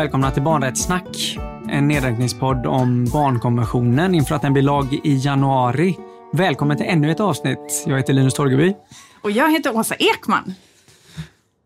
välkomna 0.00 0.30
till 0.30 0.42
Barnrättssnack. 0.42 1.38
En 1.68 1.88
nedräkningspodd 1.88 2.66
om 2.66 3.04
barnkonventionen 3.04 4.14
inför 4.14 4.34
att 4.34 4.42
den 4.42 4.52
blir 4.52 4.62
lag 4.62 5.00
i 5.04 5.16
januari. 5.16 5.96
Välkommen 6.32 6.76
till 6.76 6.86
ännu 6.86 7.10
ett 7.10 7.20
avsnitt. 7.20 7.84
Jag 7.86 7.96
heter 7.96 8.12
Linus 8.12 8.34
Torgeby. 8.34 8.74
Och 9.20 9.30
jag 9.30 9.52
heter 9.52 9.76
Åsa 9.76 9.94
Ekman. 9.94 10.54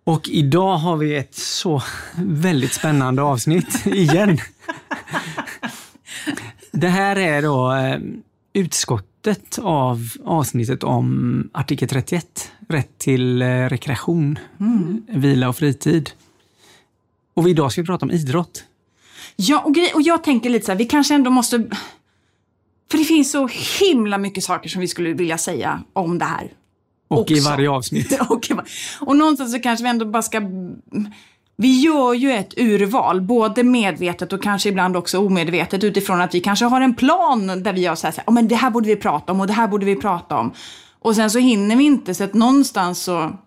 Och 0.05 0.29
idag 0.29 0.77
har 0.77 0.97
vi 0.97 1.17
ett 1.17 1.35
så 1.35 1.83
väldigt 2.17 2.73
spännande 2.73 3.23
avsnitt 3.23 3.87
igen. 3.95 4.39
Det 6.73 6.89
här 6.89 7.17
är 7.17 7.43
då 7.43 7.73
eh, 7.73 7.99
utskottet 8.53 9.59
av 9.63 10.09
avsnittet 10.25 10.85
om 10.85 11.51
artikel 11.53 11.89
31, 11.89 12.53
rätt 12.69 12.99
till 12.99 13.43
eh, 13.43 13.47
rekreation, 13.47 14.39
mm. 14.61 15.03
vila 15.09 15.49
och 15.49 15.57
fritid. 15.57 16.11
Och 17.35 17.49
idag 17.49 17.73
ska 17.73 17.81
vi 17.81 17.87
prata 17.87 18.07
om 18.07 18.11
idrott. 18.11 18.65
Ja, 19.37 19.61
och, 19.61 19.75
grej, 19.75 19.93
och 19.95 20.03
jag 20.03 20.25
tänker 20.25 20.51
lite 20.51 20.67
så 20.67 20.73
här, 20.73 20.79
vi 20.79 20.85
kanske 20.85 21.15
ändå 21.15 21.31
måste... 21.31 21.65
För 22.91 22.99
det 22.99 23.05
finns 23.05 23.31
så 23.31 23.49
himla 23.81 24.19
mycket 24.19 24.45
saker 24.45 24.69
som 24.69 24.81
vi 24.81 24.89
skulle 24.89 25.13
vilja 25.13 25.39
säga 25.39 25.83
om 25.93 26.19
det 26.19 26.25
här. 26.25 26.53
Och 27.09 27.21
också. 27.21 27.35
i 27.35 27.41
varje 27.41 27.71
avsnitt. 27.71 28.21
och, 28.29 28.49
och 29.01 29.17
någonstans 29.17 29.53
så 29.53 29.59
kanske 29.59 29.83
vi 29.83 29.91
ändå 29.91 30.07
bara 30.07 30.23
ska... 30.23 30.41
Vi 31.57 31.81
gör 31.81 32.15
ju 32.15 32.33
ett 32.33 32.59
urval, 32.59 33.21
både 33.21 33.63
medvetet 33.63 34.33
och 34.33 34.43
kanske 34.43 34.69
ibland 34.69 34.97
också 34.97 35.19
omedvetet 35.19 35.85
utifrån 35.85 36.21
att 36.21 36.35
vi 36.35 36.41
kanske 36.41 36.65
har 36.65 36.81
en 36.81 36.95
plan 36.95 37.63
där 37.63 37.73
vi 37.73 37.87
har 37.87 37.97
så 37.97 38.07
här, 38.07 38.15
oh, 38.27 38.35
men 38.35 38.49
det 38.49 38.55
här 38.55 38.71
borde 38.71 38.87
vi 38.87 38.97
prata 38.97 39.33
om 39.33 39.41
och 39.41 39.47
det 39.47 39.53
här 39.53 39.69
borde 39.69 39.87
vi 39.87 39.97
prata 39.97 40.39
om. 40.39 40.53
Och 40.99 41.17
sen 41.17 41.31
så 41.31 41.39
hinner 41.39 41.77
vi 41.77 41.85
inte, 41.85 42.15
så 42.15 42.25
att 42.25 42.35
någonstans 42.35 43.03
så 43.03 43.39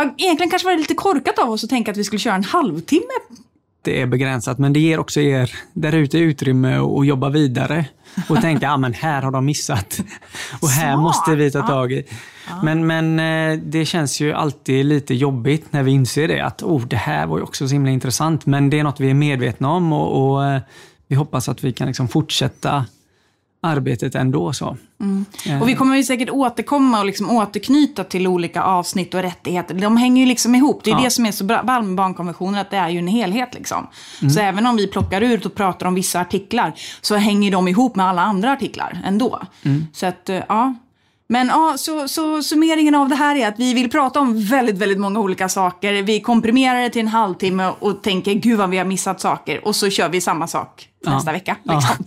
Egentligen 0.00 0.50
kanske 0.50 0.66
var 0.66 0.72
det 0.72 0.78
lite 0.78 0.94
korkat 0.94 1.38
av 1.38 1.50
oss 1.50 1.64
att 1.64 1.70
tänka 1.70 1.90
att 1.90 1.96
vi 1.96 2.04
skulle 2.04 2.18
köra 2.18 2.34
en 2.34 2.44
halvtimme. 2.44 3.14
Det 3.82 4.00
är 4.00 4.06
begränsat, 4.06 4.58
men 4.58 4.72
det 4.72 4.80
ger 4.80 4.98
också 4.98 5.20
er 5.20 5.50
där 5.72 5.92
ute 5.92 6.18
utrymme 6.18 6.76
att 6.76 7.06
jobba 7.06 7.28
vidare 7.28 7.86
och 8.28 8.40
tänka, 8.40 8.66
ja 8.66 8.76
men 8.76 8.92
här 8.94 9.22
har 9.22 9.30
de 9.30 9.44
missat 9.44 10.00
och 10.62 10.68
här 10.68 10.92
Smart. 10.92 11.02
måste 11.02 11.34
vi 11.34 11.50
ta 11.50 11.66
tag 11.66 11.92
i. 11.92 12.04
Ja. 12.48 12.62
Men, 12.62 12.86
men 12.86 13.18
eh, 13.18 13.60
det 13.64 13.84
känns 13.84 14.20
ju 14.20 14.32
alltid 14.32 14.86
lite 14.86 15.14
jobbigt 15.14 15.72
när 15.72 15.82
vi 15.82 15.90
inser 15.90 16.28
det, 16.28 16.40
att 16.40 16.62
oh, 16.62 16.86
det 16.86 16.96
här 16.96 17.26
var 17.26 17.38
ju 17.38 17.44
också 17.44 17.68
så 17.68 17.72
himla 17.72 17.90
intressant, 17.90 18.46
men 18.46 18.70
det 18.70 18.78
är 18.78 18.84
något 18.84 19.00
vi 19.00 19.10
är 19.10 19.14
medvetna 19.14 19.70
om 19.70 19.92
och, 19.92 20.34
och 20.34 20.46
eh, 20.46 20.60
vi 21.08 21.16
hoppas 21.16 21.48
att 21.48 21.64
vi 21.64 21.72
kan 21.72 21.86
liksom 21.86 22.08
fortsätta 22.08 22.84
arbetet 23.64 24.14
ändå. 24.14 24.52
Så. 24.52 24.76
Mm. 25.00 25.24
Eh. 25.46 25.62
Och 25.62 25.68
vi 25.68 25.74
kommer 25.74 25.96
ju 25.96 26.04
säkert 26.04 26.30
återkomma 26.30 27.00
och 27.00 27.06
liksom 27.06 27.30
återknyta 27.30 28.04
till 28.04 28.26
olika 28.26 28.62
avsnitt 28.62 29.14
och 29.14 29.22
rättigheter. 29.22 29.74
De 29.74 29.96
hänger 29.96 30.22
ju 30.22 30.28
liksom 30.28 30.54
ihop. 30.54 30.80
Det 30.84 30.90
är 30.90 30.94
ja. 30.94 31.00
det 31.04 31.10
som 31.10 31.26
är 31.26 31.32
så 31.32 31.44
bra 31.44 31.62
med 31.62 31.94
barnkonventionen, 31.94 32.60
att 32.60 32.70
det 32.70 32.76
är 32.76 32.88
ju 32.88 32.98
en 32.98 33.08
helhet. 33.08 33.54
Liksom. 33.54 33.86
Mm. 34.22 34.30
Så 34.30 34.40
även 34.40 34.66
om 34.66 34.76
vi 34.76 34.86
plockar 34.86 35.20
ut 35.20 35.46
och 35.46 35.54
pratar 35.54 35.86
om 35.86 35.94
vissa 35.94 36.20
artiklar, 36.20 36.72
så 37.00 37.16
hänger 37.16 37.50
de 37.50 37.68
ihop 37.68 37.96
med 37.96 38.06
alla 38.06 38.22
andra 38.22 38.52
artiklar 38.52 39.02
ändå. 39.04 39.42
Mm. 39.62 39.86
Så 39.92 40.06
att, 40.06 40.28
eh, 40.28 40.42
ja. 40.48 40.74
Men 41.26 41.46
ja, 41.46 41.74
så, 41.78 42.08
så 42.08 42.42
summeringen 42.42 42.94
av 42.94 43.08
det 43.08 43.14
här 43.14 43.36
är 43.36 43.48
att 43.48 43.58
vi 43.58 43.74
vill 43.74 43.90
prata 43.90 44.20
om 44.20 44.44
väldigt, 44.44 44.78
väldigt 44.78 44.98
många 44.98 45.20
olika 45.20 45.48
saker. 45.48 46.02
Vi 46.02 46.20
komprimerar 46.20 46.80
det 46.80 46.90
till 46.90 47.00
en 47.00 47.08
halvtimme 47.08 47.72
och 47.78 48.02
tänker 48.02 48.34
gud 48.34 48.58
vad 48.58 48.70
vi 48.70 48.78
har 48.78 48.84
missat 48.84 49.20
saker. 49.20 49.66
Och 49.66 49.76
så 49.76 49.90
kör 49.90 50.08
vi 50.08 50.20
samma 50.20 50.46
sak 50.46 50.88
ja. 51.04 51.10
nästa 51.10 51.32
vecka. 51.32 51.56
Liksom. 51.62 52.04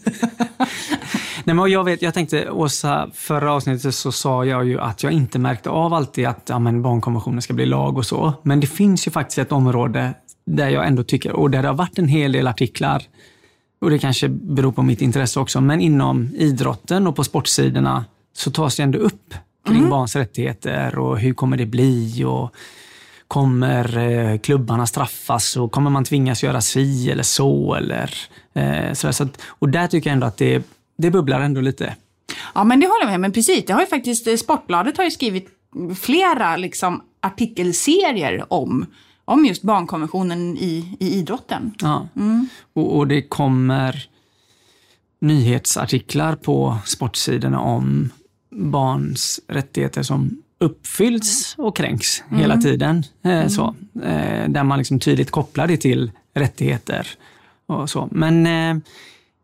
Ja. 0.58 0.66
Nej, 1.48 1.56
men 1.56 1.72
jag, 1.72 1.84
vet, 1.84 2.02
jag 2.02 2.14
tänkte, 2.14 2.50
Åsa, 2.50 3.10
förra 3.14 3.54
avsnittet 3.54 3.96
så 3.96 4.12
sa 4.12 4.46
jag 4.46 4.66
ju 4.66 4.80
att 4.80 5.04
jag 5.04 5.12
inte 5.12 5.40
märkte 5.40 5.70
av 5.70 5.94
alltid 5.94 6.28
att 6.28 6.50
ja, 6.50 6.60
men 6.60 6.82
barnkonventionen 6.82 7.42
ska 7.42 7.54
bli 7.54 7.66
lag 7.66 7.98
och 7.98 8.06
så. 8.06 8.34
Men 8.44 8.60
det 8.60 8.68
finns 8.68 9.08
ju 9.08 9.12
faktiskt 9.12 9.38
ett 9.38 9.52
område 9.52 10.14
där 10.46 10.70
jag 10.70 10.88
ändå 10.88 11.04
tycker, 11.04 11.32
och 11.32 11.52
där 11.52 11.62
det 11.62 11.68
har 11.68 11.76
varit 11.76 12.00
en 12.00 12.08
hel 12.08 12.32
del 12.32 12.48
artiklar, 12.48 13.04
och 13.82 13.90
det 13.90 14.00
kanske 14.00 14.30
beror 14.30 14.72
på 14.72 14.82
mitt 14.82 15.02
intresse 15.02 15.40
också, 15.40 15.62
men 15.62 15.82
inom 15.82 16.30
idrotten 16.36 17.08
och 17.08 17.16
på 17.16 17.24
sportsidorna 17.24 18.06
så 18.34 18.52
tas 18.52 18.76
det 18.76 18.84
ändå 18.84 19.00
upp 19.00 19.34
kring 19.68 19.78
mm. 19.78 19.90
barns 19.90 20.16
rättigheter 20.16 21.00
och 21.00 21.20
hur 21.20 21.34
kommer 21.34 21.58
det 21.58 21.66
bli 21.66 22.24
och 22.24 22.56
kommer 23.28 23.98
eh, 23.98 24.38
klubbarna 24.38 24.88
straffas 24.88 25.58
och 25.58 25.72
kommer 25.72 25.90
man 25.90 26.04
tvingas 26.04 26.44
göra 26.44 26.62
si 26.62 27.12
eller 27.12 27.24
så 27.24 27.76
eller 27.76 28.14
eh, 28.54 28.94
så, 28.94 29.14
så 29.14 29.24
att, 29.24 29.42
Och 29.46 29.70
där 29.70 29.88
tycker 29.88 30.10
jag 30.10 30.14
ändå 30.14 30.28
att 30.28 30.38
det 30.38 30.77
det 30.98 31.12
bubblar 31.12 31.40
ändå 31.40 31.62
lite. 31.62 31.96
Ja, 32.56 32.64
men 32.64 32.80
det 32.80 32.88
håller 32.88 33.02
jag 33.02 33.12
med 33.12 33.20
Men 33.20 33.32
precis, 33.32 33.66
det 33.66 33.74
har 33.74 33.82
ju 33.82 33.88
faktiskt, 33.88 34.28
eh, 34.28 34.36
Sportbladet 34.36 34.98
har 34.98 35.04
ju 35.04 35.12
skrivit 35.12 35.48
flera 36.00 36.58
liksom, 36.58 37.02
artikelserier 37.22 38.54
om, 38.54 38.86
om 39.26 39.46
just 39.46 39.62
barnkonventionen 39.62 40.58
i, 40.58 40.98
i 41.00 41.20
idrotten. 41.20 41.74
Ja, 41.80 42.08
mm. 42.16 42.48
och, 42.74 42.98
och 42.98 43.08
det 43.08 43.22
kommer 43.22 44.10
nyhetsartiklar 45.20 46.36
på 46.36 46.78
sportsidorna 46.86 47.60
om 47.60 48.10
barns 48.50 49.40
rättigheter 49.48 50.04
som 50.04 50.42
uppfylls 50.60 51.56
och 51.58 51.78
kränks 51.78 52.24
mm. 52.30 52.40
hela 52.40 52.58
tiden. 52.58 53.04
Eh, 53.24 53.32
mm. 53.32 53.50
Så, 53.50 53.76
eh, 54.04 54.50
där 54.50 54.64
man 54.64 54.78
liksom 54.78 55.00
tydligt 55.00 55.32
kopplar 55.32 55.68
det 55.68 55.78
till 55.78 56.12
rättigheter 56.34 57.08
och 57.66 57.90
så. 57.90 58.10
Men 58.12 58.48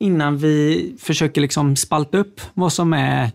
innan 0.03 0.37
vi 0.37 0.95
försöker 0.99 1.41
liksom 1.41 1.75
spalta 1.75 2.17
upp 2.17 2.41
vad 2.53 2.73
som 2.73 2.93
är 2.93 3.31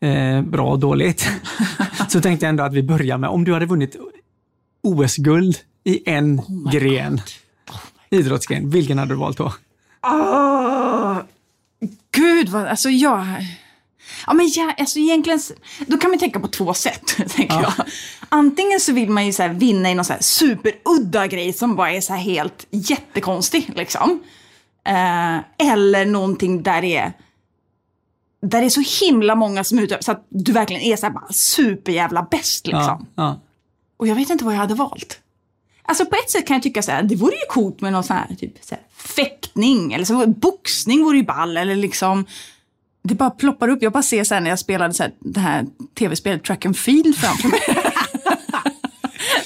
eh, 0.00 0.42
bra 0.42 0.70
och 0.70 0.78
dåligt, 0.78 1.28
så 2.08 2.20
tänkte 2.20 2.46
jag 2.46 2.50
ändå 2.50 2.64
att 2.64 2.74
vi 2.74 2.82
börjar 2.82 3.18
med, 3.18 3.30
om 3.30 3.44
du 3.44 3.52
hade 3.52 3.66
vunnit 3.66 3.96
OS-guld 4.82 5.56
i 5.84 6.10
en 6.10 6.40
oh 6.40 6.72
gren, 6.72 7.20
oh 7.70 7.80
idrottsgren, 8.10 8.70
vilken 8.70 8.98
hade 8.98 9.14
du 9.14 9.18
valt 9.18 9.38
då? 9.38 9.52
Oh, 10.02 11.18
Gud, 12.12 12.48
vad, 12.48 12.66
alltså 12.66 12.90
jag... 12.90 13.26
Ja, 14.26 14.34
men 14.34 14.50
ja, 14.56 14.74
alltså 14.78 14.98
egentligen, 14.98 15.40
då 15.86 15.96
kan 15.96 16.10
man 16.10 16.18
tänka 16.18 16.40
på 16.40 16.48
två 16.48 16.74
sätt. 16.74 17.16
Tänker 17.16 17.54
ja. 17.54 17.74
jag. 17.76 17.86
Antingen 18.28 18.80
så 18.80 18.92
vill 18.92 19.10
man 19.10 19.26
ju 19.26 19.32
så 19.32 19.48
vinna 19.48 19.90
i 19.90 19.94
någon 19.94 20.04
så 20.04 20.14
superudda 20.20 21.26
grej 21.26 21.52
som 21.52 21.76
bara 21.76 21.92
är 21.92 22.00
så 22.00 22.14
helt 22.14 22.66
jättekonstig. 22.70 23.72
Liksom. 23.74 24.20
Eh, 24.86 25.68
eller 25.70 26.06
någonting 26.06 26.62
där 26.62 26.82
det 26.82 26.96
är 26.96 27.12
där 28.42 28.60
det 28.60 28.66
är 28.66 28.70
så 28.70 29.04
himla 29.04 29.34
många 29.34 29.64
som 29.64 29.78
utövar, 29.78 30.02
så 30.02 30.12
att 30.12 30.26
du 30.28 30.52
verkligen 30.52 30.82
är 30.82 30.96
så 30.96 31.06
här 31.06 31.12
bara 31.12 31.32
superjävla 31.32 32.26
bäst 32.30 32.66
liksom. 32.66 33.06
Ja, 33.14 33.24
ja. 33.24 33.40
Och 33.96 34.06
jag 34.06 34.14
vet 34.14 34.30
inte 34.30 34.44
vad 34.44 34.54
jag 34.54 34.58
hade 34.58 34.74
valt. 34.74 35.20
Alltså 35.82 36.06
på 36.06 36.16
ett 36.16 36.30
sätt 36.30 36.46
kan 36.46 36.54
jag 36.54 36.62
tycka 36.62 36.82
så 36.82 36.90
här, 36.90 37.02
det 37.02 37.16
vore 37.16 37.34
ju 37.34 37.46
coolt 37.48 37.80
med 37.80 37.92
någon 37.92 38.04
sån 38.04 38.16
här, 38.16 38.34
typ, 38.34 38.64
så 38.64 38.74
här, 38.74 38.84
fäktning 38.96 39.92
eller 39.92 40.04
så, 40.04 40.26
boxning 40.26 41.04
vore 41.04 41.16
ju 41.16 41.24
ball 41.24 41.56
eller 41.56 41.76
liksom 41.76 42.26
det 43.02 43.14
bara 43.14 43.30
ploppar 43.30 43.68
upp. 43.68 43.82
Jag 43.82 43.92
bara 43.92 44.02
ser 44.02 44.34
här 44.34 44.40
när 44.40 44.50
jag 44.50 44.58
spelade 44.58 44.94
så 44.94 45.02
här, 45.02 45.12
det 45.18 45.40
här 45.40 45.66
tv-spelet 45.98 46.44
Track 46.44 46.66
and 46.66 46.76
Field 46.76 47.16
framför 47.16 47.48
mig. 47.48 47.60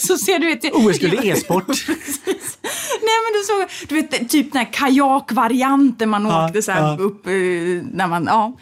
så 0.06 0.18
ser 0.18 0.38
du 0.38 0.46
vet... 0.46 0.74
OS-guld 0.74 1.24
i 1.24 1.28
e-sport. 1.28 1.68
Nej 3.02 3.16
men 3.24 3.32
du 3.32 3.42
såg, 3.46 3.88
du 3.88 3.94
vet 3.94 4.28
typ 4.28 4.52
den 4.52 4.58
här 4.58 4.72
kajakvarianten 4.72 6.08
man 6.08 6.26
ja, 6.26 6.46
åkte 6.46 6.62
så 6.62 6.72
här 6.72 6.82
ja. 6.82 6.96
upp 6.98 7.26
eh, 7.26 7.32
när 7.92 8.06
man, 8.06 8.24
ja. 8.24 8.56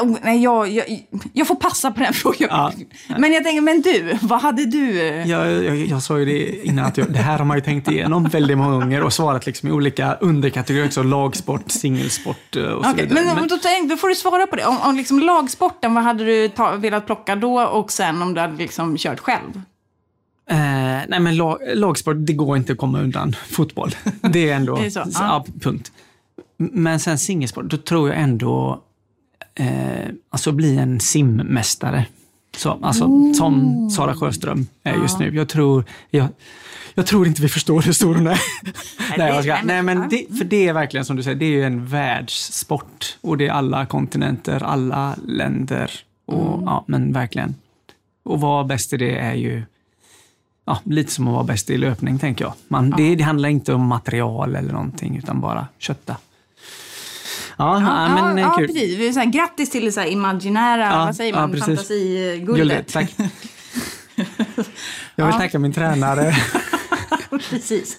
Oh, 0.00 0.16
nej, 0.22 0.42
jag, 0.42 0.68
jag, 0.68 1.06
jag 1.32 1.46
får 1.46 1.54
passa 1.54 1.90
på 1.90 2.00
den 2.00 2.12
frågan. 2.14 2.48
Ja. 2.50 2.72
Men 3.18 3.32
jag 3.32 3.44
tänker, 3.44 3.60
men 3.60 3.80
du, 3.80 4.18
vad 4.22 4.40
hade 4.40 4.66
du? 4.66 4.96
Jag, 5.26 5.64
jag, 5.64 5.76
jag 5.76 6.02
sa 6.02 6.18
ju 6.18 6.24
det 6.24 6.66
innan, 6.66 6.84
att 6.84 6.96
jag, 6.96 7.12
det 7.12 7.18
här 7.18 7.38
har 7.38 7.44
man 7.44 7.56
ju 7.56 7.60
tänkt 7.60 7.90
igenom 7.90 8.24
väldigt 8.24 8.58
många 8.58 8.72
gånger 8.72 9.02
och 9.02 9.12
svarat 9.12 9.46
liksom 9.46 9.68
i 9.68 9.72
olika 9.72 10.14
underkategorier 10.14 10.86
också. 10.86 11.02
Lagsport, 11.02 11.70
singelsport 11.70 12.56
eh, 12.56 12.62
och 12.62 12.84
så 12.84 12.90
okay, 12.90 13.06
vidare. 13.06 13.24
Men, 13.24 13.34
men 13.34 13.48
då, 13.48 13.56
då, 13.88 13.96
får 13.96 14.08
du 14.08 14.14
svara 14.14 14.46
på 14.46 14.56
det. 14.56 14.64
Om, 14.64 14.78
om 14.78 14.96
liksom 14.96 15.20
lagsporten, 15.20 15.94
vad 15.94 16.04
hade 16.04 16.24
du 16.24 16.48
ta, 16.48 16.76
velat 16.76 17.06
plocka 17.06 17.36
då? 17.36 17.62
Och 17.62 17.92
sen 17.92 18.22
om 18.22 18.34
du 18.34 18.40
hade 18.40 18.56
liksom 18.56 18.96
kört 18.98 19.20
själv? 19.20 19.62
Eh, 20.50 21.02
nej 21.08 21.20
men 21.20 21.36
lag, 21.36 21.58
lagsport, 21.74 22.16
det 22.18 22.32
går 22.32 22.56
inte 22.56 22.72
att 22.72 22.78
komma 22.78 23.00
undan 23.00 23.36
fotboll. 23.48 23.94
Det 24.20 24.50
är 24.50 24.56
ändå, 24.56 24.76
det 24.76 24.86
är 24.86 24.90
så, 24.90 25.02
ja. 25.14 25.44
punkt. 25.60 25.92
Men 26.56 27.00
sen 27.00 27.18
singelsport, 27.18 27.64
då 27.64 27.76
tror 27.76 28.08
jag 28.08 28.20
ändå, 28.20 28.82
eh, 29.54 30.08
alltså 30.30 30.52
bli 30.52 30.76
en 30.76 31.00
simmästare. 31.00 32.06
Så, 32.56 32.78
alltså. 32.82 33.32
Som 33.34 33.90
Sara 33.90 34.14
Sjöström 34.14 34.66
är 34.82 34.94
just 34.94 35.18
nu. 35.18 35.36
Jag 35.36 35.48
tror, 35.48 35.84
jag, 36.10 36.28
jag 36.94 37.06
tror 37.06 37.26
inte 37.26 37.42
vi 37.42 37.48
förstår 37.48 37.82
hur 37.82 37.92
stor 37.92 38.14
hon 38.14 38.26
är. 38.26 38.40
nej, 39.18 39.42
ska, 39.42 39.58
nej, 39.64 39.82
men 39.82 40.08
det, 40.08 40.26
för 40.38 40.44
det 40.44 40.68
är 40.68 40.72
verkligen 40.72 41.04
som 41.04 41.16
du 41.16 41.22
säger, 41.22 41.36
det 41.36 41.44
är 41.44 41.50
ju 41.50 41.64
en 41.64 41.86
världssport. 41.86 43.18
Och 43.20 43.38
det 43.38 43.46
är 43.46 43.52
alla 43.52 43.86
kontinenter, 43.86 44.62
alla 44.62 45.16
länder. 45.26 45.90
Och, 46.26 46.54
mm. 46.54 46.64
ja, 46.64 46.84
men 46.88 47.12
verkligen. 47.12 47.54
Och 48.22 48.40
vara 48.40 48.64
bäst 48.64 48.92
i 48.92 48.96
det 48.96 49.18
är 49.18 49.34
ju 49.34 49.62
ja, 50.70 50.80
lite 50.84 51.12
som 51.12 51.28
att 51.28 51.34
vara 51.34 51.44
bäst 51.44 51.70
i 51.70 51.78
löpning, 51.78 52.18
tänker 52.18 52.44
jag. 52.44 52.52
Man, 52.68 52.90
ja. 52.90 52.96
det, 52.96 53.14
det, 53.14 53.24
handlar 53.24 53.48
inte 53.48 53.74
om 53.74 53.86
material 53.86 54.56
eller 54.56 54.72
någonting, 54.72 55.16
utan 55.16 55.40
bara 55.40 55.66
kötta. 55.78 56.16
Ja, 57.56 57.80
ja, 57.80 58.08
men 58.14 58.38
ja, 58.38 58.50
kul. 58.50 58.66
Ja, 58.68 58.74
precis. 58.74 59.14
Så 59.14 59.20
här, 59.20 59.26
grattis 59.26 59.70
till 59.70 59.92
det 59.92 60.10
imaginära, 60.10 60.84
ja, 60.84 61.04
vad 61.04 61.16
säger 61.16 61.32
man, 61.34 61.52
ja, 61.52 61.64
fantasiguldet. 61.64 62.92
Tack. 62.92 63.14
Jag 65.16 65.26
vill 65.26 65.34
tacka 65.34 65.58
min 65.58 65.72
tränare. 65.72 66.34
precis. 67.50 67.98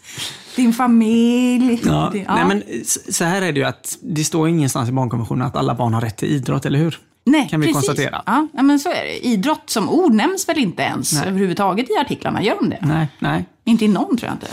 din 0.56 0.74
familj. 0.74 1.82
Ja. 1.86 2.10
Det, 2.14 2.18
ja. 2.18 2.36
Nej, 2.36 2.46
men 2.46 2.64
så 3.10 3.24
här 3.24 3.42
är 3.42 3.52
det 3.52 3.60
ju 3.60 3.66
att 3.66 3.98
det 4.02 4.24
står 4.24 4.48
ingenstans 4.50 4.90
i 4.90 4.92
barnkonventionen 4.92 5.48
att 5.48 5.56
alla 5.56 5.76
barn 5.76 5.94
har 5.94 6.02
rätt 6.02 6.18
till 6.18 6.30
idrott, 6.30 6.66
eller 6.66 6.80
hur? 6.80 7.00
Nej, 7.24 7.50
kan 7.50 7.60
vi 7.60 7.68
precis. 7.68 7.88
konstatera. 7.88 8.24
Ja, 8.26 8.62
men 8.62 8.80
så 8.80 8.90
är 8.90 9.04
det. 9.04 9.26
Idrott 9.26 9.70
som 9.70 9.90
ord 9.90 10.14
nämns 10.14 10.50
väl 10.50 10.60
inte 10.60 10.84
ens 10.84 11.14
nej. 11.14 11.28
överhuvudtaget 11.28 11.90
i 11.90 11.98
artiklarna? 12.02 12.44
Gör 12.44 12.56
de 12.56 12.70
det? 12.70 12.80
Nej, 12.82 13.08
nej. 13.20 13.46
Inte 13.64 13.86
i 13.86 13.88
någon 13.88 14.18
tror 14.18 14.30
jag 14.30 14.36
inte. 14.36 14.48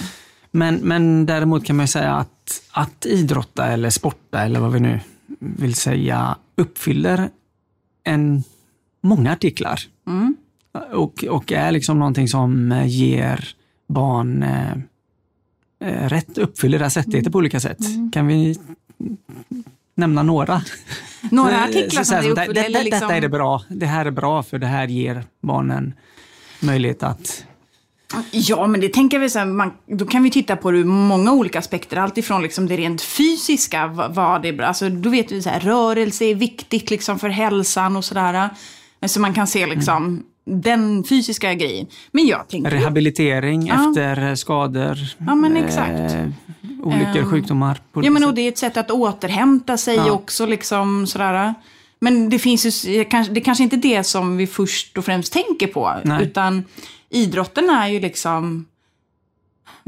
Men, 0.50 0.74
men 0.74 1.26
däremot 1.26 1.64
kan 1.64 1.76
man 1.76 1.84
ju 1.84 1.88
säga 1.88 2.14
att, 2.14 2.62
att 2.70 3.06
idrotta 3.06 3.66
eller 3.66 3.90
sporta 3.90 4.42
eller 4.42 4.60
vad 4.60 4.72
vi 4.72 4.80
nu 4.80 5.00
vill 5.38 5.74
säga 5.74 6.36
uppfyller 6.56 7.30
en, 8.04 8.44
många 9.00 9.32
artiklar. 9.32 9.80
Mm. 10.06 10.36
Och, 10.92 11.24
och 11.24 11.52
är 11.52 11.72
liksom 11.72 11.98
någonting 11.98 12.28
som 12.28 12.82
ger 12.86 13.48
barn 13.88 14.42
eh, 14.42 14.72
eh 15.80 16.08
rätt, 16.08 16.38
uppfyller 16.38 16.78
deras 16.78 16.96
rättigheter 16.96 17.26
mm. 17.26 17.32
på 17.32 17.38
olika 17.38 17.60
sätt. 17.60 17.80
Mm. 17.80 18.10
Kan 18.10 18.26
vi 18.26 18.58
nämna 19.94 20.22
några? 20.22 20.62
Några 21.30 21.64
artiklar 21.64 22.04
som 22.04 22.22
det 22.22 22.30
uppfyller? 22.30 22.54
Det, 22.54 22.62
det, 22.62 22.82
liksom... 22.82 23.00
Detta 23.00 23.16
är 23.16 23.20
det 23.20 23.28
bra. 23.28 23.62
Det 23.68 23.86
här 23.86 24.06
är 24.06 24.10
bra 24.10 24.42
för 24.42 24.58
det 24.58 24.66
här 24.66 24.86
ger 24.86 25.24
barnen 25.42 25.94
möjlighet 26.60 27.02
att 27.02 27.44
Ja, 28.30 28.66
men 28.66 28.80
det 28.80 28.88
tänker 28.88 29.18
vi 29.18 29.30
så 29.30 29.38
här, 29.38 29.46
man, 29.46 29.72
då 29.86 30.06
kan 30.06 30.22
vi 30.22 30.30
titta 30.30 30.56
på 30.56 30.70
det 30.70 30.78
ur 30.78 30.84
många 30.84 31.32
olika 31.32 31.58
aspekter. 31.58 31.96
Alltifrån 31.96 32.42
liksom 32.42 32.66
det 32.66 32.76
rent 32.76 33.02
fysiska, 33.02 33.86
vad, 34.10 34.42
det 34.42 34.48
är 34.48 34.52
bra. 34.52 34.66
Alltså, 34.66 34.88
då 34.88 35.10
vet 35.10 35.32
vi 35.32 35.42
så 35.42 35.50
här, 35.50 35.60
rörelse 35.60 36.24
är 36.24 36.34
viktigt 36.34 36.90
liksom 36.90 37.18
för 37.18 37.28
hälsan 37.28 37.96
och 37.96 38.04
sådär. 38.04 38.50
Så 39.06 39.20
man 39.20 39.34
kan 39.34 39.46
se 39.46 39.66
liksom 39.66 40.06
mm. 40.06 40.62
den 40.62 41.04
fysiska 41.04 41.54
grejen. 41.54 41.86
Men 42.12 42.26
jag 42.26 42.48
tänker... 42.48 42.70
Rehabilitering 42.70 43.66
ja. 43.66 43.74
efter 43.74 44.34
skador. 44.34 44.98
Ja, 45.18 45.34
men 45.34 45.56
exakt. 45.56 46.14
Eh, 46.14 46.26
olyckor, 46.88 47.22
um, 47.22 47.30
sjukdomar. 47.30 47.80
Ja, 47.94 48.10
men 48.10 48.24
och 48.24 48.34
det 48.34 48.42
är 48.42 48.48
ett 48.48 48.58
sätt 48.58 48.76
att 48.76 48.90
återhämta 48.90 49.76
sig 49.76 49.96
ja. 49.96 50.12
också 50.12 50.46
liksom 50.46 51.06
sådär. 51.06 51.54
Men 52.00 52.30
det 52.30 52.38
finns 52.38 52.86
ju, 52.86 53.04
det 53.30 53.40
kanske 53.40 53.64
inte 53.64 53.76
är 53.76 53.80
det 53.96 54.04
som 54.04 54.36
vi 54.36 54.46
först 54.46 54.98
och 54.98 55.04
främst 55.04 55.32
tänker 55.32 55.66
på. 55.66 55.94
Nej. 56.04 56.22
Utan 56.22 56.64
idrotten 57.10 57.70
är 57.70 57.88
ju 57.88 58.00
liksom... 58.00 58.66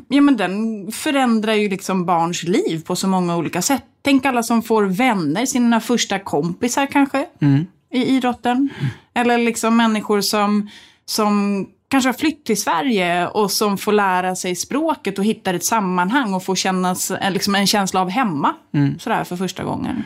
Ja, 0.08 0.20
men 0.20 0.36
den 0.36 0.92
förändrar 0.92 1.54
ju 1.54 1.68
liksom 1.68 2.06
barns 2.06 2.42
liv 2.42 2.84
på 2.86 2.96
så 2.96 3.08
många 3.08 3.36
olika 3.36 3.62
sätt. 3.62 3.84
Tänk 4.02 4.26
alla 4.26 4.42
som 4.42 4.62
får 4.62 4.84
vänner, 4.84 5.46
sina 5.46 5.80
första 5.80 6.18
kompisar 6.18 6.86
kanske, 6.86 7.26
mm. 7.40 7.66
i 7.92 8.04
idrotten. 8.04 8.56
Mm. 8.56 8.90
Eller 9.14 9.38
liksom 9.38 9.76
människor 9.76 10.20
som, 10.20 10.70
som 11.04 11.66
kanske 11.90 12.08
har 12.08 12.14
flytt 12.14 12.44
till 12.44 12.60
Sverige 12.60 13.28
och 13.28 13.50
som 13.50 13.78
får 13.78 13.92
lära 13.92 14.36
sig 14.36 14.56
språket 14.56 15.18
och 15.18 15.24
hittar 15.24 15.54
ett 15.54 15.64
sammanhang 15.64 16.34
och 16.34 16.44
får 16.44 16.54
kännas, 16.54 17.12
liksom 17.30 17.54
en 17.54 17.66
känsla 17.66 18.00
av 18.00 18.10
hemma 18.10 18.54
mm. 18.72 18.98
sådär 18.98 19.24
för 19.24 19.36
första 19.36 19.64
gången. 19.64 20.04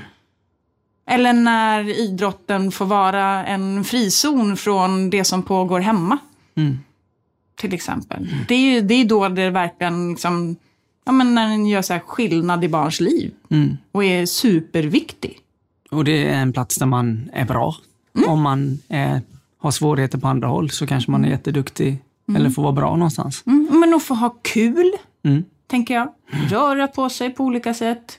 Eller 1.06 1.32
när 1.32 2.00
idrotten 2.00 2.72
får 2.72 2.86
vara 2.86 3.46
en 3.46 3.84
frizon 3.84 4.56
från 4.56 5.10
det 5.10 5.24
som 5.24 5.42
pågår 5.42 5.80
hemma. 5.80 6.18
Mm 6.56 6.78
till 7.56 7.74
exempel. 7.74 8.28
Mm. 8.28 8.44
Det, 8.48 8.54
är 8.54 8.82
det 8.82 8.94
är 8.94 9.04
då 9.04 9.28
det 9.28 9.50
verkligen, 9.50 10.10
liksom, 10.10 10.56
ja, 11.04 11.12
men 11.12 11.34
när 11.34 11.48
den 11.48 11.66
gör 11.66 11.82
så 11.82 11.98
skillnad 12.06 12.64
i 12.64 12.68
barns 12.68 13.00
liv. 13.00 13.32
Mm. 13.50 13.76
Och 13.92 14.04
är 14.04 14.26
superviktig. 14.26 15.38
Och 15.90 16.04
det 16.04 16.28
är 16.28 16.34
en 16.34 16.52
plats 16.52 16.76
där 16.76 16.86
man 16.86 17.30
är 17.32 17.44
bra. 17.44 17.76
Mm. 18.16 18.30
Om 18.30 18.42
man 18.42 18.78
är, 18.88 19.22
har 19.66 19.72
svårigheter 19.72 20.18
på 20.18 20.28
andra 20.28 20.48
håll 20.48 20.70
så 20.70 20.86
kanske 20.86 21.10
man 21.10 21.20
är 21.20 21.28
mm. 21.28 21.38
jätteduktig 21.38 21.98
mm. 22.28 22.40
eller 22.40 22.50
får 22.50 22.62
vara 22.62 22.72
bra 22.72 22.96
någonstans. 22.96 23.42
Mm. 23.46 23.80
Men 23.80 23.94
att 23.94 24.02
få 24.02 24.14
ha 24.14 24.36
kul, 24.42 24.92
tänker 25.66 25.94
jag. 25.94 26.08
Röra 26.50 26.88
på 26.88 27.08
sig 27.08 27.30
på 27.30 27.44
olika 27.44 27.74
sätt. 27.74 28.18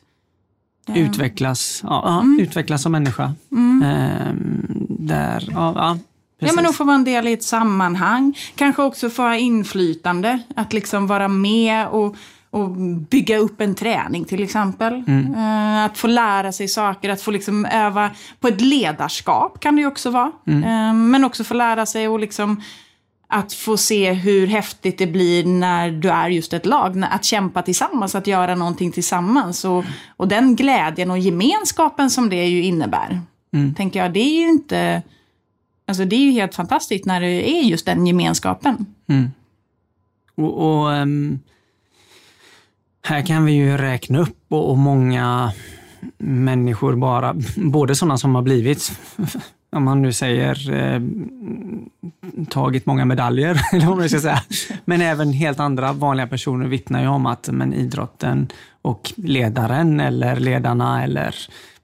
Utvecklas, 0.88 1.82
ja, 1.84 2.24
utvecklas 2.40 2.82
som 2.82 2.92
människa. 2.92 3.34
Ehm, 3.52 4.68
där, 4.90 5.50
ja, 5.52 5.74
ja 5.76 5.98
Precis. 6.40 6.56
Ja, 6.56 6.62
men 6.62 6.70
att 6.70 6.76
få 6.76 6.84
vara 6.84 6.96
en 6.96 7.04
del 7.04 7.28
i 7.28 7.34
ett 7.34 7.44
sammanhang. 7.44 8.38
Kanske 8.56 8.84
också 8.84 9.10
få 9.10 9.22
ha 9.22 9.36
inflytande. 9.36 10.40
Att 10.56 10.74
liksom 10.74 11.08
vara 11.08 11.28
med 11.28 11.88
och, 11.88 12.16
och 12.56 12.70
bygga 13.10 13.38
upp 13.38 13.62
en 13.62 13.76
träning 13.76 14.26
till 14.26 14.44
exempel. 14.44 15.04
Mm. 15.08 15.36
Uh, 15.36 15.86
att 15.86 15.98
få 15.98 16.08
lära 16.08 16.52
sig 16.52 16.68
saker, 16.68 17.10
att 17.10 17.22
få 17.22 17.32
liksom 17.32 17.66
öva 17.66 18.12
på 18.40 18.48
ett 18.48 18.62
ledarskap 18.62 19.60
kan 19.60 19.76
det 19.76 19.82
ju 19.82 19.88
också 19.88 20.10
vara. 20.10 20.32
Mm. 20.48 20.64
Uh, 20.64 20.94
men 21.10 21.24
också 21.24 21.44
få 21.44 21.54
lära 21.54 21.86
sig 21.86 22.08
och 22.08 22.20
liksom 22.20 22.62
att 23.28 23.54
få 23.54 23.78
se 23.78 24.14
hur 24.14 24.48
häftigt 24.48 24.98
det 24.98 25.08
blir 25.08 25.46
när 25.46 25.92
du 25.92 26.10
är 26.10 26.30
just 26.30 26.54
ett 26.54 26.66
lag. 26.66 27.04
Att 27.12 27.26
kämpa 27.26 27.62
tillsammans, 27.62 28.16
att 28.16 28.28
göra 28.28 28.56
någonting 28.56 28.92
tillsammans. 28.92 29.66
Och, 29.66 29.84
och 30.18 30.28
den 30.28 30.56
glädjen 30.56 31.12
och 31.12 31.20
gemenskapen 31.20 32.10
som 32.10 32.30
det 32.30 32.46
ju 32.46 32.64
innebär. 32.64 33.22
Mm. 33.54 33.76
Tänker 33.76 34.00
jag, 34.00 34.14
det 34.14 34.20
är 34.20 34.40
ju 34.40 34.50
inte 34.50 35.02
Alltså 35.88 36.06
det 36.06 36.16
är 36.16 36.20
ju 36.20 36.32
helt 36.32 36.56
fantastiskt 36.56 37.06
när 37.06 37.22
det 37.22 37.50
är 37.50 37.62
just 37.62 37.86
den 37.86 38.08
gemenskapen. 38.08 38.86
Mm. 39.08 39.32
Och, 40.36 40.54
och 40.54 40.88
um, 40.88 41.40
här 43.06 43.22
kan 43.22 43.46
vi 43.46 43.52
ju 43.52 43.78
räkna 43.78 44.20
upp 44.20 44.38
och, 44.50 44.70
och, 44.70 44.78
många 44.78 45.52
människor 46.18 46.96
bara, 46.96 47.36
både 47.56 47.96
sådana 47.96 48.18
som 48.18 48.36
har 48.36 48.42
blivit, 48.42 49.00
om 49.72 49.84
man 49.84 50.02
nu 50.02 50.14
säger 50.14 50.74
eh, 50.74 51.02
tagit 52.50 52.86
många 52.86 53.06
medaljer, 53.06 53.62
eller 53.74 53.86
vad 53.86 53.98
man 53.98 54.10
ska 54.10 54.20
säga. 54.20 54.42
Men 54.86 55.02
även 55.02 55.34
helt 55.34 55.60
andra 55.60 55.94
vanliga 55.94 56.28
personer 56.28 56.68
vittnar 56.68 57.02
ju 57.02 57.08
om 57.08 57.26
att 57.26 57.50
men 57.52 57.74
idrotten 57.74 58.48
och 58.82 59.14
ledaren 59.16 60.00
eller 60.00 60.36
ledarna 60.36 61.04
eller 61.04 61.36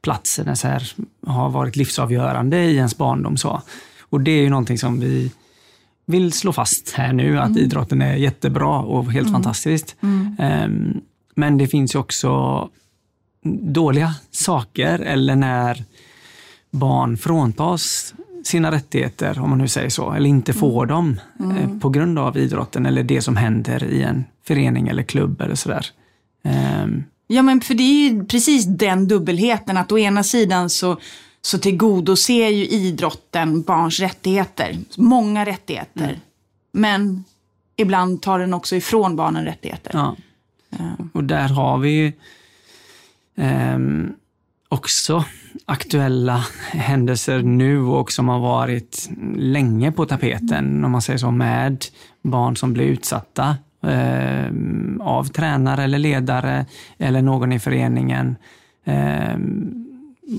platsen 0.01 0.55
så 0.55 0.67
här, 0.67 0.93
har 1.27 1.49
varit 1.49 1.75
livsavgörande 1.75 2.63
i 2.63 2.75
ens 2.75 2.97
barndom. 2.97 3.37
Så. 3.37 3.61
Och 4.01 4.21
det 4.21 4.31
är 4.31 4.41
ju 4.41 4.49
någonting 4.49 4.77
som 4.77 4.99
vi 4.99 5.31
vill 6.05 6.31
slå 6.31 6.53
fast 6.53 6.93
här 6.93 7.13
nu, 7.13 7.39
att 7.39 7.49
mm. 7.49 7.63
idrotten 7.63 8.01
är 8.01 8.15
jättebra 8.15 8.79
och 8.79 9.11
helt 9.11 9.27
mm. 9.27 9.33
fantastiskt. 9.33 9.95
Mm. 10.01 10.35
Um, 10.65 11.01
men 11.35 11.57
det 11.57 11.67
finns 11.67 11.95
ju 11.95 11.99
också 11.99 12.69
dåliga 13.61 14.15
saker, 14.31 14.99
eller 14.99 15.35
när 15.35 15.83
barn 16.71 17.17
fråntas 17.17 18.13
sina 18.43 18.71
rättigheter, 18.71 19.39
om 19.39 19.49
man 19.49 19.59
nu 19.59 19.67
säger 19.67 19.89
så, 19.89 20.11
eller 20.11 20.29
inte 20.29 20.53
får 20.53 20.83
mm. 20.83 20.87
dem 20.87 21.19
eh, 21.57 21.79
på 21.79 21.89
grund 21.89 22.19
av 22.19 22.37
idrotten 22.37 22.85
eller 22.85 23.03
det 23.03 23.21
som 23.21 23.35
händer 23.35 23.83
i 23.83 24.01
en 24.01 24.25
förening 24.43 24.87
eller 24.87 25.03
klubb 25.03 25.41
eller 25.41 25.55
sådär. 25.55 25.85
Um, 26.83 27.03
ja, 27.27 27.41
men 27.41 27.61
för 27.61 27.73
det 27.73 27.83
är 27.83 28.09
ju 28.09 28.25
precis 28.25 28.65
den 28.65 29.07
dubbelheten, 29.07 29.77
att 29.77 29.91
å 29.91 29.97
ena 29.97 30.23
sidan 30.23 30.69
så 30.69 30.97
så 31.41 31.57
tillgodoser 31.57 32.49
ju 32.49 32.67
idrotten 32.67 33.61
barns 33.61 33.99
rättigheter. 33.99 34.77
Många 34.97 35.45
rättigheter. 35.45 36.03
Mm. 36.03 36.19
Men 36.71 37.23
ibland 37.75 38.21
tar 38.21 38.39
den 38.39 38.53
också 38.53 38.75
ifrån 38.75 39.15
barnen 39.15 39.45
rättigheter. 39.45 39.91
Ja. 39.93 40.15
Och 41.13 41.23
där 41.23 41.47
har 41.47 41.77
vi 41.77 41.89
ju 41.89 42.13
eh, 43.35 43.79
också 44.69 45.25
aktuella 45.65 46.45
händelser 46.71 47.41
nu 47.41 47.79
och 47.79 48.11
som 48.11 48.29
har 48.29 48.39
varit 48.39 49.09
länge 49.35 49.91
på 49.91 50.05
tapeten, 50.05 50.65
mm. 50.65 50.85
om 50.85 50.91
man 50.91 51.01
säger 51.01 51.17
så, 51.19 51.31
med 51.31 51.85
barn 52.21 52.57
som 52.57 52.73
blir 52.73 52.85
utsatta 52.85 53.57
eh, 53.83 54.51
av 54.99 55.23
tränare 55.23 55.83
eller 55.83 55.99
ledare 55.99 56.65
eller 56.97 57.21
någon 57.21 57.51
i 57.51 57.59
föreningen. 57.59 58.35
Eh, 58.83 59.37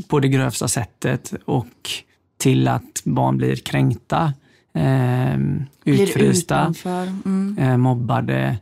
på 0.08 0.20
det 0.20 0.28
grövsta 0.28 0.68
sättet 0.68 1.34
och 1.44 1.90
till 2.38 2.68
att 2.68 3.02
barn 3.04 3.36
blir 3.36 3.56
kränkta, 3.56 4.32
eh, 4.74 5.38
utfrysta, 5.84 6.74
mm. 7.24 7.80
mobbade. 7.80 8.58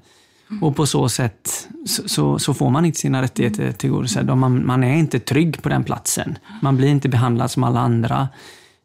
Mm. 0.51 0.63
Och 0.63 0.77
på 0.77 0.87
så 0.87 1.09
sätt 1.09 1.69
så, 1.87 2.09
så, 2.09 2.39
så 2.39 2.55
får 2.55 2.71
man 2.71 2.85
inte 2.85 2.99
sina 2.99 3.23
rättigheter 3.23 3.73
tillgodosedda. 3.73 4.35
Man, 4.35 4.67
man 4.67 4.85
är 4.85 4.97
inte 4.97 5.21
trygg 5.21 5.63
på 5.63 5.69
den 5.69 5.85
platsen. 5.85 6.39
Man 6.63 6.77
blir 6.77 6.89
inte 6.89 7.09
behandlad 7.09 7.51
som 7.51 7.65
alla 7.65 7.81
andra. 7.81 8.29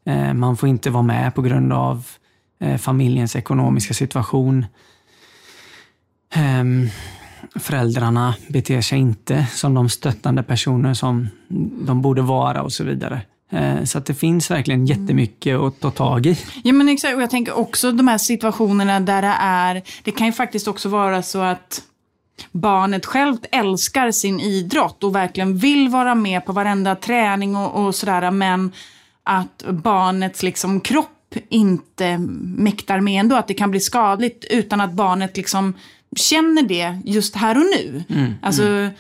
Eh, 0.06 0.34
man 0.34 0.58
får 0.58 0.70
inte 0.70 0.90
vara 0.90 1.04
med 1.04 1.36
på 1.36 1.42
grund 1.42 1.74
av 1.74 2.08
eh, 2.60 2.78
familjens 2.78 3.36
ekonomiska 3.36 3.94
situation. 3.94 4.66
Ehm, 6.34 6.88
föräldrarna 7.56 8.36
beter 8.48 8.82
sig 8.82 9.00
inte 9.00 9.48
som 9.52 9.74
de 9.74 9.90
stöttande 9.90 10.44
personer 10.44 10.94
som 10.94 11.28
de 11.86 12.02
borde 12.02 12.22
vara 12.22 12.64
och 12.64 12.74
så 12.74 12.84
vidare. 12.84 13.22
Eh, 13.56 13.84
så 13.84 13.98
att 13.98 14.06
det 14.06 14.14
finns 14.14 14.52
verkligen 14.52 14.86
jättemycket 14.86 15.60
att 15.60 15.80
ta 15.80 15.92
tag 15.92 16.26
i. 16.26 16.38
Ja 16.64 16.74
men 16.74 16.90
exakt, 16.90 17.16
och 17.16 17.22
jag 17.22 17.30
tänker 17.30 17.58
också 17.58 17.92
de 17.92 18.08
här 18.08 18.18
situationerna 18.18 19.00
där 19.00 19.22
det 19.22 19.36
är, 19.40 19.82
det 20.04 20.12
kan 20.12 20.28
ju 20.28 20.34
faktiskt 20.34 20.68
också 20.68 20.90
vara 20.90 21.22
så 21.22 21.42
att 21.42 21.82
barnet 22.52 23.06
självt 23.06 23.46
älskar 23.52 24.12
sin 24.12 24.40
idrott 24.40 25.04
och 25.04 25.16
verkligen 25.16 25.58
vill 25.58 25.90
vara 25.90 26.16
med 26.16 26.46
på 26.46 26.52
varenda 26.52 26.96
träning 26.96 27.56
och, 27.56 27.86
och 27.86 27.96
sådär, 27.96 28.32
men 28.32 28.72
att 29.24 29.66
barnets 29.70 30.44
liksom 30.44 30.82
kropp 30.82 31.36
inte 31.50 32.18
mäktar 32.58 33.00
med 33.00 33.20
ändå, 33.20 33.36
att 33.36 33.48
det 33.48 33.54
kan 33.54 33.72
bli 33.72 33.80
skadligt 33.80 34.46
utan 34.50 34.82
att 34.82 34.94
barnet 34.94 35.38
liksom 35.38 35.74
känner 36.16 36.64
det 36.64 37.02
just 37.06 37.36
här 37.36 37.58
och 37.58 37.66
nu. 37.66 38.04
Mm, 38.10 38.34
alltså, 38.42 38.64
mm. 38.64 38.92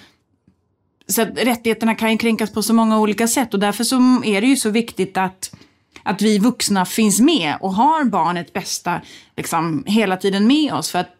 Så 1.07 1.21
att 1.21 1.37
rättigheterna 1.37 1.95
kan 1.95 2.11
ju 2.11 2.17
kränkas 2.17 2.53
på 2.53 2.63
så 2.63 2.73
många 2.73 2.99
olika 2.99 3.27
sätt 3.27 3.53
och 3.53 3.59
därför 3.59 3.83
så 3.83 4.23
är 4.23 4.41
det 4.41 4.47
ju 4.47 4.55
så 4.55 4.69
viktigt 4.69 5.17
att, 5.17 5.55
att 6.03 6.21
vi 6.21 6.39
vuxna 6.39 6.85
finns 6.85 7.19
med 7.19 7.57
och 7.61 7.73
har 7.73 8.03
barnet 8.03 8.53
bästa 8.53 9.01
liksom, 9.35 9.83
hela 9.87 10.17
tiden 10.17 10.47
med 10.47 10.73
oss. 10.73 10.91
För 10.91 10.99
att 10.99 11.15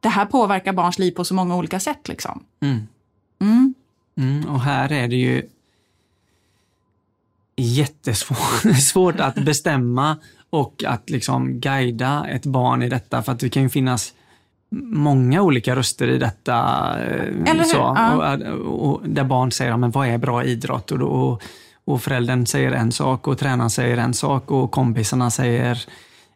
det 0.00 0.08
här 0.08 0.26
påverkar 0.26 0.72
barns 0.72 0.98
liv 0.98 1.12
på 1.12 1.24
så 1.24 1.34
många 1.34 1.56
olika 1.56 1.80
sätt. 1.80 2.08
Liksom. 2.08 2.44
Mm. 2.60 2.86
Mm. 3.40 3.74
mm 4.16 4.48
och 4.48 4.60
här 4.60 4.92
är 4.92 5.08
det 5.08 5.16
ju 5.16 5.42
jättesvårt 7.56 9.20
att 9.20 9.34
bestämma 9.34 10.16
och 10.50 10.84
att 10.86 11.10
liksom 11.10 11.60
guida 11.60 12.26
ett 12.28 12.46
barn 12.46 12.82
i 12.82 12.88
detta 12.88 13.22
för 13.22 13.32
att 13.32 13.40
det 13.40 13.48
kan 13.48 13.62
ju 13.62 13.68
finnas 13.68 14.14
många 14.70 15.42
olika 15.42 15.76
röster 15.76 16.08
i 16.08 16.18
detta. 16.18 16.54
Eh, 17.02 17.50
Eller 17.50 17.64
så, 17.64 17.76
ja. 17.76 18.36
och, 18.52 18.90
och, 18.90 19.00
där 19.08 19.24
barn 19.24 19.52
säger, 19.52 19.76
men 19.76 19.90
vad 19.90 20.08
är 20.08 20.18
bra 20.18 20.44
idrott? 20.44 20.90
Och, 20.90 21.00
och, 21.00 21.42
och 21.84 22.02
föräldern 22.02 22.46
säger 22.46 22.72
en 22.72 22.92
sak 22.92 23.28
och 23.28 23.38
tränaren 23.38 23.70
säger 23.70 23.96
en 23.96 24.14
sak 24.14 24.50
och 24.50 24.70
kompisarna 24.70 25.30
säger 25.30 25.84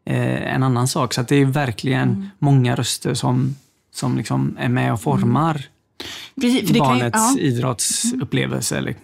eh, 0.05 0.55
en 0.55 0.63
annan 0.63 0.89
sak. 0.89 1.15
Så 1.15 1.23
det 1.23 1.37
är 1.37 1.45
verkligen 1.45 2.09
mm. 2.09 2.29
många 2.39 2.77
röster 2.77 3.15
som, 3.15 3.57
som 3.95 4.17
liksom 4.17 4.57
är 4.61 4.69
med 4.69 4.93
och 4.93 5.01
formar 5.01 5.55
mm. 5.55 5.63
Precis, 6.41 6.79
barnets 6.79 7.13
kan, 7.13 7.37
ja. 7.37 7.43
idrottsupplevelse 7.43 8.79
eller 8.79 8.95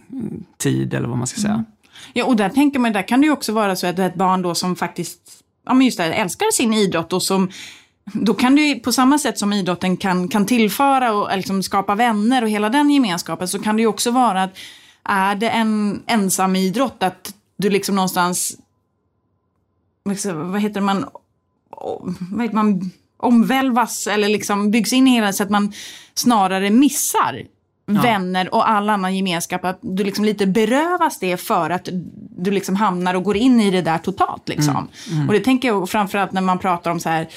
tid 0.57 0.95
eller 0.95 1.09
vad 1.09 1.19
man 1.19 1.27
ska 1.27 1.41
säga. 1.41 1.53
Mm. 1.55 1.65
Ja, 2.13 2.25
och 2.25 2.37
där 2.37 2.49
tänker 2.49 2.79
man, 2.79 2.93
där 2.93 3.09
kan 3.09 3.21
det 3.21 3.27
ju 3.27 3.33
också 3.33 3.53
vara 3.53 3.77
så 3.77 3.87
att 3.87 3.99
ett 3.99 4.15
barn 4.15 4.43
då 4.43 4.55
som 4.55 4.77
faktiskt 4.77 5.43
ja, 5.67 5.75
men 5.75 5.87
just 5.87 5.99
det, 5.99 6.05
älskar 6.05 6.53
sin 6.53 6.75
idrott 6.75 7.13
och 7.13 7.23
som 7.23 7.51
då 8.13 8.35
kan 8.35 8.55
du 8.55 8.81
på 8.81 8.93
samma 8.93 9.19
sätt 9.19 9.39
som 9.39 9.53
idrotten 9.53 9.97
kan, 9.97 10.29
kan 10.29 10.47
tillföra 10.47 11.13
och 11.13 11.37
liksom 11.37 11.63
skapa 11.63 11.95
vänner 11.95 12.43
och 12.43 12.49
hela 12.49 12.69
den 12.69 12.91
gemenskapen 12.91 13.49
så 13.49 13.59
kan 13.59 13.77
det 13.77 13.83
ju 13.83 13.89
också 13.89 14.11
vara 14.11 14.43
att 14.43 14.59
är 15.05 15.35
det 15.35 15.49
en 15.49 16.03
ensam 16.07 16.57
idrott 16.57 17.03
att 17.03 17.35
du 17.57 17.71
liksom 17.71 17.95
någonstans, 17.95 18.57
vad 20.35 20.61
heter 20.61 20.81
man, 20.81 21.07
vad 22.31 22.43
heter 22.43 22.55
man 22.55 22.91
omvälvas 23.17 24.07
eller 24.07 24.29
liksom 24.29 24.71
byggs 24.71 24.93
in 24.93 25.09
i 25.09 25.11
hela 25.11 25.33
så 25.33 25.43
att 25.43 25.51
man 25.51 25.73
snarare 26.15 26.71
missar 26.71 27.47
ja. 27.87 28.03
vänner 28.03 28.55
och 28.55 28.69
all 28.71 28.89
annan 28.89 29.17
gemenskap. 29.17 29.65
Att 29.65 29.79
du 29.83 30.05
liksom 30.05 30.25
lite 30.25 30.47
berövas 30.47 31.19
det 31.19 31.37
för 31.37 31.71
att 31.71 31.89
du 32.37 32.51
liksom 32.51 32.77
hamnar 32.77 33.15
och 33.15 33.23
går 33.23 33.37
in 33.37 33.61
i 33.61 33.71
det 33.71 33.83
där 33.83 33.99
totalt. 33.99 34.49
Liksom. 34.49 34.77
Mm. 34.77 34.89
Mm. 35.13 35.29
Och 35.29 35.35
det 35.35 35.41
tänker 35.41 35.69
jag 35.69 35.89
framförallt 35.89 36.33
när 36.33 36.41
man 36.41 36.59
pratar 36.59 36.91
om 36.91 37.01
så 37.01 37.09
här 37.09 37.29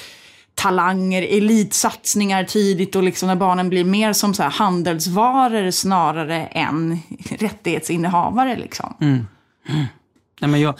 talanger, 0.62 1.22
elitsatsningar 1.22 2.44
tidigt 2.44 2.96
och 2.96 3.02
liksom 3.02 3.26
när 3.26 3.36
barnen 3.36 3.68
blir 3.68 3.84
mer 3.84 4.12
som 4.12 4.34
så 4.34 4.42
här 4.42 4.50
handelsvaror 4.50 5.70
snarare 5.70 6.46
än 6.46 6.98
rättighetsinnehavare. 7.38 8.56
Liksom. 8.56 8.94
Mm. 9.00 9.26
Mm. 9.68 9.84
Nej, 10.40 10.50
men 10.50 10.60
jag, 10.60 10.74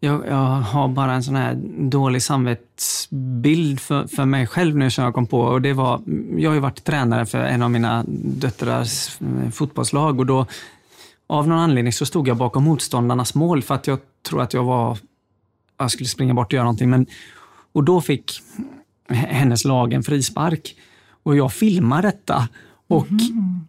jag, 0.00 0.26
jag, 0.26 0.36
har 0.46 0.88
bara 0.88 1.12
en 1.12 1.22
sån 1.22 1.36
här 1.36 1.54
dålig 1.78 2.22
samvetsbild 2.22 3.80
för, 3.80 4.06
för 4.06 4.24
mig 4.24 4.46
själv 4.46 4.76
nu 4.76 4.90
som 4.90 5.04
jag 5.04 5.14
kom 5.14 5.26
på. 5.26 5.40
Och 5.40 5.62
det 5.62 5.72
var, 5.72 6.02
jag 6.36 6.50
har 6.50 6.54
ju 6.54 6.60
varit 6.60 6.84
tränare 6.84 7.26
för 7.26 7.38
en 7.38 7.62
av 7.62 7.70
mina 7.70 8.04
döttrars 8.08 9.20
eh, 9.20 9.50
fotbollslag 9.50 10.18
och 10.18 10.26
då 10.26 10.46
av 11.26 11.48
någon 11.48 11.58
anledning 11.58 11.92
så 11.92 12.06
stod 12.06 12.28
jag 12.28 12.36
bakom 12.36 12.64
motståndarnas 12.64 13.34
mål 13.34 13.62
för 13.62 13.74
att 13.74 13.86
jag 13.86 13.98
tror 14.28 14.42
att 14.42 14.54
jag 14.54 14.64
var 14.64 14.98
jag 15.78 15.90
skulle 15.90 16.08
springa 16.08 16.34
bort 16.34 16.46
och 16.46 16.52
göra 16.52 16.64
någonting. 16.64 16.90
Men, 16.90 17.06
och 17.72 17.84
då 17.84 18.00
fick 18.00 18.42
hennes 19.08 19.64
lag 19.64 19.92
en 19.92 20.02
frispark. 20.02 20.76
Och 21.22 21.36
jag 21.36 21.52
filmade 21.52 22.08
detta. 22.08 22.48
Och, 22.88 23.10
mm. 23.10 23.66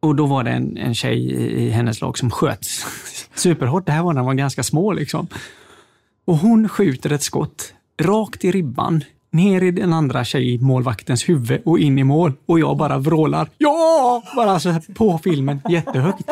och 0.00 0.16
då 0.16 0.26
var 0.26 0.44
det 0.44 0.50
en, 0.50 0.76
en 0.76 0.94
tjej 0.94 1.18
i, 1.18 1.66
i 1.66 1.70
hennes 1.70 2.00
lag 2.00 2.18
som 2.18 2.30
sköt 2.30 2.64
superhårt. 3.34 3.86
Det 3.86 3.92
här 3.92 4.02
var 4.02 4.12
när 4.12 4.20
hon 4.20 4.26
var 4.26 4.34
ganska 4.34 4.62
små. 4.62 4.92
Liksom. 4.92 5.26
Och 6.24 6.36
hon 6.36 6.68
skjuter 6.68 7.12
ett 7.12 7.22
skott 7.22 7.74
rakt 8.00 8.44
i 8.44 8.50
ribban, 8.50 9.04
ner 9.30 9.62
i 9.62 9.70
den 9.70 9.92
andra 9.92 10.24
tjejmålvaktens 10.24 11.28
huvud 11.28 11.62
och 11.64 11.78
in 11.78 11.98
i 11.98 12.04
mål. 12.04 12.32
Och 12.46 12.60
jag 12.60 12.76
bara 12.76 12.98
vrålar 12.98 13.48
ja! 13.58 14.22
Bara 14.36 14.60
så 14.60 14.80
på 14.94 15.18
filmen 15.18 15.60
jättehögt. 15.68 16.30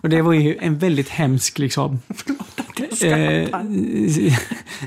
Och 0.00 0.08
det 0.08 0.22
var 0.22 0.32
ju 0.32 0.56
en 0.60 0.78
väldigt 0.78 1.08
hemsk 1.08 1.58
liksom, 1.58 2.00
eh, 3.04 3.48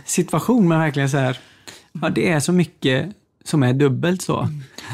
situation, 0.05 0.67
men 0.67 0.79
verkligen 0.79 1.09
så 1.09 1.17
här 1.17 1.37
Ja, 2.01 2.09
det 2.09 2.29
är 2.29 2.39
så 2.39 2.51
mycket 2.51 3.09
som 3.43 3.63
är 3.63 3.73
dubbelt 3.73 4.21
så. 4.21 4.47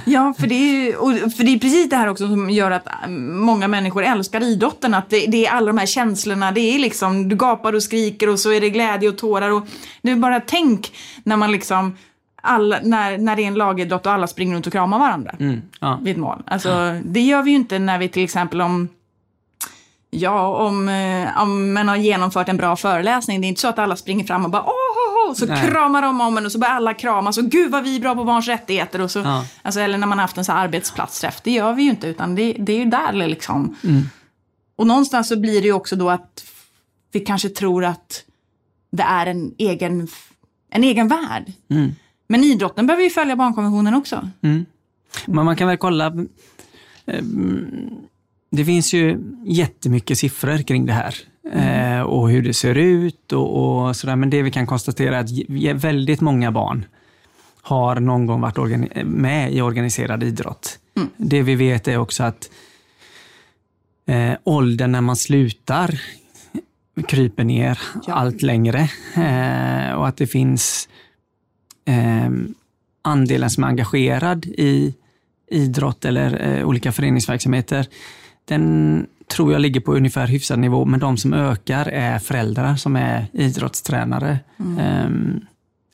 Ja, 0.05 0.33
för 0.39 0.47
det, 0.47 0.55
är, 0.55 1.29
för 1.29 1.43
det 1.43 1.53
är 1.53 1.59
precis 1.59 1.89
det 1.89 1.95
här 1.95 2.07
också 2.07 2.27
som 2.27 2.49
gör 2.49 2.71
att 2.71 2.87
många 3.29 3.67
människor 3.67 4.03
älskar 4.03 4.43
idrotten. 4.43 4.93
Att 4.93 5.09
det, 5.09 5.25
det, 5.27 5.45
är 5.45 5.51
alla 5.51 5.67
de 5.67 5.77
här 5.77 5.85
känslorna. 5.85 6.51
Det 6.51 6.59
är 6.59 6.79
liksom, 6.79 7.29
du 7.29 7.35
gapar 7.35 7.73
och 7.73 7.83
skriker 7.83 8.29
och 8.29 8.39
så 8.39 8.51
är 8.51 8.61
det 8.61 8.69
glädje 8.69 9.09
och 9.09 9.17
tårar. 9.17 9.51
Och 9.51 9.67
nu 10.01 10.15
bara 10.15 10.39
tänk 10.39 10.95
när 11.23 11.37
man 11.37 11.51
liksom 11.51 11.97
alla, 12.41 12.79
när, 12.83 13.17
när 13.17 13.35
det 13.35 13.43
är 13.43 13.47
en 13.47 13.53
lagidrott 13.53 14.05
och 14.05 14.11
alla 14.11 14.27
springer 14.27 14.55
runt 14.55 14.67
och 14.67 14.73
kramar 14.73 14.99
varandra 14.99 15.35
mm, 15.39 15.61
ja. 15.79 15.99
vid 16.01 16.11
ett 16.11 16.19
mål. 16.19 16.43
Alltså, 16.45 16.69
ja. 16.69 16.99
Det 17.05 17.21
gör 17.21 17.43
vi 17.43 17.51
ju 17.51 17.57
inte 17.57 17.79
när 17.79 17.99
vi 17.99 18.09
till 18.09 18.23
exempel 18.23 18.61
om 18.61 18.89
Ja, 20.15 20.67
om, 20.67 20.89
eh, 20.89 21.41
om 21.41 21.73
man 21.73 21.87
har 21.87 21.95
genomfört 21.95 22.49
en 22.49 22.57
bra 22.57 22.75
föreläsning. 22.75 23.41
Det 23.41 23.47
är 23.47 23.49
inte 23.49 23.61
så 23.61 23.67
att 23.67 23.79
alla 23.79 23.95
springer 23.95 24.25
fram 24.25 24.45
och 24.45 24.51
bara 24.51 24.63
åh, 24.63 25.02
och 25.33 25.37
så 25.37 25.45
Nej. 25.45 25.69
kramar 25.69 26.01
de 26.01 26.21
om 26.21 26.37
en 26.37 26.45
och 26.45 26.51
så 26.51 26.59
börjar 26.59 26.73
alla 26.73 26.93
kramas 26.93 27.37
och 27.37 27.43
gud 27.43 27.71
vad 27.71 27.83
vi 27.83 27.95
är 27.95 27.99
bra 27.99 28.15
på 28.15 28.23
barns 28.23 28.47
rättigheter. 28.47 29.01
Och 29.01 29.11
så, 29.11 29.19
ja. 29.19 29.45
alltså, 29.61 29.79
eller 29.79 29.97
när 29.97 30.07
man 30.07 30.17
har 30.17 30.23
haft 30.23 30.37
en 30.37 30.45
så 30.45 30.51
arbetsplatsträff. 30.51 31.41
Det 31.43 31.51
gör 31.51 31.73
vi 31.73 31.83
ju 31.83 31.89
inte, 31.89 32.07
utan 32.07 32.35
det, 32.35 32.53
det 32.59 32.73
är 32.73 32.77
ju 32.77 32.85
där 32.85 33.13
liksom. 33.13 33.75
Mm. 33.83 34.01
Och 34.75 34.87
någonstans 34.87 35.27
så 35.27 35.39
blir 35.39 35.61
det 35.61 35.67
ju 35.67 35.73
också 35.73 35.95
då 35.95 36.09
att 36.09 36.45
vi 37.11 37.19
kanske 37.19 37.49
tror 37.49 37.85
att 37.85 38.23
det 38.91 39.03
är 39.03 39.25
en 39.25 39.53
egen, 39.57 40.07
en 40.69 40.83
egen 40.83 41.07
värld. 41.07 41.53
Mm. 41.69 41.91
Men 42.27 42.43
idrotten 42.43 42.87
behöver 42.87 43.03
ju 43.03 43.09
följa 43.09 43.35
barnkonventionen 43.35 43.93
också. 43.93 44.29
Mm. 44.41 44.65
Men 45.25 45.45
man 45.45 45.55
kan 45.55 45.67
väl 45.67 45.77
kolla 45.77 46.05
eh, 47.05 47.23
det 48.51 48.65
finns 48.65 48.93
ju 48.93 49.19
jättemycket 49.45 50.17
siffror 50.17 50.57
kring 50.57 50.85
det 50.85 50.93
här 50.93 51.15
mm. 51.51 51.99
eh, 51.99 52.01
och 52.01 52.29
hur 52.29 52.41
det 52.41 52.53
ser 52.53 52.75
ut 52.75 53.33
och, 53.33 53.85
och 53.87 53.95
sådär. 53.95 54.15
Men 54.15 54.29
det 54.29 54.41
vi 54.41 54.51
kan 54.51 54.67
konstatera 54.67 55.17
är 55.17 55.21
att 55.21 55.83
väldigt 55.83 56.21
många 56.21 56.51
barn 56.51 56.85
har 57.61 57.99
någon 57.99 58.25
gång 58.25 58.41
varit 58.41 59.05
med 59.05 59.53
i 59.53 59.61
organiserad 59.61 60.23
idrott. 60.23 60.79
Mm. 60.95 61.09
Det 61.17 61.41
vi 61.41 61.55
vet 61.55 61.87
är 61.87 61.97
också 61.97 62.23
att 62.23 62.49
eh, 64.05 64.33
åldern 64.43 64.91
när 64.91 65.01
man 65.01 65.15
slutar 65.15 66.01
kryper 67.07 67.43
ner 67.43 67.79
ja. 68.07 68.13
allt 68.13 68.41
längre 68.41 68.89
eh, 69.15 69.93
och 69.93 70.07
att 70.07 70.17
det 70.17 70.27
finns 70.27 70.89
eh, 71.85 72.29
andelen 73.01 73.49
som 73.49 73.63
är 73.63 73.67
engagerad 73.67 74.45
i 74.45 74.93
idrott 75.47 76.05
eller 76.05 76.47
eh, 76.47 76.67
olika 76.67 76.91
föreningsverksamheter 76.91 77.87
den 78.45 79.07
tror 79.27 79.51
jag 79.51 79.61
ligger 79.61 79.79
på 79.79 79.95
ungefär 79.95 80.27
hyfsad 80.27 80.59
nivå, 80.59 80.85
men 80.85 80.99
de 80.99 81.17
som 81.17 81.33
ökar 81.33 81.85
är 81.85 82.19
föräldrar 82.19 82.75
som 82.75 82.95
är 82.95 83.25
idrottstränare. 83.33 84.39
Mm. 84.59 85.05
Um, 85.05 85.41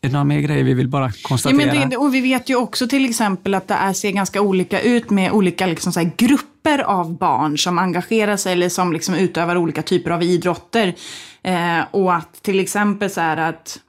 är 0.02 0.08
det 0.08 0.14
några 0.14 0.24
mer 0.24 0.40
grejer 0.40 0.64
vi 0.64 0.74
vill 0.74 0.88
bara 0.88 1.12
konstatera? 1.12 1.66
Ja, 1.66 1.74
men 1.74 1.90
det, 1.90 1.98
och 1.98 2.14
vi 2.14 2.22
vet 2.22 2.50
ju 2.50 2.56
också 2.56 2.88
till 2.88 3.06
exempel 3.06 3.54
att 3.54 3.68
det 3.68 3.74
är, 3.74 3.94
ser 3.94 4.12
ganska 4.12 4.42
olika 4.42 4.82
ut 4.82 5.10
med 5.10 5.32
olika 5.32 5.66
liksom 5.66 5.94
så 5.94 6.10
grupper 6.18 6.80
av 6.80 7.18
barn 7.18 7.58
som 7.58 7.80
engagerar 7.80 8.38
sig 8.38 8.54
eller 8.54 8.70
som 8.70 8.94
liksom 8.94 9.16
utövar 9.16 9.56
olika 9.56 9.82
typer 9.82 10.12
av 10.12 10.24
idrotter. 10.24 10.96
Eh, 11.44 11.80
och 11.92 12.16
att 12.16 12.44
till 12.44 12.60
exempel 12.60 13.10
så 13.10 13.22
här 13.22 13.38
att 13.38 13.80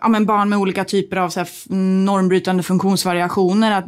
ja, 0.00 0.08
men 0.08 0.26
barn 0.26 0.48
med 0.48 0.58
olika 0.58 0.84
typer 0.84 1.16
av 1.16 1.28
så 1.28 1.40
här, 1.40 1.48
normbrytande 2.04 2.62
funktionsvariationer 2.62 3.72
att 3.72 3.86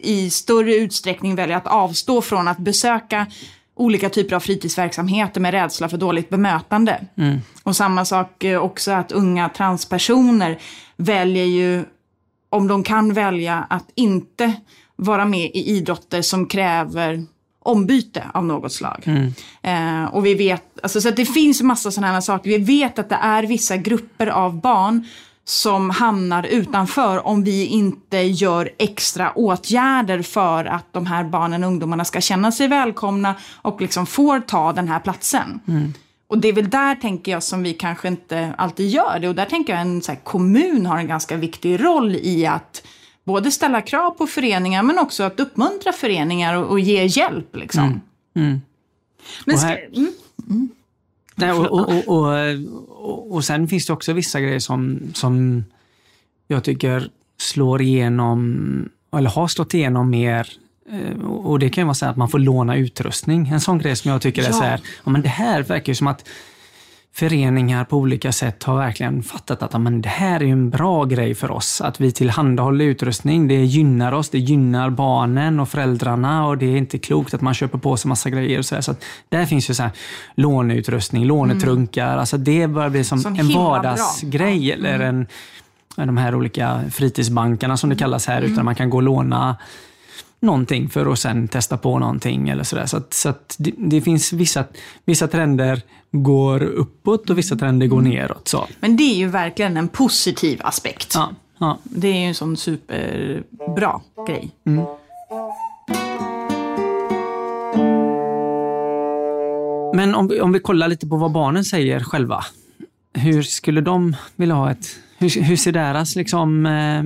i 0.00 0.30
större 0.30 0.74
utsträckning 0.74 1.34
välja 1.34 1.56
att 1.56 1.66
avstå 1.66 2.22
från 2.22 2.48
att 2.48 2.58
besöka 2.58 3.26
olika 3.76 4.08
typer 4.08 4.36
av 4.36 4.40
fritidsverksamheter 4.40 5.40
med 5.40 5.50
rädsla 5.54 5.88
för 5.88 5.96
dåligt 5.96 6.28
bemötande. 6.28 7.06
Mm. 7.16 7.38
Och 7.62 7.76
samma 7.76 8.04
sak 8.04 8.44
eh, 8.44 8.62
också 8.62 8.92
att 8.92 9.12
unga 9.12 9.48
transpersoner 9.48 10.58
väljer 10.96 11.44
ju, 11.44 11.84
om 12.50 12.68
de 12.68 12.82
kan 12.82 13.12
välja, 13.12 13.66
att 13.70 13.86
inte 13.94 14.52
vara 14.96 15.24
med 15.24 15.50
i 15.54 15.76
idrotter 15.76 16.22
som 16.22 16.46
kräver 16.46 17.24
ombyte 17.58 18.24
av 18.34 18.44
något 18.44 18.72
slag. 18.72 19.02
Mm. 19.04 19.32
Eh, 19.62 20.14
och 20.14 20.26
vi 20.26 20.34
vet, 20.34 20.62
alltså, 20.82 21.00
så 21.00 21.10
det 21.10 21.26
finns 21.26 21.62
massa 21.62 21.90
sådana 21.90 22.12
här 22.12 22.20
saker. 22.20 22.50
Vi 22.50 22.58
vet 22.58 22.98
att 22.98 23.08
det 23.08 23.18
är 23.22 23.42
vissa 23.42 23.76
grupper 23.76 24.26
av 24.26 24.60
barn 24.60 25.06
som 25.48 25.90
hamnar 25.90 26.42
utanför 26.42 27.26
om 27.26 27.44
vi 27.44 27.66
inte 27.66 28.18
gör 28.18 28.70
extra 28.78 29.32
åtgärder 29.32 30.22
för 30.22 30.64
att 30.64 30.92
de 30.92 31.06
här 31.06 31.24
barnen 31.24 31.64
och 31.64 31.68
ungdomarna 31.68 32.04
ska 32.04 32.20
känna 32.20 32.52
sig 32.52 32.68
välkomna 32.68 33.34
och 33.62 33.80
liksom 33.80 34.06
får 34.06 34.40
ta 34.40 34.72
den 34.72 34.88
här 34.88 35.00
platsen. 35.00 35.60
Mm. 35.68 35.94
Och 36.28 36.38
det 36.38 36.48
är 36.48 36.52
väl 36.52 36.70
där, 36.70 36.94
tänker 36.94 37.32
jag, 37.32 37.42
som 37.42 37.62
vi 37.62 37.74
kanske 37.74 38.08
inte 38.08 38.54
alltid 38.58 38.90
gör 38.90 39.18
det. 39.18 39.28
Och 39.28 39.34
där 39.34 39.44
tänker 39.44 39.72
jag 39.72 39.82
en 39.82 40.02
här, 40.08 40.16
kommun 40.24 40.86
har 40.86 40.98
en 40.98 41.08
ganska 41.08 41.36
viktig 41.36 41.84
roll 41.84 42.16
i 42.16 42.46
att 42.46 42.82
både 43.24 43.50
ställa 43.50 43.80
krav 43.80 44.10
på 44.10 44.26
föreningar 44.26 44.82
men 44.82 44.98
också 44.98 45.22
att 45.22 45.40
uppmuntra 45.40 45.92
föreningar 45.92 46.54
och, 46.54 46.70
och 46.70 46.80
ge 46.80 47.04
hjälp. 47.04 47.56
Liksom. 47.56 47.84
Mm. 47.84 48.00
Mm. 48.36 48.60
Men 49.44 49.54
och, 49.54 49.60
här, 49.60 49.88
mm. 49.92 50.12
mm. 50.50 50.68
Nej, 51.38 51.52
och, 51.52 51.66
och, 51.66 52.08
och, 52.08 53.32
och, 53.32 53.44
sen 53.44 53.68
finns 53.68 53.86
det 53.86 53.92
också 53.92 54.12
vissa 54.12 54.40
grejer 54.40 54.58
som, 54.58 55.00
som 55.14 55.64
jag 56.48 56.64
tycker 56.64 57.10
slår 57.38 57.82
igenom, 57.82 58.88
eller 59.16 59.30
har 59.30 59.48
slått 59.48 59.74
igenom 59.74 60.10
mer 60.10 60.48
eh, 60.90 61.24
och 61.26 61.58
det 61.58 61.70
kan 61.70 61.82
ju 61.82 61.86
vara 61.86 61.94
så 61.94 62.06
att 62.06 62.16
man 62.16 62.28
får 62.28 62.38
låna 62.38 62.76
utrustning. 62.76 63.48
En 63.48 63.60
sån 63.60 63.78
grej 63.78 63.96
som 63.96 64.10
jag 64.10 64.22
tycker 64.22 64.42
ja. 64.42 64.48
är 64.48 64.52
så 64.52 64.62
här, 64.62 64.80
ja 65.04 65.10
men 65.10 65.22
det 65.22 65.28
här 65.28 65.62
verkar 65.62 65.90
ju 65.90 65.94
som 65.94 66.06
att 66.06 66.28
föreningar 67.16 67.84
på 67.84 67.96
olika 67.96 68.32
sätt 68.32 68.62
har 68.62 68.76
verkligen 68.76 69.22
fattat 69.22 69.62
att 69.62 69.80
men 69.80 70.02
det 70.02 70.08
här 70.08 70.42
är 70.42 70.46
en 70.46 70.70
bra 70.70 71.04
grej 71.04 71.34
för 71.34 71.50
oss. 71.50 71.80
Att 71.80 72.00
vi 72.00 72.12
tillhandahåller 72.12 72.84
utrustning. 72.84 73.48
Det 73.48 73.64
gynnar 73.64 74.12
oss, 74.12 74.28
det 74.28 74.38
gynnar 74.38 74.90
barnen 74.90 75.60
och 75.60 75.68
föräldrarna 75.68 76.46
och 76.46 76.58
det 76.58 76.66
är 76.66 76.76
inte 76.76 76.98
klokt 76.98 77.34
att 77.34 77.40
man 77.40 77.54
köper 77.54 77.78
på 77.78 77.96
sig 77.96 78.08
massa 78.08 78.30
grejer. 78.30 78.58
Och 78.58 78.64
så, 78.64 78.82
så 78.82 78.94
där 79.28 79.46
finns 79.46 79.70
ju 79.70 79.74
så 79.74 79.82
här, 79.82 79.92
låneutrustning, 80.34 81.24
lånetrunkar. 81.24 82.06
Mm. 82.06 82.18
Alltså 82.18 82.36
det 82.36 82.66
börjar 82.66 82.90
bli 82.90 83.04
som 83.04 83.18
Sån 83.18 83.40
en 83.40 83.48
vardagsgrej. 83.48 84.72
Mm. 84.72 84.84
Eller 84.84 85.00
en, 85.00 85.26
de 85.96 86.16
här 86.16 86.34
olika 86.34 86.80
fritidsbankerna 86.92 87.76
som 87.76 87.90
det 87.90 87.96
kallas 87.96 88.26
här, 88.26 88.38
mm. 88.38 88.52
utan 88.52 88.64
man 88.64 88.74
kan 88.74 88.90
gå 88.90 88.96
och 88.96 89.02
låna 89.02 89.56
någonting 90.40 90.88
för 90.88 91.12
att 91.12 91.18
sen 91.18 91.48
testa 91.48 91.76
på 91.76 91.98
någonting. 91.98 92.48
eller 92.48 92.64
Så, 92.64 92.86
så, 92.86 92.96
att, 92.96 93.14
så 93.14 93.28
att 93.28 93.56
det, 93.58 93.72
det, 93.76 94.00
finns 94.00 94.32
vissa, 94.32 94.64
vissa 95.04 95.28
trender 95.28 95.82
går 96.12 96.62
uppåt 96.62 97.30
och 97.30 97.38
vissa 97.38 97.56
trender 97.56 97.86
går 97.86 97.98
mm. 97.98 98.12
neråt. 98.12 98.48
Så. 98.48 98.66
Men 98.80 98.96
det 98.96 99.02
är 99.02 99.16
ju 99.16 99.28
verkligen 99.28 99.76
en 99.76 99.88
positiv 99.88 100.60
aspekt. 100.64 101.12
Ja, 101.14 101.30
ja. 101.58 101.78
Det 101.84 102.08
är 102.08 102.20
ju 102.20 102.26
en 102.26 102.34
sån 102.34 102.56
superbra 102.56 104.00
grej. 104.26 104.50
Mm. 104.66 104.84
Men 109.96 110.14
om, 110.14 110.38
om 110.42 110.52
vi 110.52 110.60
kollar 110.60 110.88
lite 110.88 111.06
på 111.06 111.16
vad 111.16 111.32
barnen 111.32 111.64
säger 111.64 112.00
själva. 112.00 112.44
Hur 113.14 113.42
skulle 113.42 113.80
de 113.80 114.16
vilja 114.36 114.54
ha 114.54 114.70
ett... 114.70 114.86
Hur, 115.18 115.42
hur 115.42 115.56
ser 115.56 115.72
deras 115.72 116.16
liksom, 116.16 116.66
eh, 116.66 117.02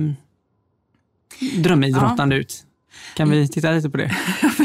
drömidrottande 1.61 2.35
ja. 2.35 2.41
ut? 2.41 2.65
Kan 3.13 3.29
vi 3.29 3.47
titta 3.47 3.71
lite 3.71 3.89
på 3.89 3.97
det? 3.97 4.11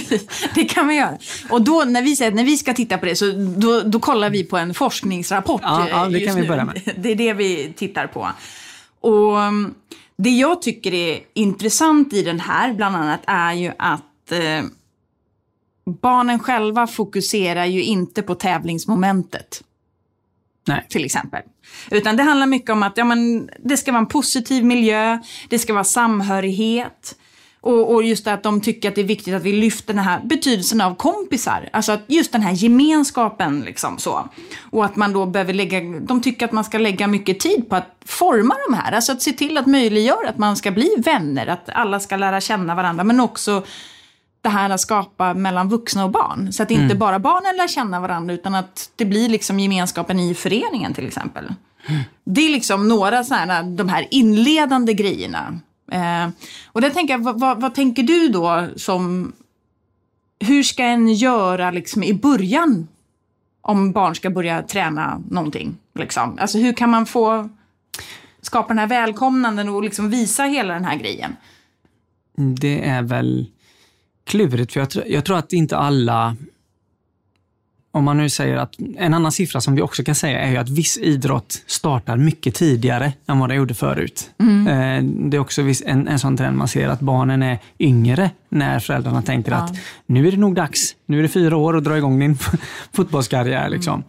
det 0.54 0.64
kan 0.64 0.88
vi 0.88 0.94
göra. 0.94 1.18
Och 1.50 1.62
då 1.62 1.84
när 1.86 2.02
vi 2.02 2.16
säger 2.16 2.32
när 2.32 2.44
vi 2.44 2.56
ska 2.56 2.74
titta 2.74 2.98
på 2.98 3.06
det 3.06 3.16
så 3.16 3.32
då, 3.56 3.80
då 3.80 4.00
kollar 4.00 4.30
vi 4.30 4.44
på 4.44 4.56
en 4.56 4.74
forskningsrapport. 4.74 5.60
Ja, 5.64 5.88
ja 5.88 6.08
det 6.08 6.20
kan 6.20 6.40
vi 6.40 6.48
börja 6.48 6.64
med. 6.64 6.80
Det 6.96 7.12
är 7.12 7.16
det 7.16 7.32
vi 7.32 7.72
tittar 7.76 8.06
på. 8.06 8.28
Och 9.00 9.42
mm, 9.42 9.74
det 10.16 10.30
jag 10.30 10.62
tycker 10.62 10.94
är 10.94 11.20
intressant 11.34 12.12
i 12.12 12.22
den 12.22 12.40
här 12.40 12.72
bland 12.72 12.96
annat 12.96 13.20
är 13.26 13.52
ju 13.52 13.72
att 13.78 14.32
eh, 14.32 14.64
barnen 16.02 16.38
själva 16.38 16.86
fokuserar 16.86 17.64
ju 17.64 17.82
inte 17.82 18.22
på 18.22 18.34
tävlingsmomentet. 18.34 19.62
Nej. 20.66 20.86
Till 20.88 21.04
exempel. 21.04 21.42
Utan 21.90 22.16
det 22.16 22.22
handlar 22.22 22.46
mycket 22.46 22.70
om 22.70 22.82
att 22.82 22.96
ja, 22.96 23.04
men, 23.04 23.50
det 23.58 23.76
ska 23.76 23.92
vara 23.92 24.00
en 24.00 24.06
positiv 24.06 24.64
miljö, 24.64 25.18
det 25.48 25.58
ska 25.58 25.72
vara 25.72 25.84
samhörighet. 25.84 27.16
Och, 27.66 27.94
och, 27.94 28.02
just 28.02 28.24
det 28.24 28.32
att 28.32 28.42
de 28.42 28.60
tycker 28.60 28.88
att 28.88 28.94
det 28.94 29.00
är 29.00 29.04
viktigt 29.04 29.34
att 29.34 29.42
vi 29.42 29.52
lyfter 29.52 29.94
den 29.94 30.04
här 30.04 30.20
betydelsen 30.24 30.80
av 30.80 30.94
kompisar. 30.94 31.68
Alltså 31.72 31.92
att 31.92 32.00
just 32.06 32.32
den 32.32 32.42
här 32.42 32.52
gemenskapen 32.52 33.60
liksom 33.60 33.98
så. 33.98 34.28
Och 34.70 34.84
att 34.84 34.96
man 34.96 35.12
då 35.12 35.26
behöver 35.26 35.52
lägga, 35.54 35.80
de 36.00 36.22
tycker 36.22 36.46
att 36.46 36.52
man 36.52 36.64
ska 36.64 36.78
lägga 36.78 37.06
mycket 37.06 37.40
tid 37.40 37.68
på 37.68 37.76
att 37.76 37.96
forma 38.04 38.54
de 38.68 38.74
här. 38.74 38.92
Alltså 38.92 39.12
att 39.12 39.22
se 39.22 39.32
till 39.32 39.58
att 39.58 39.66
möjliggöra 39.66 40.28
att 40.28 40.38
man 40.38 40.56
ska 40.56 40.70
bli 40.70 40.94
vänner, 40.98 41.46
att 41.46 41.68
alla 41.68 42.00
ska 42.00 42.16
lära 42.16 42.40
känna 42.40 42.74
varandra. 42.74 43.04
Men 43.04 43.20
också 43.20 43.62
det 44.42 44.48
här 44.48 44.70
att 44.70 44.80
skapa 44.80 45.34
mellan 45.34 45.68
vuxna 45.68 46.04
och 46.04 46.10
barn. 46.10 46.52
Så 46.52 46.62
att 46.62 46.70
inte 46.70 46.84
mm. 46.84 46.98
bara 46.98 47.18
barnen 47.18 47.56
lär 47.56 47.68
känna 47.68 48.00
varandra 48.00 48.34
utan 48.34 48.54
att 48.54 48.90
det 48.96 49.04
blir 49.04 49.28
liksom 49.28 49.60
gemenskapen 49.60 50.20
i 50.20 50.34
föreningen 50.34 50.94
till 50.94 51.06
exempel. 51.06 51.44
Mm. 51.88 52.02
Det 52.24 52.40
är 52.40 52.48
liksom 52.48 52.88
några 52.88 53.24
sådana 53.24 53.62
de 53.62 53.88
här 53.88 54.06
inledande 54.10 54.94
grejerna 54.94 55.60
Eh, 55.92 56.28
och 56.66 56.80
där 56.80 56.90
tänker 56.90 57.14
jag, 57.14 57.24
vad, 57.24 57.40
vad, 57.40 57.60
vad, 57.60 57.74
tänker 57.74 58.02
du 58.02 58.28
då 58.28 58.68
som... 58.76 59.32
Hur 60.40 60.62
ska 60.62 60.84
en 60.84 61.14
göra 61.14 61.70
liksom 61.70 62.02
i 62.02 62.14
början 62.14 62.88
om 63.60 63.92
barn 63.92 64.14
ska 64.14 64.30
börja 64.30 64.62
träna 64.62 65.22
någonting? 65.30 65.76
Liksom? 65.94 66.38
Alltså 66.40 66.58
hur 66.58 66.72
kan 66.72 66.90
man 66.90 67.06
få 67.06 67.48
skapa 68.40 68.68
den 68.68 68.78
här 68.78 68.86
välkomnanden 68.86 69.68
och 69.68 69.82
liksom 69.82 70.10
visa 70.10 70.44
hela 70.44 70.74
den 70.74 70.84
här 70.84 70.96
grejen? 70.96 71.36
Det 72.36 72.88
är 72.88 73.02
väl 73.02 73.46
klurigt, 74.24 74.72
för 74.72 74.80
jag, 74.80 75.10
jag 75.10 75.24
tror 75.24 75.36
att 75.36 75.52
inte 75.52 75.76
alla 75.76 76.36
om 77.96 78.04
man 78.04 78.16
nu 78.16 78.28
säger 78.30 78.56
att 78.56 78.74
en 78.96 79.14
annan 79.14 79.32
siffra 79.32 79.60
som 79.60 79.74
vi 79.74 79.82
också 79.82 80.04
kan 80.04 80.14
säga 80.14 80.40
är 80.40 80.58
att 80.58 80.68
viss 80.68 80.98
idrott 80.98 81.62
startar 81.66 82.16
mycket 82.16 82.54
tidigare 82.54 83.12
än 83.26 83.38
vad 83.38 83.48
det 83.48 83.54
gjorde 83.54 83.74
förut. 83.74 84.30
Mm. 84.38 84.66
Eh, 84.66 85.28
det 85.30 85.36
är 85.36 85.38
också 85.38 85.62
en, 85.86 86.08
en 86.08 86.18
sån 86.18 86.36
trend 86.36 86.56
man 86.56 86.68
ser 86.68 86.88
att 86.88 87.00
barnen 87.00 87.42
är 87.42 87.58
yngre 87.78 88.30
när 88.48 88.80
föräldrarna 88.80 89.22
tänker 89.22 89.52
ja. 89.52 89.58
att 89.58 89.76
nu 90.06 90.28
är 90.28 90.30
det 90.30 90.36
nog 90.36 90.54
dags. 90.54 90.96
Nu 91.06 91.18
är 91.18 91.22
det 91.22 91.28
fyra 91.28 91.56
år 91.56 91.76
att 91.76 91.84
dra 91.84 91.96
igång 91.96 92.18
din 92.18 92.38
fotbollskarriär. 92.92 93.68
Liksom. 93.68 94.04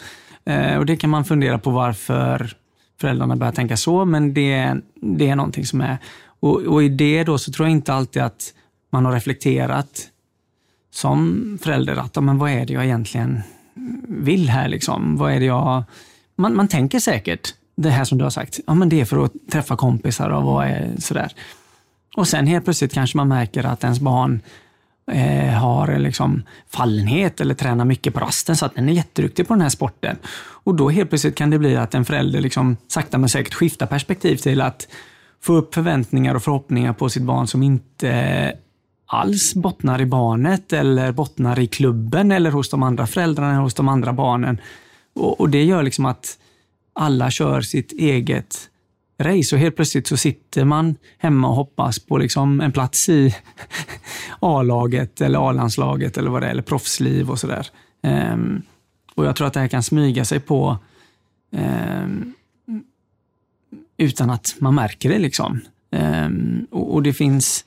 Mm. 0.46 0.80
Och 0.80 0.86
det 0.86 0.96
kan 0.96 1.10
man 1.10 1.26
fundera 1.26 1.60
på 1.60 1.70
varför 1.70 2.54
föräldrarna 3.02 3.36
börjar 3.36 3.54
tänka 3.54 3.78
så, 3.78 4.06
men 4.06 4.34
det, 4.34 4.76
det 4.96 5.30
är 5.30 5.36
någonting 5.36 5.66
som 5.66 5.82
är... 5.82 5.98
Och, 6.40 6.62
och 6.62 6.84
i 6.84 6.90
det 6.90 7.24
då 7.24 7.38
så 7.38 7.52
tror 7.52 7.68
jag 7.68 7.72
inte 7.72 7.94
alltid 7.94 8.22
att 8.22 8.54
man 8.92 9.06
har 9.06 9.12
reflekterat 9.12 10.08
som 10.92 11.58
förälder 11.62 11.96
att 11.96 12.24
men 12.24 12.38
vad 12.38 12.52
är 12.52 12.66
det 12.66 12.74
jag 12.74 12.86
egentligen 12.86 13.42
vill 14.08 14.50
här. 14.50 14.68
Liksom. 14.68 15.18
Vad 15.18 15.34
är 15.34 15.40
det 15.40 15.46
jag... 15.46 15.84
Man, 16.36 16.56
man 16.56 16.68
tänker 16.68 17.00
säkert 17.00 17.54
det 17.76 17.90
här 17.90 18.04
som 18.04 18.18
du 18.18 18.24
har 18.24 18.30
sagt. 18.30 18.60
Ja, 18.68 18.74
men 18.74 18.90
det 18.90 19.02
är 19.02 19.06
för 19.06 19.26
att 19.26 19.34
träffa 19.52 19.76
kompisar 19.76 20.30
och 20.30 20.44
vad 20.44 20.68
är 20.68 20.92
sådär. 21.00 21.32
Och 22.16 22.28
sen 22.28 22.48
helt 22.48 22.64
plötsligt 22.64 22.94
kanske 22.94 23.18
man 23.18 23.28
märker 23.28 23.64
att 23.64 23.84
ens 23.84 24.00
barn 24.00 24.42
eh, 25.12 25.54
har 25.54 26.00
liksom 26.00 26.44
fallenhet 26.70 27.42
eller 27.42 27.54
tränar 27.54 27.86
mycket 27.86 28.14
på 28.14 28.20
rasten 28.20 28.56
så 28.56 28.66
att 28.66 28.76
den 28.76 28.90
är 28.90 28.94
jätteduktig 28.94 29.48
på 29.48 29.54
den 29.54 29.62
här 29.62 29.70
sporten. 29.70 30.18
Och 30.38 30.76
då 30.76 30.90
helt 30.90 31.10
plötsligt 31.10 31.36
kan 31.36 31.50
det 31.50 31.60
bli 31.60 31.76
att 31.76 31.96
en 31.96 32.06
förälder 32.06 32.42
liksom 32.42 32.78
sakta 32.88 33.18
men 33.18 33.30
säkert 33.30 33.54
skiftar 33.54 33.86
perspektiv 33.86 34.36
till 34.36 34.62
att 34.62 34.88
få 35.42 35.54
upp 35.54 35.74
förväntningar 35.74 36.36
och 36.36 36.44
förhoppningar 36.44 36.94
på 36.94 37.10
sitt 37.10 37.24
barn 37.24 37.48
som 37.48 37.64
inte 37.64 38.54
alls 39.08 39.56
bottnar 39.56 40.02
i 40.02 40.06
barnet 40.06 40.74
eller 40.74 41.12
bottnar 41.12 41.60
i 41.60 41.68
klubben 41.68 42.32
eller 42.32 42.52
hos 42.52 42.70
de 42.70 42.84
andra 42.84 43.08
föräldrarna 43.08 43.52
eller 43.52 43.62
hos 43.62 43.74
de 43.74 43.88
andra 43.88 44.14
barnen. 44.14 44.62
Och, 45.14 45.40
och 45.40 45.50
det 45.50 45.64
gör 45.64 45.84
liksom 45.84 46.06
att 46.06 46.38
alla 46.94 47.32
kör 47.32 47.62
sitt 47.62 47.92
eget 47.92 48.70
race 49.20 49.56
och 49.56 49.60
helt 49.60 49.76
plötsligt 49.76 50.08
så 50.08 50.18
sitter 50.18 50.66
man 50.66 50.96
hemma 51.18 51.48
och 51.48 51.56
hoppas 51.56 52.00
på 52.00 52.18
liksom 52.18 52.62
en 52.62 52.72
plats 52.72 53.10
i 53.10 53.36
A-laget 54.40 55.22
eller 55.22 55.50
A-landslaget 55.50 56.18
eller 56.18 56.30
vad 56.30 56.42
det 56.42 56.48
är, 56.48 56.52
eller 56.52 56.62
proffsliv 56.62 57.30
och 57.30 57.40
sådär. 57.40 57.68
Um, 58.04 58.62
och 59.16 59.26
jag 59.26 59.36
tror 59.36 59.48
att 59.48 59.54
det 59.54 59.60
här 59.60 59.68
kan 59.68 59.84
smyga 59.84 60.26
sig 60.26 60.40
på 60.40 60.78
um, 61.52 62.34
utan 63.98 64.30
att 64.30 64.56
man 64.60 64.76
märker 64.76 65.10
det. 65.10 65.20
liksom. 65.20 65.62
Um, 65.92 66.68
och, 66.72 66.94
och, 66.94 67.04
det 67.04 67.14
finns 67.14 67.66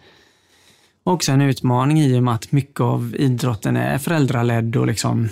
också 1.04 1.32
en 1.32 1.40
utmaning 1.40 2.00
i 2.00 2.18
och 2.18 2.22
med 2.22 2.34
att 2.34 2.52
mycket 2.52 2.80
av 2.80 3.14
idrotten 3.18 3.76
är 3.76 3.98
föräldraledd 3.98 4.76
och 4.76 4.86
liksom 4.86 5.28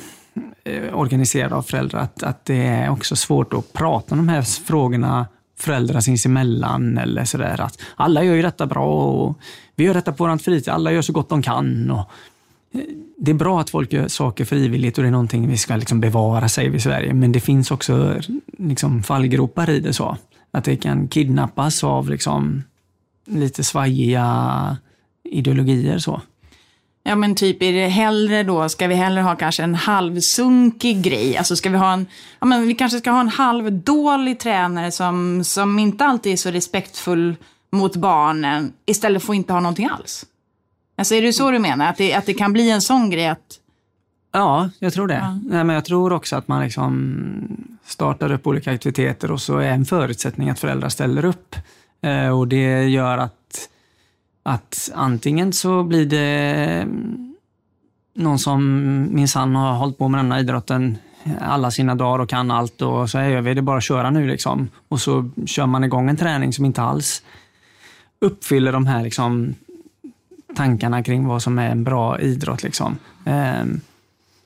eh, 0.65 0.99
organiserad 0.99 1.53
av 1.53 1.63
föräldrar. 1.63 2.01
Att, 2.01 2.23
att 2.23 2.45
det 2.45 2.67
är 2.67 2.91
också 2.91 3.17
svårt 3.17 3.55
att 3.55 3.73
prata 3.73 4.15
om 4.15 4.19
de 4.19 4.29
här 4.29 4.43
frågorna 4.43 5.27
föräldrar 5.59 6.01
sinsemellan 6.01 6.99
eller 6.99 7.25
sådär. 7.25 7.61
Att 7.61 7.79
alla 7.97 8.25
gör 8.25 8.35
ju 8.35 8.43
detta 8.43 8.67
bra 8.67 8.87
och 8.87 9.39
vi 9.75 9.85
gör 9.85 9.95
detta 9.95 10.13
på 10.13 10.27
vår 10.27 10.39
fritid. 10.39 10.69
Alla 10.69 10.93
gör 10.93 11.03
så 11.03 11.13
gott 11.13 11.29
de 11.29 11.43
kan. 11.43 11.91
Och 11.91 12.11
eh, 12.73 12.81
det 13.19 13.31
är 13.31 13.35
bra 13.35 13.61
att 13.61 13.71
folk 13.71 13.93
gör 13.93 14.09
saker 14.09 14.45
frivilligt 14.45 14.99
och 14.99 15.03
det 15.05 15.09
är 15.09 15.13
någonting 15.13 15.49
vi 15.49 15.57
ska 15.57 15.77
liksom 15.77 16.01
bevara, 16.01 16.49
säger 16.49 16.71
vi 16.71 16.77
i 16.77 16.81
Sverige. 16.81 17.15
Men 17.15 17.33
det 17.33 17.41
finns 17.41 17.71
också 17.71 18.21
liksom 18.59 19.03
fallgropar 19.03 19.71
i 19.71 19.81
det. 19.81 19.93
så. 19.93 20.17
Att 20.51 20.65
det 20.65 20.77
kan 20.77 21.09
kidnappas 21.09 21.85
av 21.85 22.11
liksom 22.11 22.63
lite 23.27 23.65
svajiga 23.65 24.77
ideologier. 25.31 25.99
så. 25.99 26.21
Ja 27.03 27.17
men 27.17 27.35
typ 27.35 27.63
är 27.63 27.73
det 27.73 27.89
hellre 27.89 28.43
då, 28.43 28.69
ska 28.69 28.87
vi 28.87 28.95
hellre 28.95 29.23
ha 29.23 29.37
kanske 29.37 29.63
en 29.63 29.75
halvsunkig 29.75 31.03
grej? 31.03 31.37
Alltså 31.37 31.57
ska 31.57 31.71
vi 31.71 31.77
ha 31.77 31.93
en, 31.93 32.07
ja 32.41 32.47
men 32.47 32.67
vi 32.67 32.75
kanske 32.75 32.99
ska 32.99 33.11
ha 33.11 33.21
en 33.21 33.29
halvdålig 33.29 34.41
tränare 34.41 34.91
som, 34.91 35.45
som 35.45 35.79
inte 35.79 36.05
alltid 36.05 36.33
är 36.33 36.37
så 36.37 36.51
respektfull 36.51 37.37
mot 37.73 37.97
barnen 37.97 38.73
istället 38.87 39.23
för 39.25 39.33
att 39.33 39.37
inte 39.37 39.53
ha 39.53 39.61
någonting 39.61 39.89
alls? 39.89 40.27
Alltså 40.97 41.15
är 41.15 41.23
det 41.23 41.33
så 41.33 41.51
du 41.51 41.59
menar? 41.59 41.91
Att 41.91 41.97
det, 41.97 42.15
att 42.15 42.27
det 42.27 42.35
kan 42.35 42.53
bli 42.53 42.71
en 42.71 42.83
sån 42.83 43.11
grej 43.11 43.29
att 43.29 43.61
Ja, 44.33 44.71
jag 44.79 44.93
tror 44.93 45.09
det. 45.09 45.15
Ja. 45.15 45.39
Nej, 45.45 45.65
men 45.65 45.75
jag 45.75 45.85
tror 45.85 46.13
också 46.13 46.37
att 46.37 46.49
man 46.49 46.63
liksom 46.63 47.69
startar 47.85 48.33
upp 48.33 48.47
olika 48.47 48.73
aktiviteter 48.73 49.31
och 49.31 49.41
så 49.41 49.59
är 49.59 49.71
en 49.71 49.85
förutsättning 49.85 50.51
att 50.51 50.59
föräldrar 50.59 50.89
ställer 50.89 51.25
upp. 51.25 51.57
Eh, 52.03 52.39
och 52.39 52.49
det 52.49 52.85
gör 52.85 53.19
att, 53.19 53.69
att 54.43 54.91
antingen 54.95 55.53
så 55.53 55.83
blir 55.83 56.07
det 56.07 56.27
mm, 56.83 57.37
någon 58.15 58.39
som 58.39 58.63
minsann 59.15 59.55
har 59.55 59.73
hållit 59.73 59.99
på 59.99 60.09
med 60.09 60.19
denna 60.19 60.41
idrotten 60.41 60.99
alla 61.41 61.71
sina 61.71 61.95
dagar 61.95 62.19
och 62.19 62.29
kan 62.29 62.51
allt 62.51 62.83
och 62.83 63.11
så 63.11 63.19
gör 63.19 63.41
vi 63.41 63.55
det 63.55 63.63
bara 63.63 63.77
att 63.79 63.85
köra 63.85 64.11
nu 64.11 64.27
liksom. 64.27 64.69
Och 64.89 65.01
så 65.01 65.31
kör 65.47 65.67
man 65.67 65.85
igång 65.85 66.09
en 66.09 66.17
träning 66.17 66.53
som 66.53 66.65
inte 66.65 66.83
alls 66.83 67.23
uppfyller 68.21 68.73
de 68.73 68.87
här 68.87 69.03
liksom, 69.03 69.55
tankarna 70.57 71.03
kring 71.03 71.27
vad 71.27 71.43
som 71.43 71.59
är 71.59 71.71
en 71.71 71.85
bra 71.85 72.21
idrott. 72.21 72.63
Liksom. 72.63 72.97
Ehm, 73.25 73.81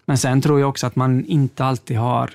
men 0.07 0.19
sen 0.19 0.43
tror 0.43 0.61
jag 0.61 0.69
också 0.69 0.87
att 0.87 0.97
man 0.97 1.25
inte 1.25 1.65
alltid 1.65 1.99
har 1.99 2.31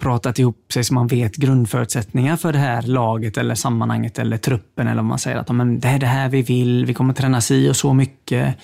pratat 0.00 0.38
ihop 0.38 0.72
sig 0.72 0.84
så 0.84 0.94
man 0.94 1.06
vet 1.06 1.36
grundförutsättningar 1.36 2.36
för 2.36 2.52
det 2.52 2.58
här 2.58 2.82
laget 2.82 3.36
eller 3.38 3.54
sammanhanget 3.54 4.18
eller 4.18 4.36
truppen 4.36 4.88
eller 4.88 5.00
om 5.00 5.06
man 5.06 5.18
säger 5.18 5.36
att 5.36 5.48
men 5.48 5.80
det 5.80 5.88
är 5.88 5.98
det 5.98 6.06
här 6.06 6.28
vi 6.28 6.42
vill, 6.42 6.86
vi 6.86 6.94
kommer 6.94 7.14
träna 7.14 7.40
si 7.40 7.70
och 7.70 7.76
så 7.76 7.94
mycket. 7.94 8.56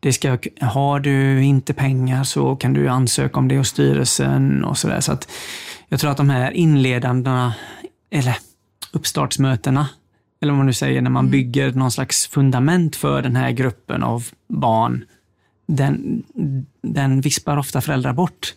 Det 0.00 0.12
ska, 0.12 0.38
har 0.60 1.00
du 1.00 1.44
inte 1.44 1.74
pengar 1.74 2.24
så 2.24 2.56
kan 2.56 2.72
du 2.72 2.88
ansöka 2.88 3.38
om 3.38 3.48
det 3.48 3.58
hos 3.58 3.68
styrelsen 3.68 4.64
och 4.64 4.78
sådär. 4.78 5.00
Så 5.00 5.12
att 5.12 5.28
jag 5.88 6.00
tror 6.00 6.10
att 6.10 6.16
de 6.16 6.30
här 6.30 6.50
inledandena, 6.50 7.54
eller 8.10 8.36
uppstartsmötena, 8.92 9.88
eller 10.40 10.52
vad 10.52 10.58
man 10.58 10.66
nu 10.66 10.72
säger, 10.72 11.02
när 11.02 11.10
man 11.10 11.24
mm. 11.24 11.30
bygger 11.30 11.72
någon 11.72 11.90
slags 11.90 12.26
fundament 12.26 12.96
för 12.96 13.22
den 13.22 13.36
här 13.36 13.50
gruppen 13.50 14.02
av 14.02 14.26
barn, 14.48 15.04
den, 15.66 16.22
den 16.82 17.20
vispar 17.20 17.56
ofta 17.56 17.80
föräldrar 17.80 18.12
bort. 18.12 18.54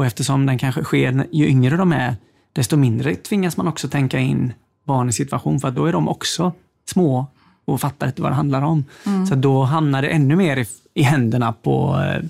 Och 0.00 0.06
eftersom 0.06 0.46
den 0.46 0.58
kanske 0.58 0.84
sker 0.84 1.26
ju 1.32 1.46
yngre 1.46 1.76
de 1.76 1.92
är, 1.92 2.16
desto 2.52 2.76
mindre 2.76 3.14
tvingas 3.14 3.56
man 3.56 3.68
också 3.68 3.88
tänka 3.88 4.18
in 4.18 4.52
barnens 4.84 5.16
situation, 5.16 5.60
för 5.60 5.70
då 5.70 5.86
är 5.86 5.92
de 5.92 6.08
också 6.08 6.52
små 6.88 7.26
och 7.64 7.80
fattar 7.80 8.06
inte 8.06 8.22
vad 8.22 8.30
det 8.30 8.34
handlar 8.36 8.62
om. 8.62 8.84
Mm. 9.06 9.26
Så 9.26 9.34
då 9.34 9.62
hamnar 9.62 10.02
det 10.02 10.08
ännu 10.08 10.36
mer 10.36 10.56
i, 10.56 10.66
i 10.94 11.02
händerna 11.02 11.52
på, 11.52 12.02
eh, 12.02 12.24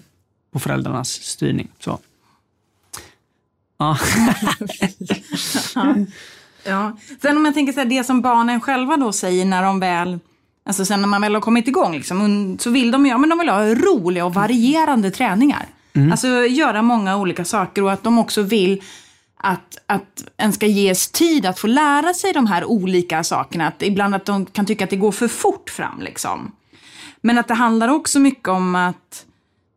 på 0.53 0.59
föräldrarnas 0.59 1.09
styrning. 1.09 1.69
Så. 1.79 1.99
Ja. 3.79 3.99
ja. 6.65 6.97
Sen 7.23 7.37
om 7.37 7.45
jag 7.45 7.55
tänker 7.55 7.73
så 7.73 7.81
här, 7.81 7.87
det 7.87 8.05
som 8.05 8.21
barnen 8.21 8.61
själva 8.61 8.97
då 8.97 9.13
säger 9.13 9.45
när 9.45 9.63
de 9.63 9.81
väl 9.81 10.19
Alltså 10.65 10.85
sen 10.85 11.01
när 11.01 11.09
man 11.09 11.21
väl 11.21 11.35
har 11.35 11.41
kommit 11.41 11.69
igång 11.69 11.93
liksom, 11.93 12.57
så 12.61 12.71
vill 12.71 12.91
de, 12.91 13.07
ja, 13.07 13.19
men 13.19 13.31
de 13.31 13.39
vill 13.39 13.49
ha 13.49 13.75
roliga 13.75 14.25
och 14.25 14.35
varierande 14.35 15.11
träningar. 15.11 15.67
Mm. 15.93 16.13
Alltså 16.13 16.29
göra 16.29 16.83
många 16.83 17.17
olika 17.17 17.45
saker 17.45 17.83
och 17.83 17.93
att 17.93 18.03
de 18.03 18.19
också 18.19 18.43
vill 18.43 18.83
att, 19.37 19.79
att 19.87 20.25
en 20.37 20.53
ska 20.53 20.67
ges 20.67 21.11
tid 21.11 21.47
att 21.47 21.59
få 21.59 21.67
lära 21.67 22.15
sig 22.15 22.33
de 22.33 22.47
här 22.47 22.65
olika 22.65 23.25
sakerna. 23.25 23.67
Att 23.67 23.83
ibland 23.83 24.15
att 24.15 24.25
de 24.25 24.47
kan 24.47 24.67
tycka 24.67 24.85
att 24.85 24.91
det 24.91 24.97
går 24.97 25.13
för 25.13 25.29
fort 25.29 25.71
fram. 25.71 26.01
Liksom. 26.01 26.53
Men 27.21 27.39
att 27.39 27.49
det 27.49 27.55
handlar 27.55 27.89
också 27.89 28.19
mycket 28.19 28.49
om 28.49 28.75
att, 28.75 29.27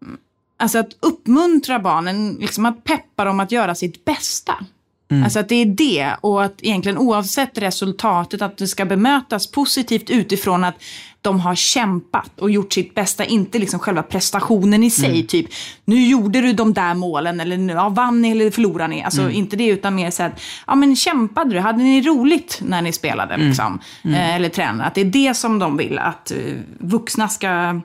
mm, 0.05 0.17
alltså 0.57 0.79
att 0.79 0.97
uppmuntra 0.99 1.79
barnen, 1.79 2.37
liksom 2.39 2.65
att 2.65 2.83
peppa 2.83 3.25
dem 3.25 3.39
att 3.39 3.51
göra 3.51 3.75
sitt 3.75 4.05
bästa. 4.05 4.65
Mm. 5.13 5.23
Alltså 5.23 5.39
att 5.39 5.49
det 5.49 5.55
är 5.55 5.65
det 5.65 6.15
och 6.21 6.43
att 6.43 6.53
egentligen 6.61 6.97
oavsett 6.97 7.57
resultatet 7.57 8.41
att 8.41 8.57
det 8.57 8.67
ska 8.67 8.85
bemötas 8.85 9.51
positivt 9.51 10.09
utifrån 10.09 10.63
att 10.63 10.75
de 11.21 11.39
har 11.39 11.55
kämpat 11.55 12.39
och 12.39 12.51
gjort 12.51 12.73
sitt 12.73 12.95
bästa, 12.95 13.25
inte 13.25 13.59
liksom 13.59 13.79
själva 13.79 14.03
prestationen 14.03 14.83
i 14.83 14.89
sig. 14.89 15.09
Mm. 15.09 15.27
Typ, 15.27 15.45
nu 15.85 16.07
gjorde 16.07 16.41
du 16.41 16.53
de 16.53 16.73
där 16.73 16.93
målen 16.93 17.39
eller 17.39 17.75
ja, 17.75 17.89
vann 17.89 18.21
ni 18.21 18.31
eller 18.31 18.51
förlorade 18.51 18.87
ni? 18.87 19.03
Alltså 19.03 19.21
mm. 19.21 19.33
inte 19.33 19.55
det 19.55 19.67
utan 19.67 19.95
mer 19.95 20.11
så 20.11 20.23
här, 20.23 20.33
ja 20.67 20.75
men 20.75 20.95
kämpade 20.95 21.53
du? 21.53 21.59
Hade 21.59 21.83
ni 21.83 22.01
roligt 22.01 22.59
när 22.65 22.81
ni 22.81 22.93
spelade? 22.93 23.33
Mm. 23.33 23.47
Liksom? 23.47 23.79
Mm. 24.03 24.15
Eh, 24.15 24.35
eller 24.35 24.49
tränade? 24.49 24.83
Att 24.83 24.95
det 24.95 25.01
är 25.01 25.05
det 25.05 25.33
som 25.33 25.59
de 25.59 25.77
vill 25.77 25.99
att 25.99 26.31
uh, 26.35 26.53
vuxna 26.79 27.27
ska, 27.27 27.81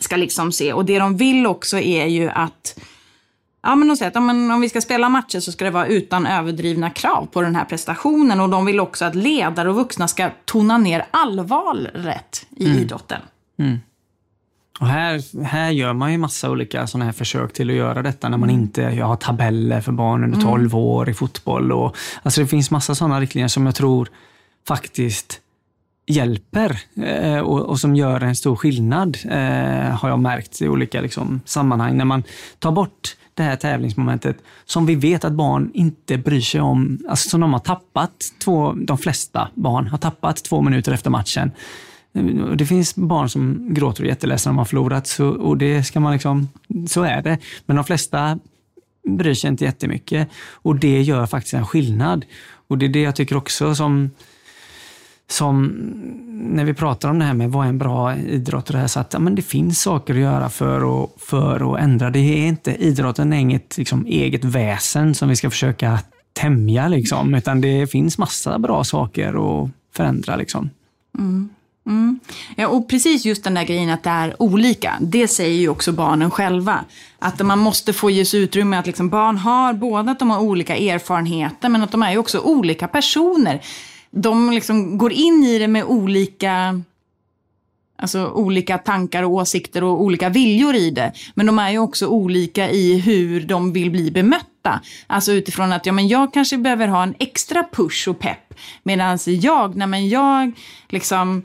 ska 0.00 0.16
liksom 0.16 0.52
se. 0.52 0.72
Och 0.72 0.84
det 0.84 0.98
de 0.98 1.16
vill 1.16 1.46
också 1.46 1.78
är 1.78 2.06
ju 2.06 2.30
att 2.30 2.78
Ja, 3.68 3.74
men 3.74 3.88
de 3.88 3.96
säger 3.96 4.08
att 4.08 4.14
ja, 4.14 4.20
men 4.20 4.50
om 4.50 4.60
vi 4.60 4.68
ska 4.68 4.80
spela 4.80 5.08
matcher 5.08 5.40
så 5.40 5.52
ska 5.52 5.64
det 5.64 5.70
vara 5.70 5.86
utan 5.86 6.26
överdrivna 6.26 6.90
krav 6.90 7.26
på 7.32 7.42
den 7.42 7.56
här 7.56 7.64
prestationen. 7.64 8.40
Och 8.40 8.48
de 8.48 8.66
vill 8.66 8.80
också 8.80 9.04
att 9.04 9.14
ledare 9.14 9.68
och 9.70 9.74
vuxna 9.74 10.08
ska 10.08 10.30
tona 10.44 10.78
ner 10.78 11.06
allvaret 11.10 12.46
i 12.56 12.66
mm. 12.66 12.78
idrotten. 12.78 13.20
Mm. 13.58 13.78
Och 14.80 14.86
här, 14.86 15.44
här 15.44 15.70
gör 15.70 15.92
man 15.92 16.12
ju 16.12 16.18
massa 16.18 16.50
olika 16.50 16.86
sådana 16.86 17.04
här 17.04 17.12
försök 17.12 17.52
till 17.52 17.70
att 17.70 17.76
göra 17.76 18.02
detta 18.02 18.28
när 18.28 18.38
man 18.38 18.48
mm. 18.48 18.60
inte 18.60 18.84
har 18.84 19.16
tabeller 19.16 19.80
för 19.80 19.92
barn 19.92 20.24
under 20.24 20.40
12 20.40 20.60
mm. 20.60 20.74
år 20.74 21.08
i 21.08 21.14
fotboll. 21.14 21.72
Och, 21.72 21.96
alltså 22.22 22.40
det 22.40 22.46
finns 22.46 22.70
massa 22.70 22.94
sådana 22.94 23.20
riktlinjer 23.20 23.48
som 23.48 23.66
jag 23.66 23.74
tror 23.74 24.08
faktiskt 24.68 25.40
hjälper 26.08 26.80
eh, 27.02 27.38
och, 27.38 27.60
och, 27.60 27.80
som 27.80 27.96
gör 27.96 28.20
en 28.20 28.36
stor 28.36 28.56
skillnad, 28.56 29.18
eh, 29.24 29.96
har 29.98 30.08
jag 30.08 30.18
märkt 30.18 30.62
i 30.62 30.68
olika 30.68 31.00
liksom, 31.00 31.40
sammanhang. 31.44 31.96
När 31.96 32.04
man 32.04 32.22
tar 32.58 32.72
bort 32.72 33.16
det 33.34 33.42
här 33.42 33.56
tävlingsmomentet 33.56 34.36
som 34.64 34.86
vi 34.86 34.94
vet 34.94 35.24
att 35.24 35.32
barn 35.32 35.70
inte 35.74 36.18
bryr 36.18 36.40
sig 36.40 36.60
om. 36.60 36.98
Alltså 37.08 37.28
som 37.28 37.40
de 37.40 37.52
har 37.52 37.60
tappat, 37.60 38.12
två, 38.38 38.72
de 38.72 38.98
flesta 38.98 39.48
barn 39.54 39.86
har 39.86 39.98
tappat 39.98 40.36
två 40.44 40.62
minuter 40.62 40.92
efter 40.92 41.10
matchen. 41.10 41.50
Det 42.56 42.66
finns 42.66 42.96
barn 42.96 43.28
som 43.28 43.74
gråter 43.74 44.02
och 44.02 44.06
är 44.06 44.10
jätteledsna 44.10 44.50
när 44.50 44.54
de 44.54 44.58
har 44.58 44.64
förlorat 44.64 45.06
så, 45.06 45.28
och 45.28 45.56
det 45.56 45.84
ska 45.84 46.00
man 46.00 46.12
liksom, 46.12 46.48
så 46.88 47.02
är 47.02 47.22
det. 47.22 47.38
Men 47.66 47.76
de 47.76 47.84
flesta 47.84 48.38
bryr 49.08 49.34
sig 49.34 49.48
inte 49.50 49.64
jättemycket 49.64 50.28
och 50.52 50.76
det 50.76 51.02
gör 51.02 51.26
faktiskt 51.26 51.54
en 51.54 51.66
skillnad. 51.66 52.24
Och 52.68 52.78
det 52.78 52.86
är 52.86 52.90
det 52.90 53.02
jag 53.02 53.16
tycker 53.16 53.36
också 53.36 53.74
som 53.74 54.10
som 55.30 55.66
när 56.40 56.64
vi 56.64 56.74
pratar 56.74 57.10
om 57.10 57.18
det 57.18 57.24
här 57.24 57.34
med 57.34 57.50
vad 57.50 57.64
är 57.64 57.68
en 57.68 57.78
bra 57.78 58.16
idrott 58.16 58.68
och 58.68 58.72
det 58.72 58.78
här, 58.78 58.86
så 58.86 59.00
att 59.00 59.12
ja, 59.12 59.18
men 59.18 59.34
det 59.34 59.42
finns 59.42 59.82
saker 59.82 60.14
att 60.14 60.20
göra 60.20 60.48
för 60.48 61.04
att, 61.04 61.10
för 61.16 61.74
att 61.74 61.80
ändra. 61.80 62.10
Det 62.10 62.18
är 62.18 62.46
inte, 62.46 62.74
idrotten 62.74 63.32
är 63.32 63.36
inget 63.36 63.78
liksom, 63.78 64.06
eget 64.06 64.44
väsen 64.44 65.14
som 65.14 65.28
vi 65.28 65.36
ska 65.36 65.50
försöka 65.50 65.98
tämja, 66.32 66.88
liksom, 66.88 67.34
utan 67.34 67.60
det 67.60 67.86
finns 67.86 68.18
massa 68.18 68.58
bra 68.58 68.84
saker 68.84 69.62
att 69.62 69.70
förändra. 69.94 70.36
Liksom. 70.36 70.70
Mm. 71.18 71.48
Mm. 71.86 72.20
Ja, 72.56 72.68
och 72.68 72.88
precis 72.88 73.24
just 73.24 73.44
den 73.44 73.54
där 73.54 73.64
grejen 73.64 73.90
att 73.90 74.02
det 74.02 74.10
är 74.10 74.42
olika, 74.42 74.98
det 75.00 75.28
säger 75.28 75.60
ju 75.60 75.68
också 75.68 75.92
barnen 75.92 76.30
själva. 76.30 76.84
Att 77.18 77.46
man 77.46 77.58
måste 77.58 77.92
få 77.92 78.10
ges 78.10 78.34
utrymme 78.34 78.76
att 78.76 78.86
liksom 78.86 79.08
barn 79.08 79.36
har 79.36 79.72
både 79.72 80.10
att 80.10 80.18
de 80.18 80.30
har 80.30 80.40
olika 80.40 80.76
erfarenheter, 80.76 81.68
men 81.68 81.82
att 81.82 81.92
de 81.92 82.02
är 82.02 82.10
ju 82.10 82.18
också 82.18 82.38
olika 82.38 82.88
personer 82.88 83.60
de 84.10 84.50
liksom 84.50 84.98
går 84.98 85.12
in 85.12 85.44
i 85.44 85.58
det 85.58 85.68
med 85.68 85.84
olika 85.84 86.82
Alltså 88.00 88.26
olika 88.26 88.78
tankar 88.78 89.22
och 89.22 89.30
åsikter 89.30 89.84
och 89.84 90.02
olika 90.02 90.28
viljor 90.28 90.74
i 90.74 90.90
det. 90.90 91.12
Men 91.34 91.46
de 91.46 91.58
är 91.58 91.70
ju 91.70 91.78
också 91.78 92.06
olika 92.06 92.70
i 92.70 92.98
hur 92.98 93.40
de 93.40 93.72
vill 93.72 93.90
bli 93.90 94.10
bemötta. 94.10 94.80
Alltså 95.06 95.32
utifrån 95.32 95.72
att 95.72 95.86
ja, 95.86 95.92
men 95.92 96.08
jag 96.08 96.32
kanske 96.32 96.58
behöver 96.58 96.88
ha 96.88 97.02
en 97.02 97.14
extra 97.18 97.64
push 97.72 98.08
och 98.08 98.18
pepp. 98.18 98.54
Medan 98.82 99.18
jag, 99.24 99.76
nej 99.76 99.86
men 99.86 100.08
jag 100.08 100.52
liksom 100.88 101.42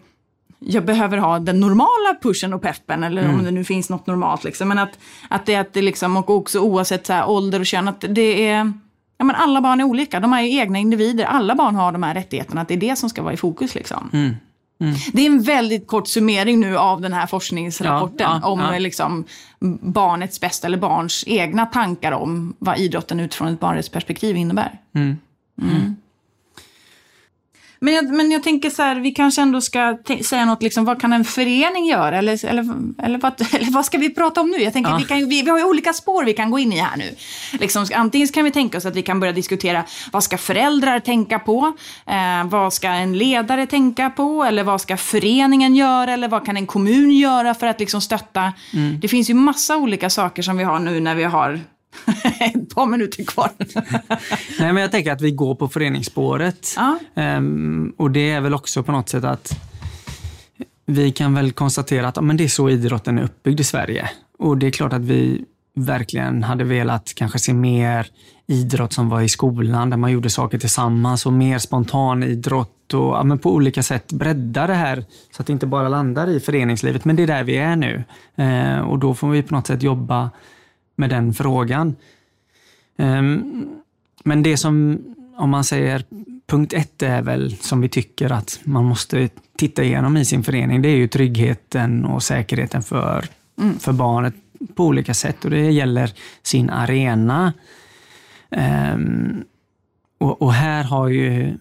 jag 0.65 0.85
behöver 0.85 1.17
ha 1.17 1.39
den 1.39 1.59
normala 1.59 2.17
pushen 2.21 2.53
och 2.53 2.61
peppen, 2.61 3.03
eller 3.03 3.23
mm. 3.23 3.35
om 3.35 3.45
det 3.45 3.51
nu 3.51 3.63
finns 3.63 3.89
något 3.89 4.07
normalt. 4.07 4.43
Liksom. 4.43 4.67
Men 4.67 4.79
att, 4.79 4.99
att 5.29 5.45
det, 5.45 5.55
att 5.55 5.73
det 5.73 5.81
liksom, 5.81 6.17
och 6.17 6.29
också 6.29 6.59
oavsett 6.59 7.05
så 7.05 7.13
här, 7.13 7.29
ålder 7.29 7.59
och 7.59 7.65
kön, 7.65 7.87
att 7.87 8.05
det 8.09 8.47
är 8.47 8.73
ja, 9.17 9.25
men 9.25 9.35
alla 9.35 9.61
barn 9.61 9.79
är 9.79 9.83
olika, 9.83 10.19
de 10.19 10.33
är 10.33 10.41
ju 10.41 10.57
egna 10.57 10.79
individer. 10.79 11.25
Alla 11.25 11.55
barn 11.55 11.75
har 11.75 11.91
de 11.91 12.03
här 12.03 12.13
rättigheterna, 12.13 12.61
att 12.61 12.67
det 12.67 12.73
är 12.73 12.77
det 12.77 12.95
som 12.95 13.09
ska 13.09 13.21
vara 13.21 13.33
i 13.33 13.37
fokus. 13.37 13.75
Liksom. 13.75 14.09
Mm. 14.13 14.35
Mm. 14.79 14.95
Det 15.13 15.21
är 15.21 15.25
en 15.25 15.41
väldigt 15.41 15.87
kort 15.87 16.07
summering 16.07 16.59
nu 16.59 16.77
av 16.77 17.01
den 17.01 17.13
här 17.13 17.27
forskningsrapporten 17.27 18.27
ja, 18.29 18.39
ja, 18.41 18.47
om 18.47 18.59
ja. 18.59 18.79
Liksom, 18.79 19.25
barnets 19.81 20.39
bästa 20.39 20.67
eller 20.67 20.77
barns 20.77 21.23
egna 21.27 21.65
tankar 21.65 22.11
om 22.11 22.53
vad 22.59 22.77
idrotten 22.77 23.19
utifrån 23.19 23.47
ett 23.47 23.59
barnrättsperspektiv 23.59 24.35
innebär. 24.37 24.79
Mm. 24.95 25.17
Men 27.83 27.93
jag, 27.93 28.13
men 28.13 28.31
jag 28.31 28.43
tänker 28.43 28.69
så 28.69 28.81
här, 28.81 28.95
vi 28.95 29.11
kanske 29.11 29.41
ändå 29.41 29.61
ska 29.61 29.97
säga 30.23 30.45
något, 30.45 30.63
liksom, 30.63 30.85
vad 30.85 31.01
kan 31.01 31.13
en 31.13 31.25
förening 31.25 31.85
göra? 31.85 32.17
Eller, 32.17 32.45
eller, 32.45 32.65
eller, 33.03 33.19
vad, 33.19 33.33
eller 33.53 33.71
vad 33.71 33.85
ska 33.85 33.97
vi 33.97 34.09
prata 34.09 34.41
om 34.41 34.49
nu? 34.49 34.57
Jag 34.57 34.73
tänker, 34.73 34.91
ja. 34.91 34.97
vi, 34.97 35.03
kan, 35.03 35.29
vi, 35.29 35.41
vi 35.41 35.49
har 35.49 35.57
ju 35.57 35.63
olika 35.65 35.93
spår 35.93 36.23
vi 36.23 36.33
kan 36.33 36.51
gå 36.51 36.59
in 36.59 36.73
i 36.73 36.77
här 36.77 36.97
nu. 36.97 37.15
Liksom, 37.59 37.85
antingen 37.95 38.27
kan 38.27 38.45
vi 38.45 38.51
tänka 38.51 38.77
oss 38.77 38.85
att 38.85 38.95
vi 38.95 39.01
kan 39.01 39.19
börja 39.19 39.33
diskutera, 39.33 39.83
vad 40.11 40.23
ska 40.23 40.37
föräldrar 40.37 40.99
tänka 40.99 41.39
på? 41.39 41.73
Eh, 42.05 42.45
vad 42.45 42.73
ska 42.73 42.87
en 42.87 43.17
ledare 43.17 43.65
tänka 43.65 44.09
på? 44.09 44.43
Eller 44.43 44.63
vad 44.63 44.81
ska 44.81 44.97
föreningen 44.97 45.75
göra? 45.75 46.13
Eller 46.13 46.27
vad 46.27 46.45
kan 46.45 46.57
en 46.57 46.67
kommun 46.67 47.11
göra 47.11 47.53
för 47.53 47.67
att 47.67 47.79
liksom 47.79 48.01
stötta? 48.01 48.53
Mm. 48.73 48.99
Det 48.99 49.07
finns 49.07 49.29
ju 49.29 49.33
massa 49.33 49.77
olika 49.77 50.09
saker 50.09 50.41
som 50.41 50.57
vi 50.57 50.63
har 50.63 50.79
nu 50.79 50.99
när 50.99 51.15
vi 51.15 51.23
har 51.23 51.59
ett 52.39 52.75
par 52.75 52.85
minuter 52.85 53.23
kvar. 53.23 53.49
Nej, 54.59 54.73
men 54.73 54.77
jag 54.77 54.91
tänker 54.91 55.11
att 55.11 55.21
vi 55.21 55.31
går 55.31 55.55
på 55.55 55.67
föreningsspåret. 55.67 56.75
Ja. 56.75 56.99
Um, 57.37 57.93
och 57.97 58.11
det 58.11 58.31
är 58.31 58.41
väl 58.41 58.53
också 58.53 58.83
på 58.83 58.91
något 58.91 59.09
sätt 59.09 59.23
att 59.23 59.59
vi 60.85 61.11
kan 61.11 61.33
väl 61.33 61.51
konstatera 61.51 62.07
att 62.07 62.23
men 62.23 62.37
det 62.37 62.43
är 62.43 62.47
så 62.47 62.69
idrotten 62.69 63.17
är 63.17 63.23
uppbyggd 63.23 63.59
i 63.59 63.63
Sverige. 63.63 64.09
och 64.39 64.57
det 64.57 64.67
är 64.67 64.71
klart 64.71 64.93
att 64.93 65.01
vi 65.01 65.45
verkligen 65.75 66.43
hade 66.43 66.63
velat 66.63 67.13
kanske 67.15 67.39
se 67.39 67.53
mer 67.53 68.07
idrott 68.47 68.93
som 68.93 69.09
var 69.09 69.21
i 69.21 69.29
skolan, 69.29 69.89
där 69.89 69.97
man 69.97 70.11
gjorde 70.11 70.29
saker 70.29 70.59
tillsammans 70.59 71.25
och 71.25 71.33
mer 71.33 71.57
spontan 71.57 72.23
idrott 72.23 72.93
och 72.93 73.15
ja, 73.15 73.23
men 73.23 73.39
på 73.39 73.53
olika 73.53 73.83
sätt 73.83 74.13
bredda 74.13 74.67
det 74.67 74.73
här 74.73 75.05
så 75.31 75.41
att 75.41 75.47
det 75.47 75.53
inte 75.53 75.67
bara 75.67 75.89
landar 75.89 76.29
i 76.29 76.39
föreningslivet. 76.39 77.05
Men 77.05 77.15
det 77.15 77.23
är 77.23 77.27
där 77.27 77.43
vi 77.43 77.57
är 77.57 77.75
nu 77.75 78.03
eh, 78.35 78.79
och 78.79 78.99
då 78.99 79.13
får 79.13 79.29
vi 79.29 79.43
på 79.43 79.55
något 79.55 79.67
sätt 79.67 79.83
jobba 79.83 80.29
med 80.95 81.09
den 81.09 81.33
frågan. 81.33 81.95
Eh, 82.97 83.21
men 84.23 84.43
det 84.43 84.57
som, 84.57 84.99
om 85.37 85.49
man 85.49 85.63
säger 85.63 86.03
punkt 86.47 86.73
ett 86.73 87.03
är 87.03 87.21
väl 87.21 87.57
som 87.57 87.81
vi 87.81 87.89
tycker 87.89 88.31
att 88.31 88.59
man 88.63 88.85
måste 88.85 89.29
titta 89.57 89.83
igenom 89.83 90.17
i 90.17 90.25
sin 90.25 90.43
förening. 90.43 90.81
Det 90.81 90.89
är 90.89 90.95
ju 90.95 91.07
tryggheten 91.07 92.05
och 92.05 92.23
säkerheten 92.23 92.83
för, 92.83 93.25
mm. 93.61 93.79
för 93.79 93.93
barnet 93.93 94.33
på 94.75 94.85
olika 94.85 95.13
sätt 95.13 95.45
och 95.45 95.51
det 95.51 95.71
gäller 95.71 96.11
sin 96.43 96.69
arena. 96.69 97.53
Um, 98.93 99.43
och, 100.17 100.41
och, 100.41 100.53
här 100.53 100.83
har 100.83 101.07
ju 101.07 101.57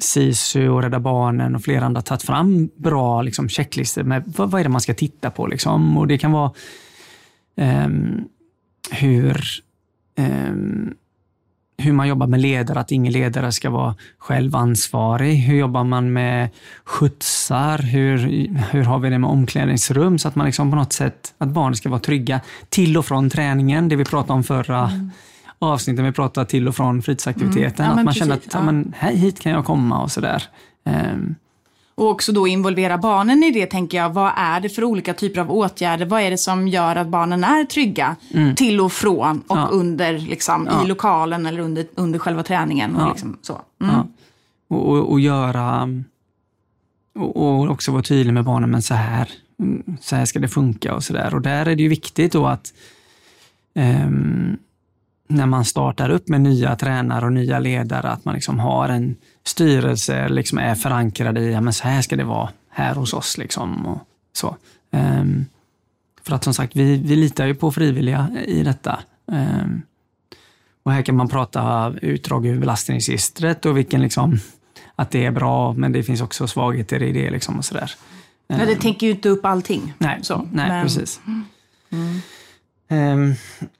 SISU 0.00 0.68
och 0.68 0.82
Rädda 0.82 1.00
Barnen 1.00 1.54
och 1.54 1.62
flera 1.62 1.84
andra 1.84 2.02
tagit 2.02 2.22
fram 2.22 2.68
bra 2.76 3.22
liksom, 3.22 3.48
checklistor 3.48 4.02
med 4.02 4.22
vad, 4.26 4.50
vad 4.50 4.60
är 4.60 4.64
det 4.64 4.70
man 4.70 4.80
ska 4.80 4.94
titta 4.94 5.30
på. 5.30 5.46
Liksom. 5.46 5.98
Och 5.98 6.06
Det 6.06 6.18
kan 6.18 6.32
vara 6.32 6.52
um, 7.56 8.28
hur 8.94 9.44
um, 10.18 10.94
hur 11.78 11.92
man 11.92 12.08
jobbar 12.08 12.26
med 12.26 12.40
ledare, 12.40 12.80
att 12.80 12.92
ingen 12.92 13.12
ledare 13.12 13.52
ska 13.52 13.70
vara 13.70 13.94
själv 14.18 14.56
ansvarig. 14.56 15.34
Hur 15.34 15.56
jobbar 15.56 15.84
man 15.84 16.12
med 16.12 16.48
skjutsar? 16.84 17.78
Hur, 17.78 18.18
hur 18.70 18.82
har 18.82 18.98
vi 18.98 19.10
det 19.10 19.18
med 19.18 19.30
omklädningsrum? 19.30 20.18
Så 20.18 20.28
att 20.28 20.34
man 20.34 20.46
liksom 20.46 20.70
på 20.70 20.76
något 20.76 20.92
sätt, 20.92 21.34
att 21.38 21.48
barnen 21.48 21.74
ska 21.74 21.88
vara 21.88 22.00
trygga 22.00 22.40
till 22.68 22.96
och 22.96 23.06
från 23.06 23.30
träningen, 23.30 23.88
det 23.88 23.96
vi 23.96 24.04
pratade 24.04 24.32
om 24.32 24.44
förra 24.44 24.88
mm. 24.88 25.10
avsnittet, 25.58 26.04
vi 26.04 26.12
pratade 26.12 26.46
till 26.46 26.68
och 26.68 26.76
från 26.76 27.02
fritidsaktiviteten. 27.02 27.84
Mm. 27.84 27.86
Ja, 27.86 27.90
att 27.90 27.96
man 27.96 28.06
precis, 28.06 28.22
känner 28.52 28.84
att 28.84 28.94
ja. 29.02 29.08
hit 29.08 29.40
kan 29.40 29.52
jag 29.52 29.64
komma 29.64 30.02
och 30.02 30.12
sådär. 30.12 30.42
Um, 30.84 31.34
och 31.94 32.10
också 32.10 32.32
då 32.32 32.48
involvera 32.48 32.98
barnen 32.98 33.42
i 33.42 33.50
det, 33.50 33.66
tänker 33.66 33.98
jag. 33.98 34.10
Vad 34.10 34.32
är 34.36 34.60
det 34.60 34.68
för 34.68 34.84
olika 34.84 35.14
typer 35.14 35.40
av 35.40 35.50
åtgärder? 35.50 36.06
Vad 36.06 36.22
är 36.22 36.30
det 36.30 36.38
som 36.38 36.68
gör 36.68 36.96
att 36.96 37.08
barnen 37.08 37.44
är 37.44 37.64
trygga 37.64 38.16
mm. 38.34 38.54
till 38.54 38.80
och 38.80 38.92
från 38.92 39.40
och 39.46 39.56
ja. 39.56 39.68
under, 39.72 40.18
liksom, 40.18 40.68
ja. 40.70 40.84
i 40.84 40.88
lokalen 40.88 41.46
eller 41.46 41.60
under, 41.60 41.86
under 41.94 42.18
själva 42.18 42.42
träningen? 42.42 42.96
Och, 42.96 43.08
liksom, 43.08 43.38
så. 43.42 43.60
Mm. 43.82 43.94
Och, 44.68 44.88
och, 44.88 45.12
och, 45.12 45.20
göra... 45.20 45.88
Och, 47.18 47.36
och, 47.36 47.70
också 47.70 47.92
vara 47.92 48.02
tydlig 48.02 48.34
med 48.34 48.44
barnen, 48.44 48.70
men 48.70 48.82
så 48.82 48.94
här, 48.94 49.28
så 50.00 50.16
här 50.16 50.24
ska 50.24 50.38
det 50.38 50.48
funka 50.48 50.94
och 50.94 51.04
så 51.04 51.12
där. 51.12 51.34
Och 51.34 51.42
där 51.42 51.66
är 51.66 51.76
det 51.76 51.82
ju 51.82 51.88
viktigt 51.88 52.32
då 52.32 52.46
att 52.46 52.72
um, 53.74 54.56
när 55.28 55.46
man 55.46 55.64
startar 55.64 56.10
upp 56.10 56.28
med 56.28 56.40
nya 56.40 56.76
tränare 56.76 57.24
och 57.24 57.32
nya 57.32 57.58
ledare, 57.58 58.08
att 58.08 58.24
man 58.24 58.34
liksom 58.34 58.58
har 58.58 58.88
en 58.88 59.16
styrelse, 59.46 60.28
liksom 60.28 60.58
är 60.58 60.74
förankrad 60.74 61.38
i, 61.38 61.52
ja 61.52 61.60
men 61.60 61.72
så 61.72 61.84
här 61.84 62.02
ska 62.02 62.16
det 62.16 62.24
vara 62.24 62.50
här 62.70 62.94
hos 62.94 63.12
oss. 63.12 63.38
Liksom, 63.38 63.86
och 63.86 63.98
så. 64.32 64.56
Um, 64.90 65.46
för 66.22 66.34
att 66.34 66.44
som 66.44 66.54
sagt, 66.54 66.76
vi, 66.76 66.96
vi 66.96 67.16
litar 67.16 67.46
ju 67.46 67.54
på 67.54 67.72
frivilliga 67.72 68.28
i 68.46 68.62
detta. 68.62 68.98
Um, 69.26 69.82
och 70.82 70.92
här 70.92 71.02
kan 71.02 71.16
man 71.16 71.28
prata 71.28 71.94
utdrag 72.02 72.46
ur 72.46 72.60
belastningsregistret 72.60 73.66
och 73.66 73.76
vilken 73.76 74.02
liksom, 74.02 74.38
att 74.94 75.10
det 75.10 75.26
är 75.26 75.30
bra, 75.30 75.72
men 75.72 75.92
det 75.92 76.02
finns 76.02 76.20
också 76.20 76.46
svagheter 76.46 77.02
i 77.02 77.12
det. 77.12 77.30
Liksom 77.30 77.58
och 77.58 77.64
sådär. 77.64 77.90
Um, 78.48 78.56
men 78.58 78.66
det 78.66 78.76
täcker 78.76 79.06
ju 79.06 79.12
inte 79.12 79.28
upp 79.28 79.44
allting. 79.44 79.94
Nej, 79.98 80.18
så, 80.22 80.48
nej 80.52 80.68
men, 80.68 80.82
precis. 80.82 81.20
Mm. 82.88 83.34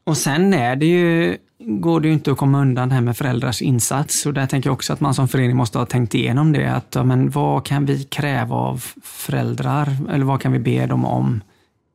Och 0.05 0.16
sen 0.16 0.55
är 0.55 0.77
det 0.77 0.87
ju, 0.87 1.37
går 1.59 2.01
det 2.01 2.09
ju 2.09 2.14
inte 2.14 2.33
att 2.33 2.38
komma 2.38 2.61
undan 2.61 2.88
det 2.88 2.95
här 2.95 3.03
med 3.03 3.17
föräldrars 3.17 3.62
insats. 3.62 4.27
Och 4.27 4.35
där 4.35 4.47
tänker 4.47 4.69
jag 4.69 4.75
också 4.75 4.93
att 4.93 5.01
man 5.01 5.14
som 5.14 5.29
förening 5.29 5.57
måste 5.57 5.79
ha 5.79 5.87
tänkt 5.87 6.14
igenom 6.14 6.53
det. 6.53 6.67
Att, 6.67 7.07
men 7.07 7.31
vad 7.31 7.64
kan 7.64 7.87
vi 7.87 8.05
kräva 8.05 8.57
av 8.57 8.85
föräldrar? 9.03 9.97
Eller 10.11 10.25
vad 10.25 10.40
kan 10.40 10.53
vi 10.53 10.59
be 10.59 10.87
dem 10.87 11.05
om? 11.05 11.43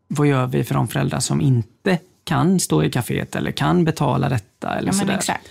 Vad 0.07 0.27
gör 0.27 0.47
vi 0.47 0.63
för 0.63 0.75
de 0.75 0.87
föräldrar 0.87 1.19
som 1.19 1.41
inte 1.41 1.99
kan 2.23 2.59
stå 2.59 2.83
i 2.83 2.89
kaféet 2.89 3.35
eller 3.35 3.51
kan 3.51 3.85
betala 3.85 4.29
detta? 4.29 4.75
Eller 4.75 4.87
ja, 4.87 4.93
sådär. 4.93 5.15
Exakt. 5.15 5.47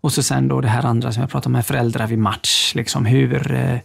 Och 0.00 0.12
så 0.12 0.22
sen 0.22 0.48
då 0.48 0.60
det 0.60 0.68
här 0.68 0.86
andra 0.86 1.12
som 1.12 1.20
jag 1.20 1.30
pratade 1.30 1.52
med 1.52 1.66
föräldrar 1.66 2.06
vid 2.06 2.18
match. 2.18 2.74
Liksom 2.74 3.06
hur, 3.06 3.52
eh, 3.52 3.78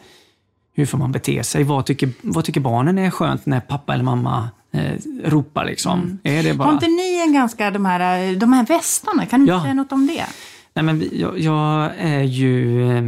hur 0.74 0.86
får 0.86 0.98
man 0.98 1.12
bete 1.12 1.44
sig? 1.44 1.64
Vad 1.64 1.86
tycker, 1.86 2.10
vad 2.22 2.46
tycker 2.46 2.62
barnen 2.62 2.98
är 2.98 3.10
skönt 3.10 3.46
när 3.46 3.60
pappa 3.60 3.94
eller 3.94 4.04
mamma 4.04 4.50
eh, 4.76 5.30
ropa 5.30 5.64
liksom. 5.64 6.00
Mm. 6.00 6.20
Är 6.24 6.44
det 6.44 6.54
bara... 6.54 6.66
Har 6.66 6.74
inte 6.74 6.88
ni 6.88 7.22
en 7.28 7.34
ganska, 7.34 7.72
de 7.72 7.86
här, 7.86 8.36
de 8.36 8.54
här 8.54 8.66
västarna, 8.66 9.26
kan 9.26 9.46
du 9.46 9.52
ja. 9.52 9.62
säga 9.62 9.74
något 9.74 9.92
om 9.92 10.08
det? 10.08 10.26
Nej, 10.74 10.86
men 10.86 11.10
jag, 11.14 11.40
jag 11.40 11.92
är 11.98 12.24
ju 12.24 12.82
eh, 12.98 13.04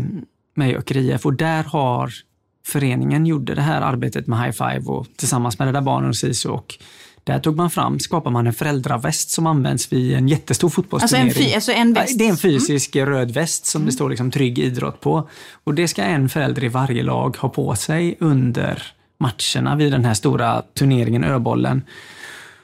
med 0.53 0.69
i 0.69 0.75
Öker 0.75 0.97
IF 0.97 1.25
och 1.25 1.34
där 1.34 1.63
har 1.63 2.12
föreningen 2.65 3.25
gjorde 3.25 3.56
det 3.56 3.62
här 3.62 3.82
arbetet 3.82 4.27
med 4.27 4.39
High 4.39 4.51
Five 4.51 4.86
och 4.86 5.08
tillsammans 5.15 5.60
med 5.60 5.65
Rädda 5.65 5.82
Barnen 5.82 6.10
och 6.10 6.15
SISU 6.15 6.49
och 6.49 6.77
där 7.27 7.39
tog 7.39 7.56
man 7.56 7.69
fram, 7.69 7.99
skapar 7.99 8.32
man 8.32 8.47
en 8.47 8.53
föräldraväst 8.53 9.30
som 9.30 9.47
används 9.47 9.93
vid 9.93 10.13
en 10.13 10.27
jättestor 10.27 10.69
fotbollsturnering. 10.69 11.27
Alltså 11.27 11.41
en, 11.41 11.56
alltså 11.56 11.71
en 11.71 11.93
väst? 11.93 12.17
Det 12.19 12.25
är 12.25 12.30
en 12.30 12.38
fysisk 12.38 12.95
mm. 12.95 13.10
röd 13.10 13.32
väst 13.32 13.65
som 13.65 13.82
mm. 13.82 13.86
det 13.86 13.91
står 13.91 14.10
liksom 14.10 14.32
trygg 14.32 14.60
idrott 14.60 15.01
på. 15.01 15.30
Och 15.63 15.73
det 15.73 15.88
ska 15.88 16.03
en 16.03 16.30
förälder 16.30 16.63
i 16.63 16.67
varje 16.67 17.03
lag 17.03 17.38
ha 17.38 17.49
på 17.49 17.75
sig 17.75 18.17
under 18.19 18.84
matcherna 19.17 19.75
vid 19.75 19.91
den 19.91 20.06
här 20.06 20.13
stora 20.13 20.62
turneringen, 20.73 21.23
Öbollen. 21.23 21.84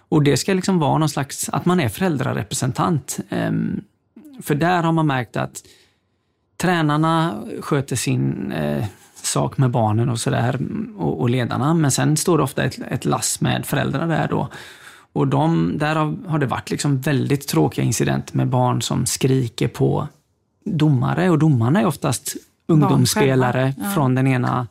Och 0.10 0.24
det 0.24 0.38
ska 0.38 0.54
liksom 0.54 0.80
vara 0.80 0.98
någon 0.98 1.10
slags, 1.10 1.50
att 1.50 1.66
man 1.66 1.80
är 1.80 1.90
föräldrarepresentant. 1.90 3.20
Ehm, 3.30 3.82
för 4.42 4.56
där 4.56 4.84
har 4.84 4.92
man 4.92 5.08
märkt 5.08 5.38
att 5.38 5.64
tränarna 6.58 7.44
sköter 7.62 7.96
sin 7.96 8.52
eh, 8.52 8.86
sak 9.16 9.58
med 9.58 9.70
barnen 9.72 10.10
och 10.10 10.20
sådär 10.20 10.60
och, 10.98 11.22
och, 11.22 11.30
ledarna, 11.30 11.74
men 11.74 11.92
sen 11.92 12.18
står 12.18 12.38
det 12.38 12.44
ofta 12.44 12.64
ett, 12.64 12.80
ett 12.90 13.06
lass 13.06 13.42
med 13.42 13.66
föräldrar 13.66 14.08
där 14.08 14.28
då. 14.28 14.50
Och 15.14 15.28
de, 15.28 15.78
där 15.78 15.96
har, 16.28 16.40
det 16.40 16.46
varit 16.46 16.72
liksom 16.72 17.02
väldigt 17.02 17.48
tråkiga 17.48 17.86
incidenter 17.86 18.38
med 18.38 18.48
barn 18.48 18.82
som 18.82 19.06
skriker 19.06 19.68
på 19.68 20.08
domare 20.66 21.30
och 21.30 21.40
domarna 21.40 21.82
är 21.82 21.86
oftast 21.86 22.36
ungdomsspelare 22.68 23.74
ja. 23.78 23.92
från 23.92 24.16
den 24.16 24.28
ena 24.28 24.68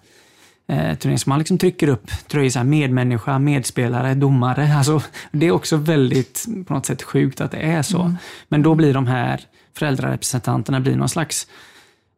eh, 0.73 0.95
turnering. 0.95 1.19
Så 1.19 1.31
man 1.31 1.39
liksom 1.39 1.59
trycker 1.59 1.89
upp 1.89 2.11
tröjor, 2.29 2.51
så 2.51 2.59
här, 2.59 2.67
medmänniska, 2.67 3.39
medspelare, 3.39 4.15
domare. 4.15 4.75
Alltså, 4.77 5.03
det 5.33 5.47
är 5.47 5.51
också 5.51 5.77
väldigt 5.77 6.47
på 6.67 6.75
något 6.75 6.87
sätt 6.87 7.03
sjukt 7.03 7.41
att 7.41 7.51
det 7.51 7.59
är 7.59 7.83
så. 7.83 8.01
Mm. 8.01 8.17
Men 8.49 8.63
då 8.63 8.75
blir 8.75 8.95
de 8.95 9.07
här 9.07 9.41
föräldrarepresentanterna 9.77 10.81
blir 10.81 10.97
någon 10.97 11.09
slags, 11.09 11.47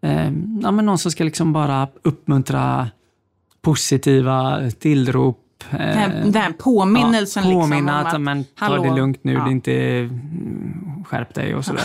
eh, 0.03 0.31
ja, 0.63 0.71
men 0.71 0.87
någon 0.87 0.99
som 0.99 1.11
ska 1.11 1.25
liksom 1.25 1.53
bara 1.53 1.89
uppmuntra 2.03 2.89
positiva 3.63 4.71
tillrop 4.79 5.41
den 5.71 5.81
här, 5.81 6.09
den 6.09 6.35
här 6.35 6.53
påminnelsen. 6.53 7.51
Ja, 7.51 7.61
påminna 7.61 8.03
liksom, 8.03 8.07
att, 8.07 8.15
att 8.15 8.21
men, 8.21 8.45
ta 8.45 8.79
det 8.79 8.95
lugnt 8.95 9.25
nu, 9.25 9.33
ja. 9.33 9.41
det 9.41 9.51
är 9.51 9.53
inte 9.53 9.73
mm, 9.75 11.05
skärp 11.05 11.35
dig 11.35 11.55
och 11.55 11.65
sådär. 11.65 11.85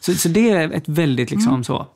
så, 0.00 0.14
så 0.14 0.28
det 0.28 0.50
är 0.50 0.70
ett 0.72 0.88
väldigt 0.88 1.30
liksom 1.30 1.52
mm. 1.52 1.64
så 1.64 1.86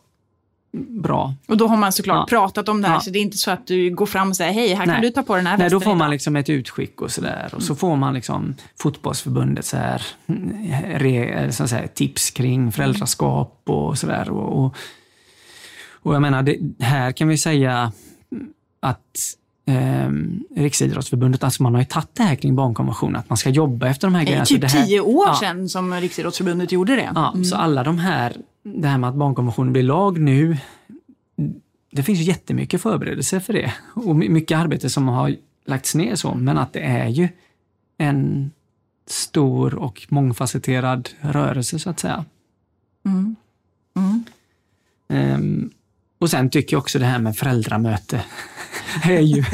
bra. 0.72 1.34
Och 1.48 1.56
då 1.56 1.66
har 1.66 1.76
man 1.76 1.92
såklart 1.92 2.30
ja. 2.30 2.38
pratat 2.38 2.68
om 2.68 2.82
det 2.82 2.88
här, 2.88 2.94
ja. 2.94 3.00
så 3.00 3.10
det 3.10 3.18
är 3.18 3.22
inte 3.22 3.36
så 3.36 3.50
att 3.50 3.66
du 3.66 3.94
går 3.94 4.06
fram 4.06 4.28
och 4.28 4.36
säger 4.36 4.52
hej, 4.52 4.74
här 4.74 4.86
Nej. 4.86 4.94
kan 4.94 5.02
du 5.02 5.10
ta 5.10 5.22
på 5.22 5.36
den 5.36 5.46
här 5.46 5.58
Nej, 5.58 5.70
då 5.70 5.80
får 5.80 5.94
man 5.94 6.10
liksom 6.10 6.36
ett 6.36 6.50
utskick 6.50 7.00
och 7.00 7.10
sådär. 7.10 7.44
Och 7.46 7.52
mm. 7.52 7.60
så 7.60 7.74
får 7.74 7.96
man 7.96 8.14
liksom 8.14 8.54
fotbollsförbundet 8.78 9.64
så 9.64 9.76
här, 9.76 10.02
re, 10.98 11.52
så 11.52 11.68
säga, 11.68 11.88
tips 11.88 12.30
kring 12.30 12.72
föräldraskap 12.72 13.62
och 13.64 13.98
sådär. 13.98 14.30
Och, 14.30 14.64
och, 14.64 14.76
och, 15.92 16.14
jag 16.14 16.22
menar, 16.22 16.42
det, 16.42 16.58
här 16.80 17.12
kan 17.12 17.28
vi 17.28 17.38
säga 17.38 17.92
att 18.80 19.18
eh, 19.66 20.10
Riksidrottsförbundet, 20.56 21.44
alltså 21.44 21.62
man 21.62 21.74
har 21.74 21.80
ju 21.80 21.86
tagit 21.86 22.14
det 22.14 22.22
här 22.22 22.34
kring 22.34 22.56
barnkonventionen, 22.56 23.16
att 23.16 23.28
man 23.28 23.36
ska 23.36 23.50
jobba 23.50 23.88
efter 23.88 24.06
de 24.06 24.14
här 24.14 24.24
grejerna. 24.24 24.44
Det 24.48 24.54
är 24.54 24.68
typ 24.68 24.86
tio 24.86 25.00
år 25.00 25.26
ja. 25.28 25.34
sedan 25.40 25.68
som 25.68 25.94
Riksidrottsförbundet 25.94 26.72
gjorde 26.72 26.96
det. 26.96 27.12
Ja, 27.14 27.30
mm. 27.32 27.44
så 27.44 27.56
alla 27.56 27.84
de 27.84 27.98
här 27.98 28.36
det 28.62 28.88
här 28.88 28.98
med 28.98 29.10
att 29.10 29.16
barnkonventionen 29.16 29.72
blir 29.72 29.82
lag 29.82 30.20
nu, 30.20 30.56
det 31.90 32.02
finns 32.02 32.20
jättemycket 32.20 32.82
förberedelse 32.82 33.40
för 33.40 33.52
det 33.52 33.72
och 33.94 34.16
mycket 34.16 34.58
arbete 34.58 34.90
som 34.90 35.08
har 35.08 35.36
lagts 35.64 35.94
ner 35.94 36.14
så, 36.14 36.34
men 36.34 36.58
att 36.58 36.72
det 36.72 36.80
är 36.80 37.08
ju 37.08 37.28
en 37.98 38.50
stor 39.06 39.74
och 39.74 40.06
mångfacetterad 40.08 41.08
rörelse 41.20 41.78
så 41.78 41.90
att 41.90 42.00
säga. 42.00 42.24
Mm. 43.04 43.36
Mm. 43.96 44.24
Um, 45.08 45.70
och 46.18 46.30
sen 46.30 46.50
tycker 46.50 46.74
jag 46.74 46.80
också 46.80 46.98
det 46.98 47.04
här 47.04 47.18
med 47.18 47.36
föräldramöte 47.36 48.24
är 49.04 49.20
ju 49.20 49.44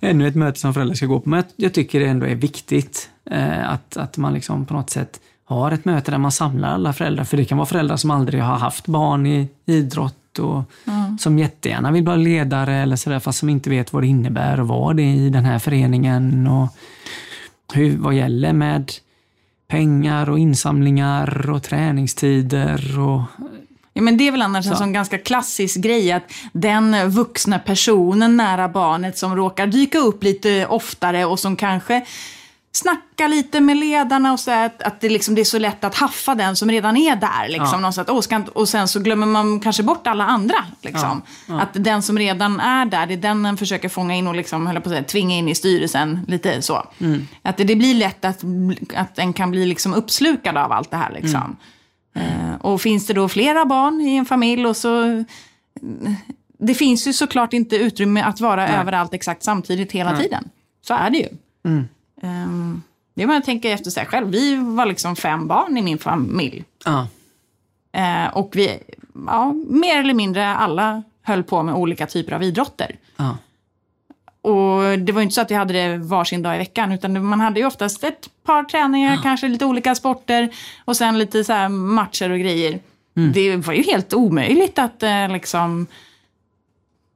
ännu 0.00 0.28
ett 0.28 0.34
möte 0.34 0.60
som 0.60 0.74
föräldrar 0.74 0.94
ska 0.94 1.06
gå 1.06 1.20
på. 1.20 1.28
Men 1.28 1.44
jag 1.56 1.74
tycker 1.74 2.00
det 2.00 2.06
ändå 2.06 2.26
är 2.26 2.34
viktigt 2.34 3.10
eh, 3.24 3.70
att, 3.70 3.96
att 3.96 4.16
man 4.16 4.34
liksom 4.34 4.66
på 4.66 4.74
något 4.74 4.90
sätt 4.90 5.20
har 5.44 5.72
ett 5.72 5.84
möte 5.84 6.10
där 6.10 6.18
man 6.18 6.32
samlar 6.32 6.68
alla 6.68 6.92
föräldrar. 6.92 7.24
För 7.24 7.36
det 7.36 7.44
kan 7.44 7.58
vara 7.58 7.66
föräldrar 7.66 7.96
som 7.96 8.10
aldrig 8.10 8.42
har 8.42 8.56
haft 8.56 8.86
barn 8.86 9.26
i 9.26 9.48
idrott 9.66 10.38
och 10.38 10.62
mm. 10.86 11.18
som 11.18 11.38
jättegärna 11.38 11.90
vill 11.90 12.04
vara 12.04 12.16
ledare 12.16 12.74
eller 12.74 12.96
sådär 12.96 13.18
fast 13.18 13.38
som 13.38 13.48
inte 13.48 13.70
vet 13.70 13.92
vad 13.92 14.02
det 14.02 14.06
innebär 14.06 14.58
att 14.58 14.66
vara 14.66 14.94
det 14.94 15.12
i 15.12 15.28
den 15.28 15.44
här 15.44 15.58
föreningen. 15.58 16.46
Och 16.46 16.68
hur, 17.74 17.96
vad 17.96 18.14
gäller 18.14 18.52
med 18.52 18.92
pengar 19.68 20.30
och 20.30 20.38
insamlingar 20.38 21.50
och 21.50 21.62
träningstider 21.62 22.98
och 23.00 23.22
Ja, 23.94 24.02
men 24.02 24.16
det 24.16 24.28
är 24.28 24.32
väl 24.32 24.42
annars 24.42 24.64
så. 24.64 24.70
en 24.70 24.76
sån 24.76 24.92
ganska 24.92 25.18
klassisk 25.18 25.80
grej 25.80 26.12
att 26.12 26.22
den 26.52 27.10
vuxna 27.10 27.58
personen 27.58 28.36
nära 28.36 28.68
barnet 28.68 29.18
som 29.18 29.36
råkar 29.36 29.66
dyka 29.66 29.98
upp 29.98 30.24
lite 30.24 30.66
oftare 30.66 31.24
och 31.24 31.38
som 31.38 31.56
kanske 31.56 32.04
snacka 32.72 33.28
lite 33.28 33.60
med 33.60 33.76
ledarna 33.76 34.32
och 34.32 34.40
så 34.40 34.50
att, 34.50 34.82
att 34.82 35.00
det, 35.00 35.08
liksom, 35.08 35.34
det 35.34 35.40
är 35.40 35.44
så 35.44 35.58
lätt 35.58 35.84
att 35.84 35.94
haffa 35.94 36.34
den 36.34 36.56
som 36.56 36.70
redan 36.70 36.96
är 36.96 37.16
där. 37.16 37.48
Liksom, 37.48 37.92
ja. 37.96 38.12
och, 38.12 38.24
ska, 38.24 38.42
och 38.52 38.68
sen 38.68 38.88
så 38.88 39.00
glömmer 39.00 39.26
man 39.26 39.60
kanske 39.60 39.82
bort 39.82 40.06
alla 40.06 40.24
andra. 40.24 40.64
Liksom. 40.80 41.22
Ja. 41.48 41.54
Ja. 41.54 41.60
Att 41.60 41.68
den 41.72 42.02
som 42.02 42.18
redan 42.18 42.60
är 42.60 42.84
där, 42.84 43.06
det 43.06 43.14
är 43.14 43.18
den 43.18 43.42
den 43.42 43.56
försöker 43.56 43.88
fånga 43.88 44.14
in 44.14 44.26
och 44.26 44.34
liksom, 44.34 44.64
på 44.66 44.78
att 44.78 44.88
säga, 44.88 45.04
tvinga 45.04 45.36
in 45.36 45.48
i 45.48 45.54
styrelsen. 45.54 46.20
Lite 46.28 46.62
så. 46.62 46.86
Mm. 46.98 47.28
Att 47.42 47.56
det, 47.56 47.64
det, 47.64 47.76
blir 47.76 47.94
lätt 47.94 48.24
att, 48.24 48.44
att 48.94 49.14
den 49.14 49.32
kan 49.32 49.50
bli 49.50 49.66
liksom 49.66 49.94
uppslukad 49.94 50.56
av 50.56 50.72
allt 50.72 50.90
det 50.90 50.96
här. 50.96 51.12
Liksom. 51.12 51.56
Mm. 52.14 52.50
Uh, 52.50 52.54
och 52.60 52.80
finns 52.80 53.06
det 53.06 53.12
då 53.12 53.28
flera 53.28 53.64
barn 53.66 54.00
i 54.00 54.16
en 54.16 54.24
familj 54.24 54.66
och 54.66 54.76
så 54.76 55.24
det 56.58 56.74
finns 56.74 57.06
ju 57.06 57.12
såklart 57.12 57.52
inte 57.52 57.76
utrymme 57.76 58.22
att 58.22 58.40
vara 58.40 58.66
Nej. 58.66 58.74
överallt 58.74 59.14
exakt 59.14 59.42
samtidigt 59.42 59.92
hela 59.92 60.12
Nej. 60.12 60.22
tiden. 60.22 60.48
Så 60.82 60.94
är 60.94 61.10
det 61.10 61.18
ju. 61.18 61.28
Um, 62.22 62.82
det 63.14 63.22
är 63.22 63.26
vad 63.26 63.36
jag 63.36 63.44
tänker 63.44 63.70
efter 63.70 63.90
sig 63.90 64.06
själv. 64.06 64.28
Vi 64.28 64.56
var 64.56 64.86
liksom 64.86 65.16
fem 65.16 65.48
barn 65.48 65.78
i 65.78 65.82
min 65.82 65.98
familj. 65.98 66.64
Ja. 66.84 67.06
Uh, 67.96 68.36
och 68.36 68.50
vi, 68.56 68.78
ja, 69.26 69.52
mer 69.66 69.98
eller 69.98 70.14
mindre 70.14 70.56
alla 70.56 71.02
höll 71.22 71.42
på 71.42 71.62
med 71.62 71.74
olika 71.74 72.06
typer 72.06 72.32
av 72.32 72.42
idrotter. 72.42 72.96
Ja. 73.16 73.36
Och 74.42 74.98
det 74.98 75.12
var 75.12 75.22
inte 75.22 75.34
så 75.34 75.40
att 75.40 75.50
vi 75.50 75.54
hade 75.54 75.72
det 75.72 75.96
varsin 75.96 76.42
dag 76.42 76.54
i 76.54 76.58
veckan, 76.58 76.92
utan 76.92 77.24
man 77.24 77.40
hade 77.40 77.60
ju 77.60 77.66
oftast 77.66 78.04
ett 78.04 78.28
par 78.44 78.64
träningar, 78.64 79.14
ja. 79.14 79.22
kanske 79.22 79.48
lite 79.48 79.64
olika 79.64 79.94
sporter 79.94 80.54
och 80.84 80.96
sen 80.96 81.18
lite 81.18 81.44
så 81.44 81.68
matcher 81.68 82.30
och 82.30 82.38
grejer. 82.38 82.80
Mm. 83.16 83.32
Det 83.32 83.56
var 83.56 83.74
ju 83.74 83.82
helt 83.82 84.14
omöjligt 84.14 84.78
att 84.78 85.02
eh, 85.02 85.28
liksom 85.28 85.86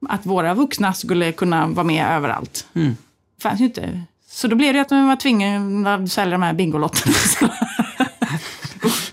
att 0.09 0.25
våra 0.25 0.53
vuxna 0.53 0.93
skulle 0.93 1.31
kunna 1.31 1.67
vara 1.67 1.83
med 1.83 2.05
överallt. 2.11 2.67
Mm. 2.73 2.97
Det 3.35 3.41
fanns 3.41 3.61
ju 3.61 3.65
inte 3.65 4.03
så 4.37 4.47
då 4.47 4.55
blev 4.55 4.73
det 4.73 4.81
att 4.81 4.91
man 4.91 5.07
var 5.07 5.15
tvingad 5.15 5.87
att 5.87 6.11
sälja 6.11 6.31
de 6.31 6.41
här 6.41 6.53
Bingolotterna. 6.53 7.15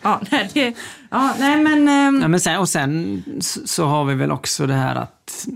ja, 0.02 0.20
nej, 0.30 0.50
det, 0.54 0.74
ja, 1.10 1.34
nej 1.38 1.62
men... 1.62 1.88
Um... 2.08 2.22
Ja, 2.22 2.28
men 2.28 2.40
sen, 2.40 2.58
och 2.58 2.68
sen 2.68 3.22
så 3.64 3.86
har 3.86 4.04
vi 4.04 4.14
väl 4.14 4.30
också 4.30 4.66
det 4.66 4.74
här 4.74 4.96
att 4.96 5.48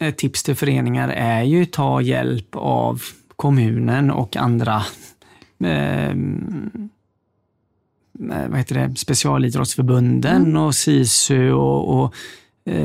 eh, 0.00 0.14
tips 0.14 0.42
till 0.42 0.54
föreningar 0.54 1.08
är 1.08 1.42
ju 1.42 1.64
ta 1.64 2.00
hjälp 2.00 2.48
av 2.56 3.02
kommunen 3.36 4.10
och 4.10 4.36
andra 4.36 4.82
ehm, 5.64 6.90
eh, 8.32 8.48
vad 8.48 8.58
heter 8.58 8.74
det, 8.74 8.96
specialidrottsförbunden 8.96 10.42
mm. 10.42 10.62
och 10.62 10.74
SISU 10.74 11.52
och, 11.52 12.02
och 12.02 12.14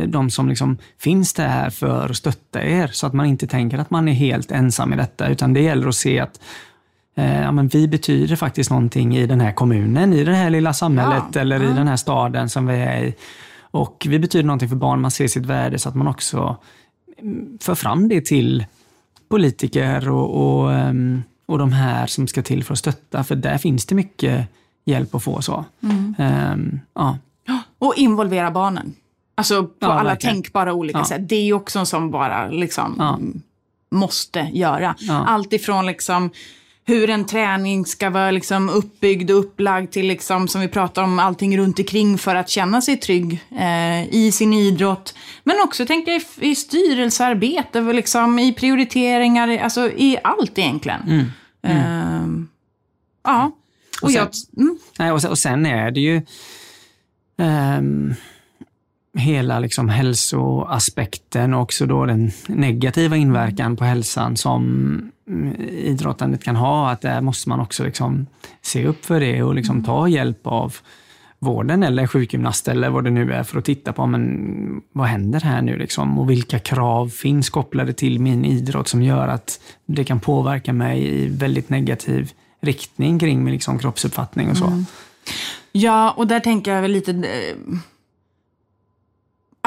de 0.07 0.29
som 0.29 0.49
liksom 0.49 0.77
finns 0.99 1.33
där 1.33 1.69
för 1.69 2.09
att 2.09 2.17
stötta 2.17 2.63
er, 2.63 2.87
så 2.87 3.07
att 3.07 3.13
man 3.13 3.25
inte 3.25 3.47
tänker 3.47 3.77
att 3.77 3.89
man 3.89 4.07
är 4.07 4.13
helt 4.13 4.51
ensam 4.51 4.93
i 4.93 4.95
detta, 4.95 5.27
utan 5.27 5.53
det 5.53 5.61
gäller 5.61 5.87
att 5.87 5.95
se 5.95 6.19
att 6.19 6.39
eh, 7.15 7.41
ja, 7.41 7.51
men 7.51 7.67
vi 7.67 7.87
betyder 7.87 8.35
faktiskt 8.35 8.69
någonting 8.69 9.17
i 9.17 9.27
den 9.27 9.41
här 9.41 9.51
kommunen, 9.51 10.13
i 10.13 10.23
det 10.23 10.35
här 10.35 10.49
lilla 10.49 10.73
samhället 10.73 11.23
ja. 11.33 11.41
eller 11.41 11.59
ja. 11.63 11.71
i 11.71 11.73
den 11.73 11.87
här 11.87 11.97
staden 11.97 12.49
som 12.49 12.67
vi 12.67 12.75
är 12.75 13.03
i. 13.03 13.15
Och 13.61 14.07
vi 14.09 14.19
betyder 14.19 14.45
någonting 14.45 14.69
för 14.69 14.75
barn, 14.75 15.01
man 15.01 15.11
ser 15.11 15.27
sitt 15.27 15.45
värde 15.45 15.79
så 15.79 15.89
att 15.89 15.95
man 15.95 16.07
också 16.07 16.57
mm, 17.17 17.57
för 17.61 17.75
fram 17.75 18.09
det 18.09 18.25
till 18.25 18.65
politiker 19.29 20.09
och, 20.09 20.61
och, 20.63 20.73
ehm, 20.73 21.23
och 21.45 21.57
de 21.57 21.71
här 21.71 22.07
som 22.07 22.27
ska 22.27 22.41
till 22.41 22.63
för 22.63 22.73
att 22.73 22.79
stötta, 22.79 23.23
för 23.23 23.35
där 23.35 23.57
finns 23.57 23.85
det 23.85 23.95
mycket 23.95 24.47
hjälp 24.85 25.15
att 25.15 25.23
få. 25.23 25.41
så. 25.41 25.65
Mm. 25.83 26.15
Um, 26.53 26.79
ja. 26.93 27.17
Och 27.79 27.93
involvera 27.97 28.51
barnen. 28.51 28.93
Alltså 29.35 29.63
på 29.63 29.73
ja, 29.79 29.87
alla 29.87 30.09
verkligen. 30.09 30.35
tänkbara 30.35 30.73
olika 30.73 30.99
ja. 30.99 31.05
sätt. 31.05 31.29
Det 31.29 31.35
är 31.35 31.43
ju 31.43 31.53
också 31.53 31.79
en 31.79 31.85
sån 31.85 32.11
bara 32.11 32.47
liksom 32.47 32.95
ja. 32.97 33.19
måste 33.97 34.39
göra. 34.53 34.95
Allt 35.09 35.53
ifrån 35.53 35.85
liksom 35.85 36.31
hur 36.85 37.09
en 37.09 37.25
träning 37.25 37.85
ska 37.85 38.09
vara 38.09 38.31
liksom 38.31 38.69
uppbyggd 38.69 39.31
och 39.31 39.39
upplagd 39.39 39.91
till 39.91 40.07
liksom, 40.07 40.47
som 40.47 40.61
vi 40.61 40.67
pratar 40.67 41.03
om, 41.03 41.19
allting 41.19 41.57
runt 41.57 41.79
omkring 41.79 42.17
för 42.17 42.35
att 42.35 42.49
känna 42.49 42.81
sig 42.81 42.97
trygg 42.97 43.39
eh, 43.59 44.13
i 44.13 44.31
sin 44.33 44.53
idrott. 44.53 45.15
Men 45.43 45.55
också 45.63 45.85
tänka 45.85 46.11
i, 46.11 46.21
i 46.39 46.55
styrelsearbete, 46.55 47.81
liksom, 47.81 48.39
i 48.39 48.53
prioriteringar, 48.53 49.57
alltså 49.57 49.89
i 49.89 50.17
allt 50.23 50.57
egentligen. 50.57 51.01
Mm. 51.01 51.25
Mm. 51.61 51.77
Eh, 51.77 52.45
ja. 53.23 53.51
Och, 54.01 54.03
och, 54.03 54.11
sen, 54.11 54.19
jag, 54.19 54.61
mm. 54.63 54.77
nej, 54.99 55.11
och, 55.11 55.21
sen, 55.21 55.31
och 55.31 55.39
sen 55.39 55.65
är 55.65 55.91
det 55.91 55.99
ju 55.99 56.21
um, 57.37 58.15
hela 59.17 59.59
liksom 59.59 59.89
hälsoaspekten 59.89 61.53
och 61.53 61.61
också 61.61 61.85
då 61.85 62.05
den 62.05 62.31
negativa 62.47 63.15
inverkan 63.15 63.75
på 63.75 63.83
hälsan 63.83 64.37
som 64.37 65.11
idrottandet 65.69 66.43
kan 66.43 66.55
ha. 66.55 66.91
Att 66.91 67.01
där 67.01 67.21
måste 67.21 67.49
man 67.49 67.59
också 67.59 67.83
liksom 67.83 68.25
se 68.61 68.87
upp 68.87 69.05
för 69.05 69.19
det 69.19 69.43
och 69.43 69.55
liksom 69.55 69.83
ta 69.83 70.07
hjälp 70.07 70.47
av 70.47 70.75
vården 71.39 71.83
eller 71.83 72.07
sjukgymnast 72.07 72.67
eller 72.67 72.89
vad 72.89 73.03
det 73.03 73.09
nu 73.09 73.33
är 73.33 73.43
för 73.43 73.57
att 73.57 73.65
titta 73.65 73.93
på 73.93 74.05
men 74.05 74.81
vad 74.91 75.07
händer 75.07 75.39
här 75.39 75.61
nu 75.61 75.77
liksom 75.77 76.19
och 76.19 76.29
vilka 76.29 76.59
krav 76.59 77.09
finns 77.09 77.49
kopplade 77.49 77.93
till 77.93 78.19
min 78.19 78.45
idrott 78.45 78.87
som 78.87 79.01
gör 79.01 79.27
att 79.27 79.59
det 79.85 80.03
kan 80.03 80.19
påverka 80.19 80.73
mig 80.73 81.23
i 81.23 81.27
väldigt 81.27 81.69
negativ 81.69 82.31
riktning 82.61 83.19
kring 83.19 83.43
min 83.43 83.53
liksom 83.53 83.79
kroppsuppfattning 83.79 84.49
och 84.49 84.57
så. 84.57 84.65
Mm. 84.65 84.85
Ja, 85.71 86.11
och 86.11 86.27
där 86.27 86.39
tänker 86.39 86.73
jag 86.73 86.81
väl 86.81 86.91
lite 86.91 87.11
eh, 87.11 87.77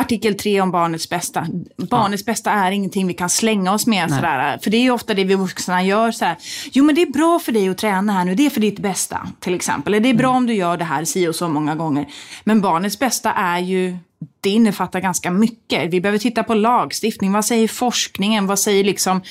artikel 0.00 0.34
3 0.34 0.60
om 0.60 0.70
barnets 0.70 1.08
bästa. 1.08 1.46
Barnets 1.76 2.22
ja. 2.26 2.32
bästa 2.32 2.50
är 2.50 2.70
ingenting 2.70 3.06
vi 3.06 3.14
kan 3.14 3.30
slänga 3.30 3.72
oss 3.72 3.86
med. 3.86 4.10
Sådär. 4.10 4.58
För 4.62 4.70
det 4.70 4.76
är 4.76 4.82
ju 4.82 4.90
ofta 4.90 5.14
det 5.14 5.24
vi 5.24 5.34
vuxna 5.34 5.82
gör. 5.82 6.10
Sådär. 6.10 6.36
Jo 6.72 6.84
men 6.84 6.94
det 6.94 7.02
är 7.02 7.12
bra 7.12 7.38
för 7.38 7.52
dig 7.52 7.68
att 7.68 7.78
träna 7.78 8.12
här 8.12 8.24
nu, 8.24 8.34
det 8.34 8.46
är 8.46 8.50
för 8.50 8.60
ditt 8.60 8.78
bästa. 8.78 9.28
Till 9.40 9.54
exempel. 9.54 10.02
Det 10.02 10.08
är 10.08 10.14
bra 10.14 10.28
mm. 10.28 10.36
om 10.36 10.46
du 10.46 10.54
gör 10.54 10.76
det 10.76 10.84
här 10.84 11.04
si 11.04 11.28
och 11.28 11.34
så 11.34 11.48
många 11.48 11.74
gånger. 11.74 12.06
Men 12.44 12.60
barnets 12.60 12.98
bästa 12.98 13.32
är 13.32 13.58
ju 13.58 13.96
det 14.40 14.50
innefattar 14.50 15.00
ganska 15.00 15.30
mycket. 15.30 15.92
Vi 15.92 16.00
behöver 16.00 16.18
titta 16.18 16.42
på 16.42 16.54
lagstiftning. 16.54 17.32
Vad 17.32 17.44
säger 17.44 17.68
forskningen? 17.68 18.46
Vad 18.46 18.58
säger 18.58 18.84
liksom 18.84 19.22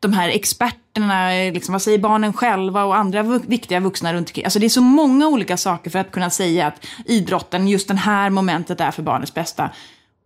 de 0.00 0.12
här 0.12 0.28
experterna? 0.28 1.30
Liksom, 1.30 1.72
vad 1.72 1.82
säger 1.82 1.98
barnen 1.98 2.32
själva 2.32 2.84
och 2.84 2.96
andra 2.96 3.22
viktiga 3.22 3.80
vuxna 3.80 4.14
runt 4.14 4.28
omkring? 4.28 4.44
Alltså 4.44 4.58
det 4.58 4.66
är 4.66 4.70
så 4.70 4.80
många 4.80 5.28
olika 5.28 5.56
saker 5.56 5.90
för 5.90 5.98
att 5.98 6.10
kunna 6.10 6.30
säga 6.30 6.66
att 6.66 6.86
idrotten, 7.04 7.68
just 7.68 7.88
det 7.88 7.94
här 7.94 8.30
momentet 8.30 8.80
är 8.80 8.90
för 8.90 9.02
barnets 9.02 9.34
bästa. 9.34 9.70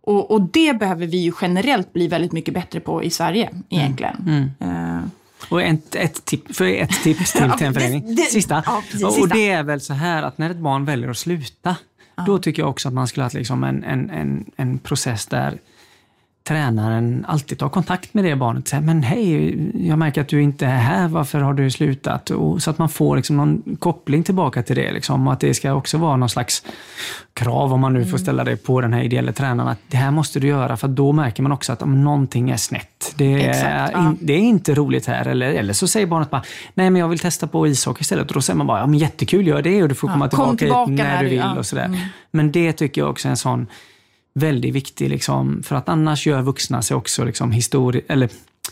Och, 0.05 0.31
och, 0.31 0.41
det 0.41 0.79
behöver 0.79 1.07
vi 1.07 1.17
ju 1.17 1.33
generellt 1.41 1.93
bli 1.93 2.07
väldigt 2.07 2.31
mycket 2.31 2.53
bättre 2.53 2.79
på 2.79 3.03
i 3.03 3.09
Sverige 3.09 3.49
egentligen. 3.69 4.15
Mm. 4.27 4.51
Mm. 4.59 4.97
Uh. 4.97 5.03
Och 5.49 5.61
ett, 5.61 5.95
ett, 5.95 6.25
tip, 6.25 6.55
för 6.55 6.65
ett 6.65 7.03
tips 7.03 7.33
till, 7.33 7.51
till 7.57 7.67
en 7.67 7.73
förening. 7.73 8.17
Sista. 8.17 8.63
Ja, 8.65 8.83
precis, 8.91 9.03
och, 9.03 9.19
och 9.19 9.29
det 9.29 9.49
är 9.49 9.63
väl 9.63 9.81
så 9.81 9.93
här 9.93 10.23
att 10.23 10.37
när 10.37 10.49
ett 10.49 10.57
barn 10.57 10.85
väljer 10.85 11.09
att 11.09 11.17
sluta, 11.17 11.75
ja. 12.15 12.23
då 12.27 12.39
tycker 12.39 12.61
jag 12.61 12.69
också 12.69 12.87
att 12.87 12.93
man 12.93 13.07
skulle 13.07 13.23
ha 13.23 13.29
liksom 13.33 13.63
en, 13.63 13.83
en, 13.83 14.09
en, 14.09 14.45
en 14.55 14.77
process 14.77 15.25
där 15.25 15.57
tränaren 16.47 17.25
alltid 17.27 17.59
tar 17.59 17.69
kontakt 17.69 18.13
med 18.13 18.23
det 18.23 18.35
barnet 18.35 18.67
säger, 18.67 18.83
men 18.83 19.03
hej, 19.03 19.87
jag 19.87 19.99
märker 19.99 20.21
att 20.21 20.27
du 20.27 20.41
inte 20.41 20.65
är 20.65 20.77
här, 20.77 21.07
varför 21.07 21.39
har 21.39 21.53
du 21.53 21.71
slutat? 21.71 22.29
Och, 22.29 22.61
så 22.61 22.69
att 22.69 22.77
man 22.77 22.89
får 22.89 23.15
liksom 23.15 23.37
någon 23.37 23.77
koppling 23.79 24.23
tillbaka 24.23 24.63
till 24.63 24.75
det. 24.75 24.91
Liksom, 24.91 25.27
och 25.27 25.33
att 25.33 25.39
det 25.39 25.53
ska 25.53 25.73
också 25.73 25.97
vara 25.97 26.17
någon 26.17 26.29
slags 26.29 26.63
krav, 27.33 27.73
om 27.73 27.79
man 27.79 27.93
nu 27.93 28.01
får 28.01 28.07
mm. 28.07 28.19
ställa 28.19 28.43
det 28.43 28.57
på 28.57 28.81
den 28.81 28.93
här 28.93 29.03
ideella 29.03 29.31
tränaren, 29.31 29.69
att 29.69 29.79
det 29.87 29.97
här 29.97 30.11
måste 30.11 30.39
du 30.39 30.47
göra, 30.47 30.77
för 30.77 30.87
då 30.87 31.11
märker 31.11 31.43
man 31.43 31.51
också 31.51 31.73
att 31.73 31.81
om 31.81 32.03
någonting 32.03 32.49
är 32.49 32.57
snett. 32.57 33.13
Det 33.15 33.33
är, 33.33 33.49
Exakt, 33.49 33.91
ja. 33.93 34.09
in, 34.09 34.17
det 34.21 34.33
är 34.33 34.39
inte 34.39 34.73
roligt 34.73 35.05
här. 35.05 35.27
Eller, 35.27 35.53
eller 35.53 35.73
så 35.73 35.87
säger 35.87 36.07
barnet 36.07 36.29
bara, 36.29 36.43
nej 36.73 36.89
men 36.89 36.99
jag 36.99 37.07
vill 37.07 37.19
testa 37.19 37.47
på 37.47 37.67
ishockey 37.67 38.01
istället. 38.01 38.27
Och 38.27 38.33
då 38.33 38.41
säger 38.41 38.57
man 38.57 38.67
bara, 38.67 38.79
ja 38.79 38.87
men 38.87 38.99
jättekul, 38.99 39.47
gör 39.47 39.61
det 39.61 39.83
och 39.83 39.89
du 39.89 39.95
får 39.95 40.07
komma 40.07 40.25
ja, 40.25 40.29
tillbaka, 40.29 40.57
tillbaka 40.57 40.91
när 40.91 41.23
du 41.23 41.29
vill. 41.29 41.37
Ja. 41.37 41.57
och 41.57 41.65
sådär. 41.65 41.85
Mm. 41.85 41.99
Men 42.31 42.51
det 42.51 42.73
tycker 42.73 43.01
jag 43.01 43.09
också 43.09 43.27
är 43.27 43.29
en 43.29 43.37
sån 43.37 43.67
väldigt 44.35 44.73
viktig, 44.73 45.09
liksom, 45.09 45.63
för 45.63 45.75
att 45.75 45.89
annars 45.89 46.27
gör 46.27 46.41
vuxna 46.41 46.81
sig 46.81 46.97
också 46.97 47.23
liksom, 47.23 47.51
histori 47.51 48.01
eller 48.07 48.29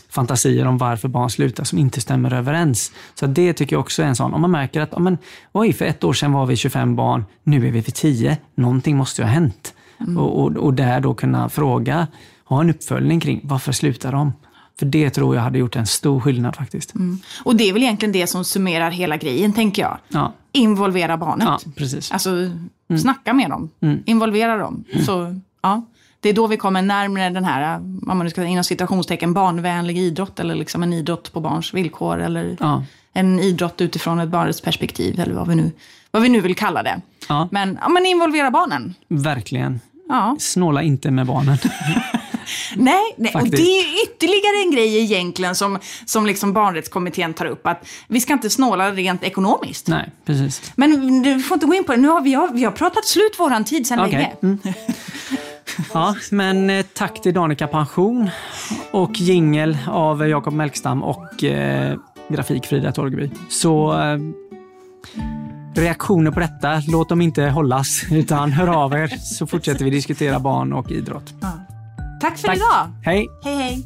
fantasier 0.08 0.66
om 0.66 0.78
varför 0.78 1.08
barn 1.08 1.30
slutar 1.30 1.64
som 1.64 1.78
inte 1.78 2.00
stämmer 2.00 2.32
överens. 2.32 2.92
Så 3.14 3.26
det 3.26 3.52
tycker 3.52 3.76
jag 3.76 3.80
också 3.80 4.02
är 4.02 4.06
en 4.06 4.16
sån, 4.16 4.34
om 4.34 4.40
man 4.40 4.50
märker 4.50 4.80
att 4.80 4.98
men, 4.98 5.18
oj, 5.52 5.72
för 5.72 5.84
ett 5.84 6.04
år 6.04 6.12
sedan 6.12 6.32
var 6.32 6.46
vi 6.46 6.56
25 6.56 6.96
barn, 6.96 7.24
nu 7.42 7.56
är 7.56 7.60
vi 7.60 7.70
vid 7.70 7.94
10, 7.94 8.38
någonting 8.54 8.96
måste 8.96 9.22
ju 9.22 9.26
ha 9.26 9.32
hänt. 9.32 9.74
Mm. 10.00 10.18
Och, 10.18 10.42
och, 10.42 10.56
och 10.56 10.74
där 10.74 11.00
då 11.00 11.14
kunna 11.14 11.48
fråga, 11.48 12.06
ha 12.44 12.60
en 12.60 12.70
uppföljning 12.70 13.20
kring 13.20 13.40
varför 13.44 13.72
slutar 13.72 14.12
de? 14.12 14.32
För 14.78 14.86
det 14.86 15.10
tror 15.10 15.36
jag 15.36 15.42
hade 15.42 15.58
gjort 15.58 15.76
en 15.76 15.86
stor 15.86 16.20
skillnad 16.20 16.56
faktiskt. 16.56 16.94
Mm. 16.94 17.18
Och 17.44 17.56
det 17.56 17.68
är 17.68 17.72
väl 17.72 17.82
egentligen 17.82 18.12
det 18.12 18.26
som 18.26 18.44
summerar 18.44 18.90
hela 18.90 19.16
grejen, 19.16 19.52
tänker 19.52 19.82
jag. 19.82 19.98
Ja. 20.08 20.32
Involvera 20.52 21.16
barnet. 21.16 21.46
Ja, 21.46 21.58
precis. 21.76 22.12
Alltså, 22.12 22.30
mm. 22.30 22.98
snacka 22.98 23.32
med 23.32 23.50
dem. 23.50 23.70
Mm. 23.80 24.02
Involvera 24.06 24.56
dem. 24.56 24.84
Mm. 24.92 25.04
Så 25.04 25.40
ja, 25.64 25.82
det 26.20 26.28
är 26.28 26.32
då 26.32 26.46
vi 26.46 26.56
kommer 26.56 26.82
närmare 26.82 27.30
den 27.30 27.44
här, 27.44 27.76
om 27.78 28.18
man 28.18 28.30
ska 28.30 28.44
inom 28.44 28.64
citationstecken, 28.64 29.34
barnvänlig 29.34 29.98
idrott 29.98 30.40
eller 30.40 30.54
liksom 30.54 30.82
en 30.82 30.92
idrott 30.92 31.32
på 31.32 31.40
barns 31.40 31.74
villkor 31.74 32.20
eller 32.20 32.56
ja. 32.60 32.84
en 33.12 33.40
idrott 33.40 33.80
utifrån 33.80 34.18
ett 34.18 34.28
barnets 34.28 34.60
perspektiv 34.60 35.20
eller 35.20 35.34
vad 35.34 35.48
vi 35.48 35.54
nu 35.54 35.72
vad 36.10 36.22
vi 36.22 36.28
nu 36.28 36.40
vill 36.40 36.56
kalla 36.56 36.82
det. 36.82 37.00
Ja. 37.28 37.48
Men, 37.50 37.78
ja, 37.80 37.88
men 37.88 38.06
involvera 38.06 38.50
barnen. 38.50 38.94
Verkligen. 39.08 39.80
Ja. 40.08 40.36
Snåla 40.40 40.82
inte 40.82 41.10
med 41.10 41.26
barnen. 41.26 41.58
nej, 42.76 43.14
nej. 43.16 43.34
och 43.34 43.48
det 43.48 43.62
är 43.62 44.04
ytterligare 44.04 44.62
en 44.64 44.70
grej 44.70 45.02
egentligen 45.02 45.54
som, 45.54 45.78
som 46.06 46.26
liksom 46.26 46.52
barnrättskommittén 46.52 47.34
tar 47.34 47.46
upp. 47.46 47.66
Att 47.66 47.86
vi 48.08 48.20
ska 48.20 48.32
inte 48.32 48.50
snåla 48.50 48.90
rent 48.92 49.22
ekonomiskt. 49.22 49.88
Nej, 49.88 50.10
precis. 50.24 50.72
Men 50.76 51.22
du 51.22 51.40
får 51.40 51.54
inte 51.54 51.66
gå 51.66 51.74
in 51.74 51.84
på 51.84 51.92
det. 51.92 51.98
Nu 51.98 52.08
har 52.08 52.20
vi, 52.20 52.48
vi 52.52 52.64
har 52.64 52.72
pratat 52.72 53.04
slut 53.04 53.38
våran 53.38 53.64
tid 53.64 53.86
sedan 53.86 54.00
Okej. 54.00 54.12
länge. 54.12 54.32
Mm. 54.42 54.58
Ja, 55.94 56.14
men 56.30 56.70
eh, 56.70 56.84
tack 56.94 57.22
till 57.22 57.34
Danica 57.34 57.66
Pension 57.66 58.30
och 58.90 59.20
jingel 59.20 59.78
av 59.86 60.28
Jakob 60.28 60.54
Melkstam 60.54 61.02
och 61.02 61.44
eh, 61.44 61.98
grafik 62.28 62.66
Frida 62.66 62.92
Torgeby. 62.92 63.30
Så 63.48 64.00
eh, 64.00 64.18
reaktioner 65.74 66.30
på 66.30 66.40
detta, 66.40 66.82
låt 66.88 67.08
dem 67.08 67.20
inte 67.20 67.42
hållas 67.42 68.04
utan 68.10 68.52
hör 68.52 68.68
av 68.68 68.92
er 68.92 69.06
så 69.06 69.46
fortsätter 69.46 69.84
vi 69.84 69.90
diskutera 69.90 70.40
barn 70.40 70.72
och 70.72 70.90
idrott. 70.90 71.34
Tack 72.20 72.38
för 72.38 72.48
Tack. 72.48 72.56
idag. 72.56 72.92
Hej! 73.02 73.28
Hej 73.44 73.56
hej. 73.56 73.84